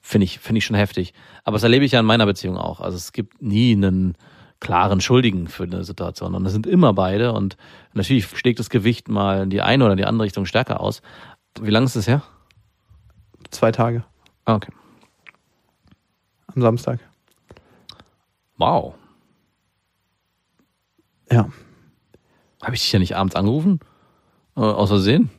Finde 0.00 0.24
ich, 0.24 0.38
finde 0.38 0.58
ich 0.58 0.64
schon 0.64 0.76
heftig. 0.76 1.14
Aber 1.44 1.54
das 1.56 1.62
erlebe 1.62 1.84
ich 1.84 1.92
ja 1.92 2.00
in 2.00 2.06
meiner 2.06 2.26
Beziehung 2.26 2.56
auch. 2.58 2.80
Also 2.80 2.96
es 2.96 3.12
gibt 3.12 3.40
nie 3.40 3.72
einen 3.72 4.16
klaren 4.60 5.00
Schuldigen 5.00 5.48
für 5.48 5.64
eine 5.64 5.84
Situation. 5.84 6.34
Und 6.34 6.44
es 6.46 6.52
sind 6.52 6.66
immer 6.66 6.92
beide. 6.92 7.32
Und 7.32 7.56
natürlich 7.94 8.26
schlägt 8.26 8.58
das 8.58 8.70
Gewicht 8.70 9.08
mal 9.08 9.42
in 9.44 9.50
die 9.50 9.62
eine 9.62 9.84
oder 9.84 9.96
die 9.96 10.04
andere 10.04 10.24
Richtung 10.26 10.44
stärker 10.46 10.80
aus. 10.80 11.02
Wie 11.60 11.70
lange 11.70 11.86
ist 11.86 11.96
es 11.96 12.06
her? 12.06 12.22
Zwei 13.50 13.70
Tage 13.72 14.04
Ah, 14.44 14.54
okay. 14.54 14.72
am 16.54 16.62
Samstag. 16.62 16.98
Wow. 18.56 18.94
Ja. 21.30 21.48
Habe 22.62 22.74
ich 22.74 22.82
dich 22.82 22.92
ja 22.92 22.98
nicht 22.98 23.16
abends 23.16 23.34
angerufen? 23.34 23.80
Äh, 24.56 24.60
aus 24.60 24.90
Versehen? 24.90 25.30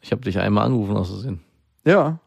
Ich 0.00 0.12
habe 0.12 0.22
dich 0.22 0.38
einmal 0.38 0.64
angerufen 0.64 0.96
aus 0.96 1.08
Versehen. 1.08 1.40
Ja. 1.84 2.20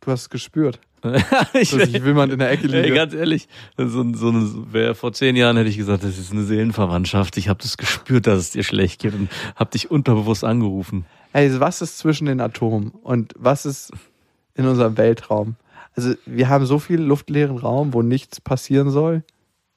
Du 0.00 0.10
hast 0.10 0.22
es 0.22 0.30
gespürt, 0.30 0.80
ich, 1.54 1.70
dass 1.70 1.88
ich 1.88 2.04
Wilmand 2.04 2.32
in 2.32 2.38
der 2.38 2.50
Ecke 2.50 2.68
Ey, 2.68 2.82
liege. 2.82 2.94
ganz 2.94 3.12
ehrlich, 3.12 3.48
so, 3.76 3.86
so 4.14 4.28
eine, 4.28 4.72
wär, 4.72 4.94
vor 4.94 5.12
zehn 5.12 5.34
Jahren 5.34 5.56
hätte 5.56 5.68
ich 5.68 5.76
gesagt, 5.76 6.04
das 6.04 6.18
ist 6.18 6.32
eine 6.32 6.42
Seelenverwandtschaft. 6.42 7.36
Ich 7.38 7.48
habe 7.48 7.60
das 7.60 7.76
gespürt, 7.76 8.26
dass 8.26 8.38
es 8.38 8.50
dir 8.50 8.62
schlecht 8.62 9.00
geht 9.00 9.14
und 9.14 9.28
habe 9.56 9.70
dich 9.70 9.90
unterbewusst 9.90 10.44
angerufen. 10.44 11.04
Ey, 11.32 11.58
was 11.60 11.82
ist 11.82 11.98
zwischen 11.98 12.26
den 12.26 12.40
Atomen 12.40 12.90
und 12.90 13.32
was 13.36 13.66
ist 13.66 13.92
in 14.54 14.66
unserem 14.66 14.96
Weltraum? 14.96 15.56
Also, 15.94 16.14
wir 16.24 16.48
haben 16.48 16.66
so 16.66 16.78
viel 16.78 17.00
luftleeren 17.00 17.58
Raum, 17.58 17.92
wo 17.92 18.02
nichts 18.02 18.40
passieren 18.40 18.90
soll. 18.90 19.24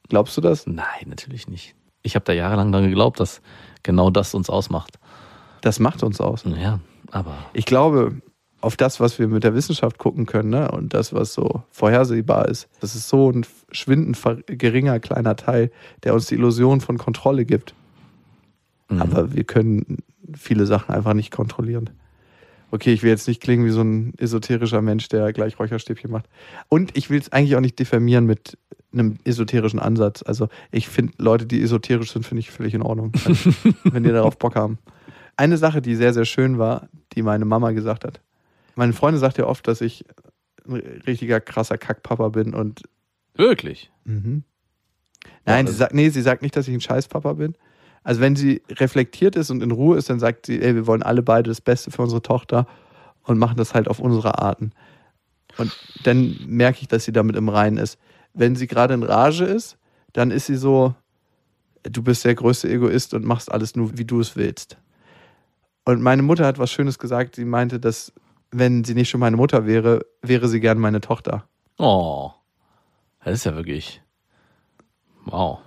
Glaubst 0.08 0.36
du 0.36 0.40
das? 0.40 0.66
Nein, 0.66 1.06
natürlich 1.06 1.48
nicht. 1.48 1.74
Ich 2.02 2.14
habe 2.14 2.24
da 2.24 2.32
jahrelang 2.32 2.72
dran 2.72 2.84
geglaubt, 2.84 3.20
dass 3.20 3.40
genau 3.82 4.10
das 4.10 4.34
uns 4.34 4.48
ausmacht. 4.48 4.98
Das 5.62 5.80
macht 5.80 6.02
uns 6.02 6.20
aus. 6.20 6.44
Ja, 6.44 6.80
aber 7.10 7.36
Ich 7.52 7.66
glaube, 7.66 8.20
auf 8.60 8.76
das, 8.76 9.00
was 9.00 9.18
wir 9.18 9.28
mit 9.28 9.44
der 9.44 9.54
Wissenschaft 9.54 9.98
gucken 9.98 10.26
können, 10.26 10.50
ne, 10.50 10.70
und 10.70 10.94
das, 10.94 11.12
was 11.12 11.34
so 11.34 11.62
vorhersehbar 11.70 12.48
ist, 12.48 12.68
das 12.80 12.94
ist 12.94 13.08
so 13.08 13.30
ein 13.30 13.46
schwindend 13.70 14.18
geringer 14.46 14.98
kleiner 15.00 15.36
Teil, 15.36 15.70
der 16.04 16.14
uns 16.14 16.26
die 16.26 16.34
Illusion 16.34 16.80
von 16.80 16.98
Kontrolle 16.98 17.44
gibt. 17.44 17.74
Mhm. 18.88 19.02
Aber 19.02 19.32
wir 19.34 19.44
können 19.44 19.98
viele 20.34 20.66
Sachen 20.66 20.94
einfach 20.94 21.14
nicht 21.14 21.30
kontrollieren. 21.30 21.90
Okay, 22.70 22.92
ich 22.92 23.02
will 23.02 23.10
jetzt 23.10 23.28
nicht 23.28 23.40
klingen 23.40 23.64
wie 23.64 23.70
so 23.70 23.82
ein 23.82 24.12
esoterischer 24.18 24.82
Mensch, 24.82 25.08
der 25.08 25.32
gleich 25.32 25.58
Räucherstäbchen 25.58 26.10
macht. 26.10 26.28
Und 26.68 26.96
ich 26.96 27.10
will 27.10 27.20
es 27.20 27.30
eigentlich 27.32 27.56
auch 27.56 27.60
nicht 27.60 27.78
diffamieren 27.78 28.26
mit 28.26 28.58
einem 28.92 29.18
esoterischen 29.24 29.78
Ansatz. 29.78 30.22
Also 30.22 30.48
ich 30.72 30.88
finde 30.88 31.12
Leute, 31.18 31.46
die 31.46 31.62
esoterisch 31.62 32.12
sind, 32.12 32.26
finde 32.26 32.40
ich 32.40 32.50
völlig 32.50 32.74
in 32.74 32.82
Ordnung, 32.82 33.12
Also, 33.24 33.52
wenn 33.84 34.02
die 34.02 34.10
darauf 34.10 34.38
Bock 34.38 34.56
haben. 34.56 34.78
Eine 35.36 35.58
Sache, 35.58 35.82
die 35.82 35.94
sehr, 35.94 36.14
sehr 36.14 36.24
schön 36.24 36.58
war, 36.58 36.88
die 37.12 37.22
meine 37.22 37.44
Mama 37.44 37.72
gesagt 37.72 38.04
hat. 38.04 38.20
Meine 38.74 38.92
Freundin 38.92 39.20
sagt 39.20 39.38
ja 39.38 39.46
oft, 39.46 39.66
dass 39.68 39.80
ich 39.80 40.04
ein 40.66 40.74
richtiger 41.06 41.40
krasser 41.40 41.78
Kackpapa 41.78 42.30
bin 42.30 42.54
und 42.54 42.82
wirklich. 43.34 43.92
Mhm. 44.04 44.44
Nein, 45.44 45.66
Ja, 45.66 45.72
sie 45.72 45.78
sagt, 45.78 45.94
nee, 45.94 46.08
sie 46.08 46.22
sagt 46.22 46.42
nicht, 46.42 46.56
dass 46.56 46.68
ich 46.68 46.74
ein 46.74 46.80
Scheißpapa 46.80 47.34
bin. 47.34 47.54
Also 48.06 48.20
wenn 48.20 48.36
sie 48.36 48.62
reflektiert 48.70 49.34
ist 49.34 49.50
und 49.50 49.64
in 49.64 49.72
Ruhe 49.72 49.96
ist, 49.96 50.08
dann 50.08 50.20
sagt 50.20 50.46
sie, 50.46 50.62
ey, 50.62 50.76
wir 50.76 50.86
wollen 50.86 51.02
alle 51.02 51.22
beide 51.22 51.50
das 51.50 51.60
Beste 51.60 51.90
für 51.90 52.02
unsere 52.02 52.22
Tochter 52.22 52.68
und 53.24 53.36
machen 53.36 53.56
das 53.56 53.74
halt 53.74 53.88
auf 53.88 53.98
unsere 53.98 54.38
Arten. 54.38 54.70
Und 55.58 55.76
dann 56.04 56.38
merke 56.46 56.82
ich, 56.82 56.86
dass 56.86 57.04
sie 57.04 57.10
damit 57.10 57.34
im 57.34 57.48
Reinen 57.48 57.78
ist. 57.78 57.98
Wenn 58.32 58.54
sie 58.54 58.68
gerade 58.68 58.94
in 58.94 59.02
Rage 59.02 59.42
ist, 59.42 59.76
dann 60.12 60.30
ist 60.30 60.46
sie 60.46 60.54
so, 60.54 60.94
du 61.82 62.00
bist 62.00 62.24
der 62.24 62.36
größte 62.36 62.68
Egoist 62.68 63.12
und 63.12 63.24
machst 63.24 63.50
alles 63.50 63.74
nur, 63.74 63.98
wie 63.98 64.04
du 64.04 64.20
es 64.20 64.36
willst. 64.36 64.76
Und 65.84 66.00
meine 66.00 66.22
Mutter 66.22 66.46
hat 66.46 66.60
was 66.60 66.70
Schönes 66.70 67.00
gesagt. 67.00 67.34
Sie 67.34 67.44
meinte, 67.44 67.80
dass 67.80 68.12
wenn 68.52 68.84
sie 68.84 68.94
nicht 68.94 69.10
schon 69.10 69.18
meine 69.18 69.36
Mutter 69.36 69.66
wäre, 69.66 70.06
wäre 70.22 70.46
sie 70.46 70.60
gern 70.60 70.78
meine 70.78 71.00
Tochter. 71.00 71.48
Oh, 71.76 72.30
das 73.24 73.34
ist 73.34 73.46
ja 73.46 73.56
wirklich. 73.56 74.00
Wow. 75.24 75.58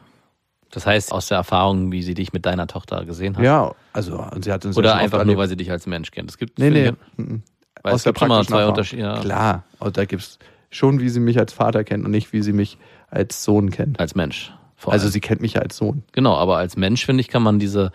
Das 0.71 0.85
heißt, 0.85 1.11
aus 1.11 1.27
der 1.27 1.37
Erfahrung, 1.37 1.91
wie 1.91 2.03
sie 2.03 2.13
dich 2.13 2.31
mit 2.33 2.45
deiner 2.45 2.67
Tochter 2.67 3.05
gesehen 3.05 3.35
hat? 3.37 3.43
Ja, 3.43 3.73
also 3.93 4.19
und 4.19 4.43
sie 4.43 4.51
hat 4.51 4.65
uns 4.65 4.77
Oder 4.77 4.95
einfach 4.95 5.23
nur, 5.25 5.37
weil 5.37 5.47
sie 5.47 5.57
dich 5.57 5.71
als 5.71 5.87
Mensch 5.87 6.11
kennt? 6.11 6.29
Es 6.29 6.37
gibt, 6.37 6.59
Nee, 6.59 6.65
finde 6.71 6.97
nee. 7.17 7.23
mhm. 7.23 7.43
weil 7.81 7.93
Aus 7.93 7.99
es 8.01 8.03
der 8.03 8.11
gibt 8.11 8.19
schon 8.19 8.27
mal 8.27 8.35
praktischen 8.35 8.55
zwei. 8.55 8.65
Unterschiede. 8.67 9.01
Ja, 9.01 9.19
Klar, 9.19 9.63
und 9.79 9.97
da 9.97 10.05
gibt's 10.05 10.37
schon, 10.69 10.99
wie 10.99 11.09
sie 11.09 11.19
mich 11.19 11.39
als 11.39 11.53
Vater 11.53 11.83
kennt 11.83 12.05
und 12.05 12.11
nicht, 12.11 12.31
wie 12.33 12.41
sie 12.43 12.53
mich 12.53 12.77
als 13.09 13.43
Sohn 13.43 13.71
kennt. 13.71 13.99
Als 13.99 14.13
Mensch. 14.13 14.53
Vor 14.75 14.93
Also 14.93 15.07
sie 15.09 15.19
kennt 15.19 15.41
mich 15.41 15.53
ja 15.55 15.61
als 15.61 15.75
Sohn. 15.75 16.03
Genau, 16.11 16.35
aber 16.35 16.57
als 16.57 16.77
Mensch, 16.77 17.05
finde 17.05 17.21
ich, 17.21 17.27
kann 17.27 17.41
man 17.41 17.57
diese, 17.59 17.91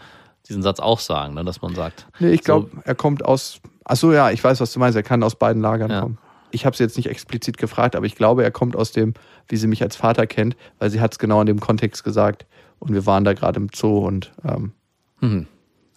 diesen 0.49 0.63
Satz 0.63 0.81
auch 0.81 0.99
sagen, 0.99 1.35
ne, 1.35 1.45
dass 1.45 1.63
man 1.63 1.75
sagt, 1.77 2.07
Nee, 2.19 2.31
ich 2.33 2.43
glaube, 2.43 2.71
er 2.85 2.95
kommt 2.97 3.25
aus. 3.25 3.61
Ach 3.85 3.97
so, 3.97 4.13
ja, 4.13 4.31
ich 4.31 4.43
weiß, 4.43 4.61
was 4.61 4.73
du 4.73 4.81
meinst. 4.81 4.97
Er 4.97 5.03
kann 5.03 5.23
aus 5.23 5.37
beiden 5.37 5.63
Lagern 5.63 5.91
Ja. 5.91 6.01
kommen. 6.01 6.19
Ich 6.55 6.65
habe 6.65 6.77
sie 6.77 6.85
jetzt 6.85 6.97
nicht 6.97 7.09
explizit 7.09 7.59
gefragt, 7.59 7.97
aber 7.97 8.07
ich 8.07 8.15
glaube, 8.15 8.45
er 8.45 8.51
kommt 8.51 8.77
aus 8.77 8.93
dem, 8.93 9.15
wie 9.49 9.57
sie 9.57 9.67
mich 9.67 9.83
als 9.83 9.97
Vater 9.97 10.27
kennt, 10.27 10.57
weil 10.79 10.89
sie 10.89 11.01
hat 11.01 11.13
es 11.13 11.19
genau 11.19 11.41
in 11.41 11.47
dem 11.47 11.61
Kontext 11.61 12.05
gesagt. 12.05 12.47
Und 12.79 12.95
wir 12.95 13.07
waren 13.07 13.25
da 13.25 13.33
gerade 13.33 13.59
im 13.59 13.69
Zoo 13.75 14.07
und 14.07 14.33
ähm, 14.45 14.73
mhm. 15.21 15.47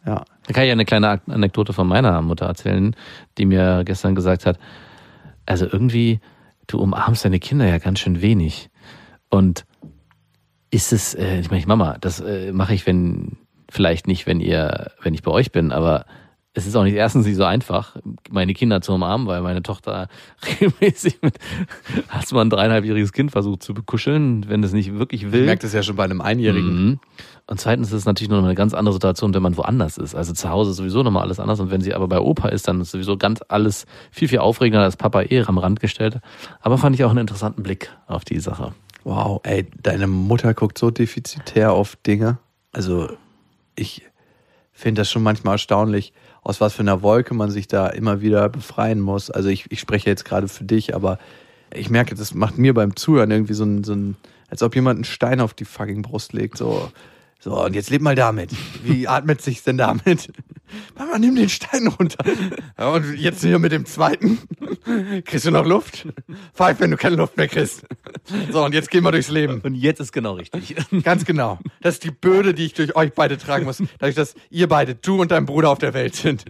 ja. 0.05 0.25
Da 0.47 0.53
kann 0.53 0.63
ich 0.63 0.71
eine 0.71 0.85
kleine 0.85 1.21
Anekdote 1.27 1.73
von 1.73 1.87
meiner 1.87 2.21
Mutter 2.21 2.45
erzählen, 2.45 2.95
die 3.37 3.45
mir 3.45 3.83
gestern 3.85 4.15
gesagt 4.15 4.45
hat, 4.45 4.57
also 5.45 5.65
irgendwie, 5.65 6.21
du 6.65 6.79
umarmst 6.79 7.23
deine 7.23 7.39
Kinder 7.39 7.67
ja 7.67 7.77
ganz 7.77 7.99
schön 7.99 8.21
wenig. 8.21 8.69
Und 9.29 9.65
ist 10.71 10.91
es, 10.91 11.13
äh, 11.13 11.39
ich 11.39 11.51
meine, 11.51 11.65
Mama, 11.67 11.97
das 11.99 12.19
äh, 12.19 12.51
mache 12.51 12.73
ich, 12.73 12.87
wenn, 12.87 13.37
vielleicht 13.69 14.07
nicht, 14.07 14.25
wenn 14.25 14.39
ihr, 14.39 14.91
wenn 15.01 15.13
ich 15.13 15.23
bei 15.23 15.31
euch 15.31 15.51
bin, 15.51 15.71
aber 15.71 16.05
es 16.57 16.65
ist 16.65 16.75
auch 16.75 16.83
nicht 16.83 16.95
erstens 16.95 17.27
nicht 17.27 17.35
so 17.35 17.43
einfach, 17.43 17.97
meine 18.31 18.55
Kinder 18.55 18.81
zu 18.81 18.91
umarmen, 18.91 19.27
weil 19.27 19.41
meine 19.41 19.61
Tochter 19.61 20.07
regelmäßig 20.47 21.19
mit, 21.21 21.37
als 22.09 22.31
man 22.31 22.47
ein 22.47 22.49
dreieinhalbjähriges 22.49 23.13
Kind 23.13 23.31
versucht 23.31 23.61
zu 23.61 23.75
bekuscheln, 23.75 24.49
wenn 24.49 24.63
es 24.63 24.73
nicht 24.73 24.97
wirklich 24.97 25.31
will. 25.31 25.41
Ich 25.41 25.45
merke 25.45 25.61
das 25.61 25.73
ja 25.73 25.83
schon 25.83 25.95
bei 25.95 26.03
einem 26.03 26.19
Einjährigen. 26.19 26.85
Mhm. 26.85 26.99
Und 27.45 27.59
zweitens 27.59 27.89
ist 27.89 27.93
es 27.93 28.05
natürlich 28.05 28.31
noch 28.31 28.43
eine 28.43 28.55
ganz 28.55 28.73
andere 28.73 28.93
Situation, 28.93 29.35
wenn 29.35 29.43
man 29.43 29.55
woanders 29.55 29.99
ist. 29.99 30.15
Also 30.15 30.33
zu 30.33 30.49
Hause 30.49 30.71
ist 30.71 30.77
sowieso 30.77 31.03
nochmal 31.03 31.21
alles 31.21 31.39
anders. 31.39 31.59
Und 31.59 31.69
wenn 31.69 31.81
sie 31.81 31.93
aber 31.93 32.07
bei 32.07 32.19
Opa 32.19 32.49
ist, 32.49 32.67
dann 32.67 32.81
ist 32.81 32.89
sowieso 32.89 33.17
ganz 33.17 33.41
alles 33.47 33.85
viel, 34.09 34.27
viel 34.27 34.39
aufregender 34.39 34.81
als 34.81 34.97
Papa 34.97 35.21
eh 35.21 35.43
am 35.43 35.59
Rand 35.59 35.79
gestellt. 35.79 36.19
Aber 36.59 36.79
fand 36.79 36.95
ich 36.95 37.03
auch 37.03 37.11
einen 37.11 37.19
interessanten 37.19 37.61
Blick 37.61 37.91
auf 38.07 38.25
die 38.25 38.39
Sache. 38.39 38.73
Wow, 39.03 39.41
ey, 39.43 39.67
deine 39.83 40.07
Mutter 40.07 40.55
guckt 40.55 40.79
so 40.79 40.89
defizitär 40.89 41.71
auf 41.71 41.97
Dinge. 41.97 42.39
Also, 42.73 43.09
ich 43.75 44.07
finde 44.77 45.01
das 45.01 45.09
schon 45.09 45.23
manchmal 45.23 45.55
erstaunlich, 45.55 46.13
aus 46.47 46.61
was 46.61 46.73
für 46.73 46.81
einer 46.81 47.01
Wolke 47.01 47.33
man 47.33 47.51
sich 47.51 47.67
da 47.67 47.87
immer 47.87 48.21
wieder 48.21 48.47
befreien 48.47 49.01
muss. 49.01 49.29
Also, 49.29 49.49
ich, 49.49 49.65
ich 49.69 49.81
spreche 49.81 50.09
jetzt 50.09 50.23
gerade 50.23 50.47
für 50.47 50.63
dich, 50.63 50.95
aber 50.95 51.19
ich 51.73 51.89
merke, 51.89 52.15
das 52.15 52.33
macht 52.33 52.57
mir 52.57 52.73
beim 52.73 52.95
Zuhören 52.95 53.31
irgendwie 53.31 53.53
so 53.53 53.65
ein, 53.65 53.83
so 53.83 53.93
ein, 53.93 54.15
als 54.49 54.63
ob 54.63 54.73
jemand 54.73 54.95
einen 54.95 55.03
Stein 55.03 55.41
auf 55.41 55.53
die 55.53 55.65
fucking 55.65 56.03
Brust 56.03 56.31
legt. 56.31 56.57
So, 56.57 56.89
so, 57.41 57.61
und 57.65 57.75
jetzt 57.75 57.89
leb 57.89 58.01
mal 58.01 58.15
damit. 58.15 58.51
Wie 58.85 59.09
atmet 59.09 59.41
sich's 59.41 59.63
denn 59.63 59.77
damit? 59.77 60.31
Mama, 60.97 61.17
nimm 61.17 61.35
den 61.35 61.49
Stein 61.49 61.87
runter. 61.87 62.23
Ja, 62.77 62.89
und 62.89 63.15
jetzt 63.15 63.41
hier 63.41 63.59
mit 63.59 63.71
dem 63.71 63.85
zweiten. 63.85 64.39
Kriegst 65.25 65.45
du 65.45 65.51
noch 65.51 65.65
Luft? 65.65 66.07
Pfeif, 66.53 66.79
wenn 66.79 66.91
du 66.91 66.97
keine 66.97 67.15
Luft 67.15 67.37
mehr 67.37 67.47
kriegst. 67.47 67.85
So, 68.51 68.63
und 68.65 68.73
jetzt 68.73 68.89
gehen 68.89 69.03
wir 69.03 69.11
durchs 69.11 69.29
Leben. 69.29 69.61
Und 69.61 69.75
jetzt 69.75 69.99
ist 69.99 70.11
genau 70.11 70.33
richtig. 70.33 70.75
Ganz 71.03 71.25
genau. 71.25 71.59
Das 71.81 71.95
ist 71.95 72.03
die 72.03 72.11
Bürde, 72.11 72.53
die 72.53 72.65
ich 72.65 72.73
durch 72.73 72.95
euch 72.95 73.13
beide 73.13 73.37
tragen 73.37 73.65
muss. 73.65 73.81
Dadurch, 73.99 74.15
dass 74.15 74.35
ihr 74.49 74.67
beide, 74.67 74.95
du 74.95 75.21
und 75.21 75.31
dein 75.31 75.45
Bruder 75.45 75.69
auf 75.69 75.79
der 75.79 75.93
Welt 75.93 76.15
sind. 76.15 76.43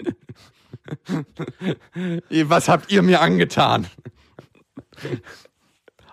Was 2.45 2.69
habt 2.69 2.91
ihr 2.91 3.01
mir 3.01 3.21
angetan? 3.21 3.87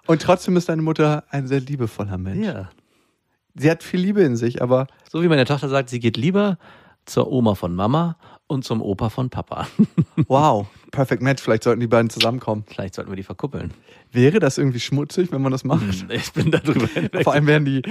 Und 0.06 0.22
trotzdem 0.22 0.56
ist 0.56 0.68
deine 0.68 0.82
Mutter 0.82 1.24
ein 1.30 1.46
sehr 1.46 1.60
liebevoller 1.60 2.18
Mensch. 2.18 2.46
ja. 2.46 2.70
Sie 3.56 3.70
hat 3.70 3.84
viel 3.84 4.00
Liebe 4.00 4.20
in 4.22 4.36
sich, 4.36 4.60
aber 4.62 4.88
So 5.08 5.22
wie 5.22 5.28
meine 5.28 5.44
Tochter 5.44 5.68
sagt, 5.68 5.88
sie 5.88 6.00
geht 6.00 6.16
lieber 6.16 6.58
zur 7.06 7.30
Oma 7.30 7.54
von 7.54 7.74
Mama 7.74 8.16
und 8.46 8.64
zum 8.64 8.82
Opa 8.82 9.08
von 9.08 9.30
Papa. 9.30 9.66
Wow, 10.28 10.68
perfect 10.92 11.22
match. 11.22 11.42
Vielleicht 11.42 11.64
sollten 11.64 11.80
die 11.80 11.88
beiden 11.88 12.08
zusammenkommen. 12.08 12.64
Vielleicht 12.68 12.94
sollten 12.94 13.10
wir 13.10 13.16
die 13.16 13.24
verkuppeln. 13.24 13.74
Wäre 14.14 14.38
das 14.38 14.58
irgendwie 14.58 14.80
schmutzig, 14.80 15.30
wenn 15.32 15.42
man 15.42 15.52
das 15.52 15.64
macht? 15.64 15.82
Ich 16.08 16.32
bin 16.32 16.50
da 16.50 16.58
drüber 16.58 16.86
hinweg. 16.86 17.24
Vor 17.24 17.32
allem 17.34 17.46
wären 17.46 17.64
die 17.64 17.82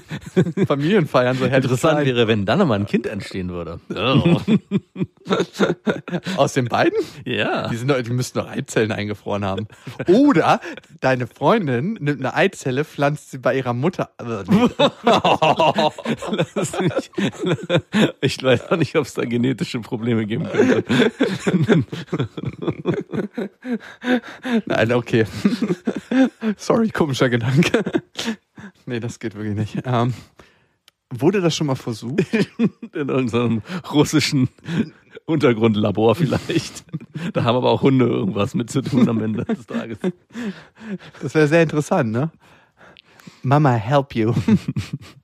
Familienfeiern 0.66 1.36
so 1.36 1.46
herrlich 1.46 1.64
Interessant 1.64 2.00
klein. 2.02 2.06
wäre, 2.06 2.26
wenn 2.26 2.46
dann 2.46 2.58
nochmal 2.58 2.78
ein 2.80 2.86
Kind 2.86 3.06
entstehen 3.06 3.50
würde. 3.50 3.78
Oh. 3.94 4.40
Aus 6.36 6.54
den 6.54 6.66
beiden? 6.68 6.98
ja. 7.24 7.68
Die, 7.68 7.76
sind 7.76 7.88
doch, 7.90 8.00
die 8.00 8.10
müssten 8.10 8.38
doch 8.38 8.48
Eizellen 8.48 8.92
eingefroren 8.92 9.44
haben. 9.44 9.68
Oder 10.06 10.60
deine 11.00 11.26
Freundin 11.26 11.98
nimmt 12.00 12.20
eine 12.20 12.32
Eizelle, 12.34 12.84
pflanzt 12.86 13.30
sie 13.32 13.38
bei 13.38 13.54
ihrer 13.56 13.74
Mutter. 13.74 14.08
Lass 14.18 14.46
mich- 16.80 17.10
Ich 18.22 18.42
weiß 18.42 18.70
auch 18.70 18.76
nicht, 18.78 18.96
ob 18.96 19.04
es 19.04 19.12
da 19.14 19.24
genetische 19.26 19.80
Probleme 19.80 20.24
geben 20.24 20.48
könnte. 20.50 20.84
Nein, 24.66 24.92
okay. 24.92 25.26
Sorry, 26.56 26.90
komischer 26.90 27.28
Gedanke. 27.28 27.82
Nee, 28.86 29.00
das 29.00 29.18
geht 29.18 29.34
wirklich 29.34 29.56
nicht. 29.56 29.78
Ähm, 29.84 30.14
wurde 31.10 31.40
das 31.40 31.56
schon 31.56 31.66
mal 31.66 31.74
versucht? 31.74 32.20
In 32.94 33.08
irgendeinem 33.08 33.62
russischen 33.92 34.48
Untergrundlabor 35.26 36.14
vielleicht. 36.14 36.84
Da 37.32 37.44
haben 37.44 37.56
aber 37.56 37.70
auch 37.70 37.82
Hunde 37.82 38.06
irgendwas 38.06 38.54
mit 38.54 38.70
zu 38.70 38.82
tun 38.82 39.08
am 39.08 39.22
Ende 39.22 39.44
des 39.44 39.66
Tages. 39.66 39.98
Das 41.20 41.34
wäre 41.34 41.48
sehr 41.48 41.62
interessant, 41.62 42.12
ne? 42.12 42.30
Mama, 43.42 43.72
help 43.74 44.14
you. 44.14 44.34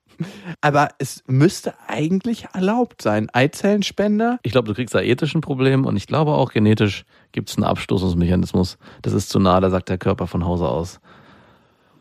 Aber 0.61 0.89
es 0.97 1.23
müsste 1.27 1.73
eigentlich 1.87 2.47
erlaubt 2.53 3.01
sein. 3.01 3.29
Eizellenspender? 3.31 4.39
Ich 4.43 4.51
glaube, 4.51 4.67
du 4.67 4.73
kriegst 4.73 4.95
da 4.95 5.01
ethisch 5.01 5.35
ein 5.35 5.41
Problem 5.41 5.85
und 5.85 5.97
ich 5.97 6.07
glaube 6.07 6.31
auch 6.31 6.51
genetisch 6.51 7.05
gibt 7.31 7.49
es 7.49 7.57
einen 7.57 7.65
Abstoßungsmechanismus. 7.65 8.77
Das 9.01 9.13
ist 9.13 9.29
zu 9.29 9.39
nah, 9.39 9.59
da 9.59 9.69
sagt 9.69 9.89
der 9.89 9.97
Körper 9.97 10.27
von 10.27 10.45
Hause 10.45 10.67
aus. 10.67 10.99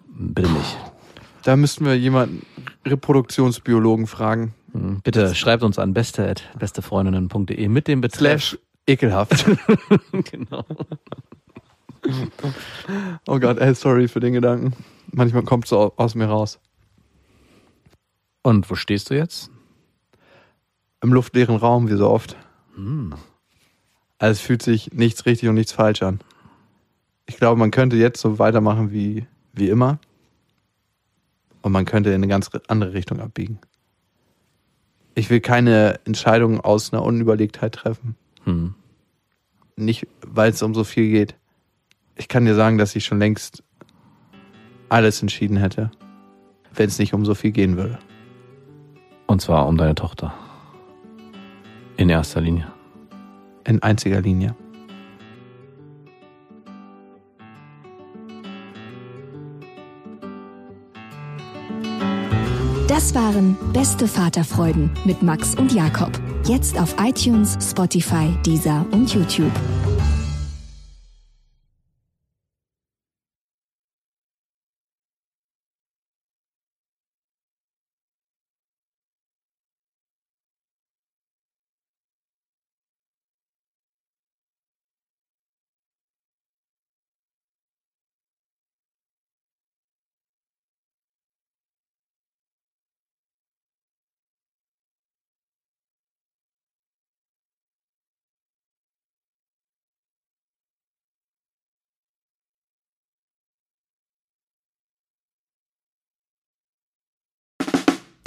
Bitte 0.08 0.50
nicht. 0.50 0.76
Da 1.42 1.56
müssten 1.56 1.84
wir 1.84 1.98
jemanden, 1.98 2.46
Reproduktionsbiologen 2.86 4.06
fragen. 4.06 4.54
Hm, 4.72 5.00
Bitte 5.02 5.34
schreibt 5.34 5.62
uns 5.62 5.78
an 5.78 5.92
beste 5.92 6.34
bestefreundinnen.de 6.58 7.68
mit 7.68 7.88
dem 7.88 8.00
Betreff. 8.00 8.42
Slash 8.42 8.58
ekelhaft. 8.86 9.44
genau. 10.12 10.64
Oh 13.26 13.38
Gott, 13.38 13.58
ey, 13.58 13.74
sorry 13.74 14.08
für 14.08 14.20
den 14.20 14.34
Gedanken. 14.34 14.74
Manchmal 15.12 15.42
kommt 15.42 15.66
so 15.66 15.92
aus 15.96 16.14
mir 16.14 16.26
raus. 16.26 16.60
Und 18.44 18.70
wo 18.70 18.74
stehst 18.74 19.08
du 19.08 19.16
jetzt? 19.16 19.50
Im 21.00 21.14
luftleeren 21.14 21.56
Raum, 21.56 21.88
wie 21.88 21.96
so 21.96 22.10
oft. 22.10 22.36
Hm. 22.76 23.14
Also 24.18 24.32
es 24.32 24.40
fühlt 24.40 24.62
sich 24.62 24.92
nichts 24.92 25.24
richtig 25.24 25.48
und 25.48 25.54
nichts 25.54 25.72
falsch 25.72 26.02
an. 26.02 26.20
Ich 27.26 27.38
glaube, 27.38 27.58
man 27.58 27.70
könnte 27.70 27.96
jetzt 27.96 28.20
so 28.20 28.38
weitermachen 28.38 28.92
wie, 28.92 29.26
wie 29.54 29.70
immer. 29.70 29.98
Und 31.62 31.72
man 31.72 31.86
könnte 31.86 32.10
in 32.10 32.16
eine 32.16 32.28
ganz 32.28 32.50
andere 32.68 32.92
Richtung 32.92 33.18
abbiegen. 33.18 33.58
Ich 35.14 35.30
will 35.30 35.40
keine 35.40 35.98
Entscheidungen 36.04 36.60
aus 36.60 36.92
einer 36.92 37.02
Unüberlegtheit 37.02 37.72
treffen. 37.72 38.14
Hm. 38.44 38.74
Nicht, 39.76 40.06
weil 40.20 40.50
es 40.50 40.62
um 40.62 40.74
so 40.74 40.84
viel 40.84 41.10
geht. 41.10 41.34
Ich 42.14 42.28
kann 42.28 42.44
dir 42.44 42.54
sagen, 42.54 42.76
dass 42.76 42.94
ich 42.94 43.06
schon 43.06 43.18
längst 43.18 43.62
alles 44.90 45.22
entschieden 45.22 45.56
hätte, 45.56 45.90
wenn 46.74 46.88
es 46.88 46.98
nicht 46.98 47.14
um 47.14 47.24
so 47.24 47.34
viel 47.34 47.50
gehen 47.50 47.78
würde. 47.78 47.98
Und 49.34 49.40
zwar 49.40 49.66
um 49.66 49.76
deine 49.76 49.96
Tochter. 49.96 50.32
In 51.96 52.08
erster 52.08 52.40
Linie. 52.40 52.68
In 53.66 53.82
einziger 53.82 54.20
Linie. 54.20 54.54
Das 62.86 63.12
waren 63.16 63.56
Beste 63.72 64.06
Vaterfreuden 64.06 64.92
mit 65.04 65.20
Max 65.20 65.56
und 65.56 65.72
Jakob. 65.72 66.12
Jetzt 66.44 66.78
auf 66.78 66.94
iTunes, 67.00 67.58
Spotify, 67.60 68.32
Deezer 68.46 68.86
und 68.92 69.12
YouTube. 69.12 69.50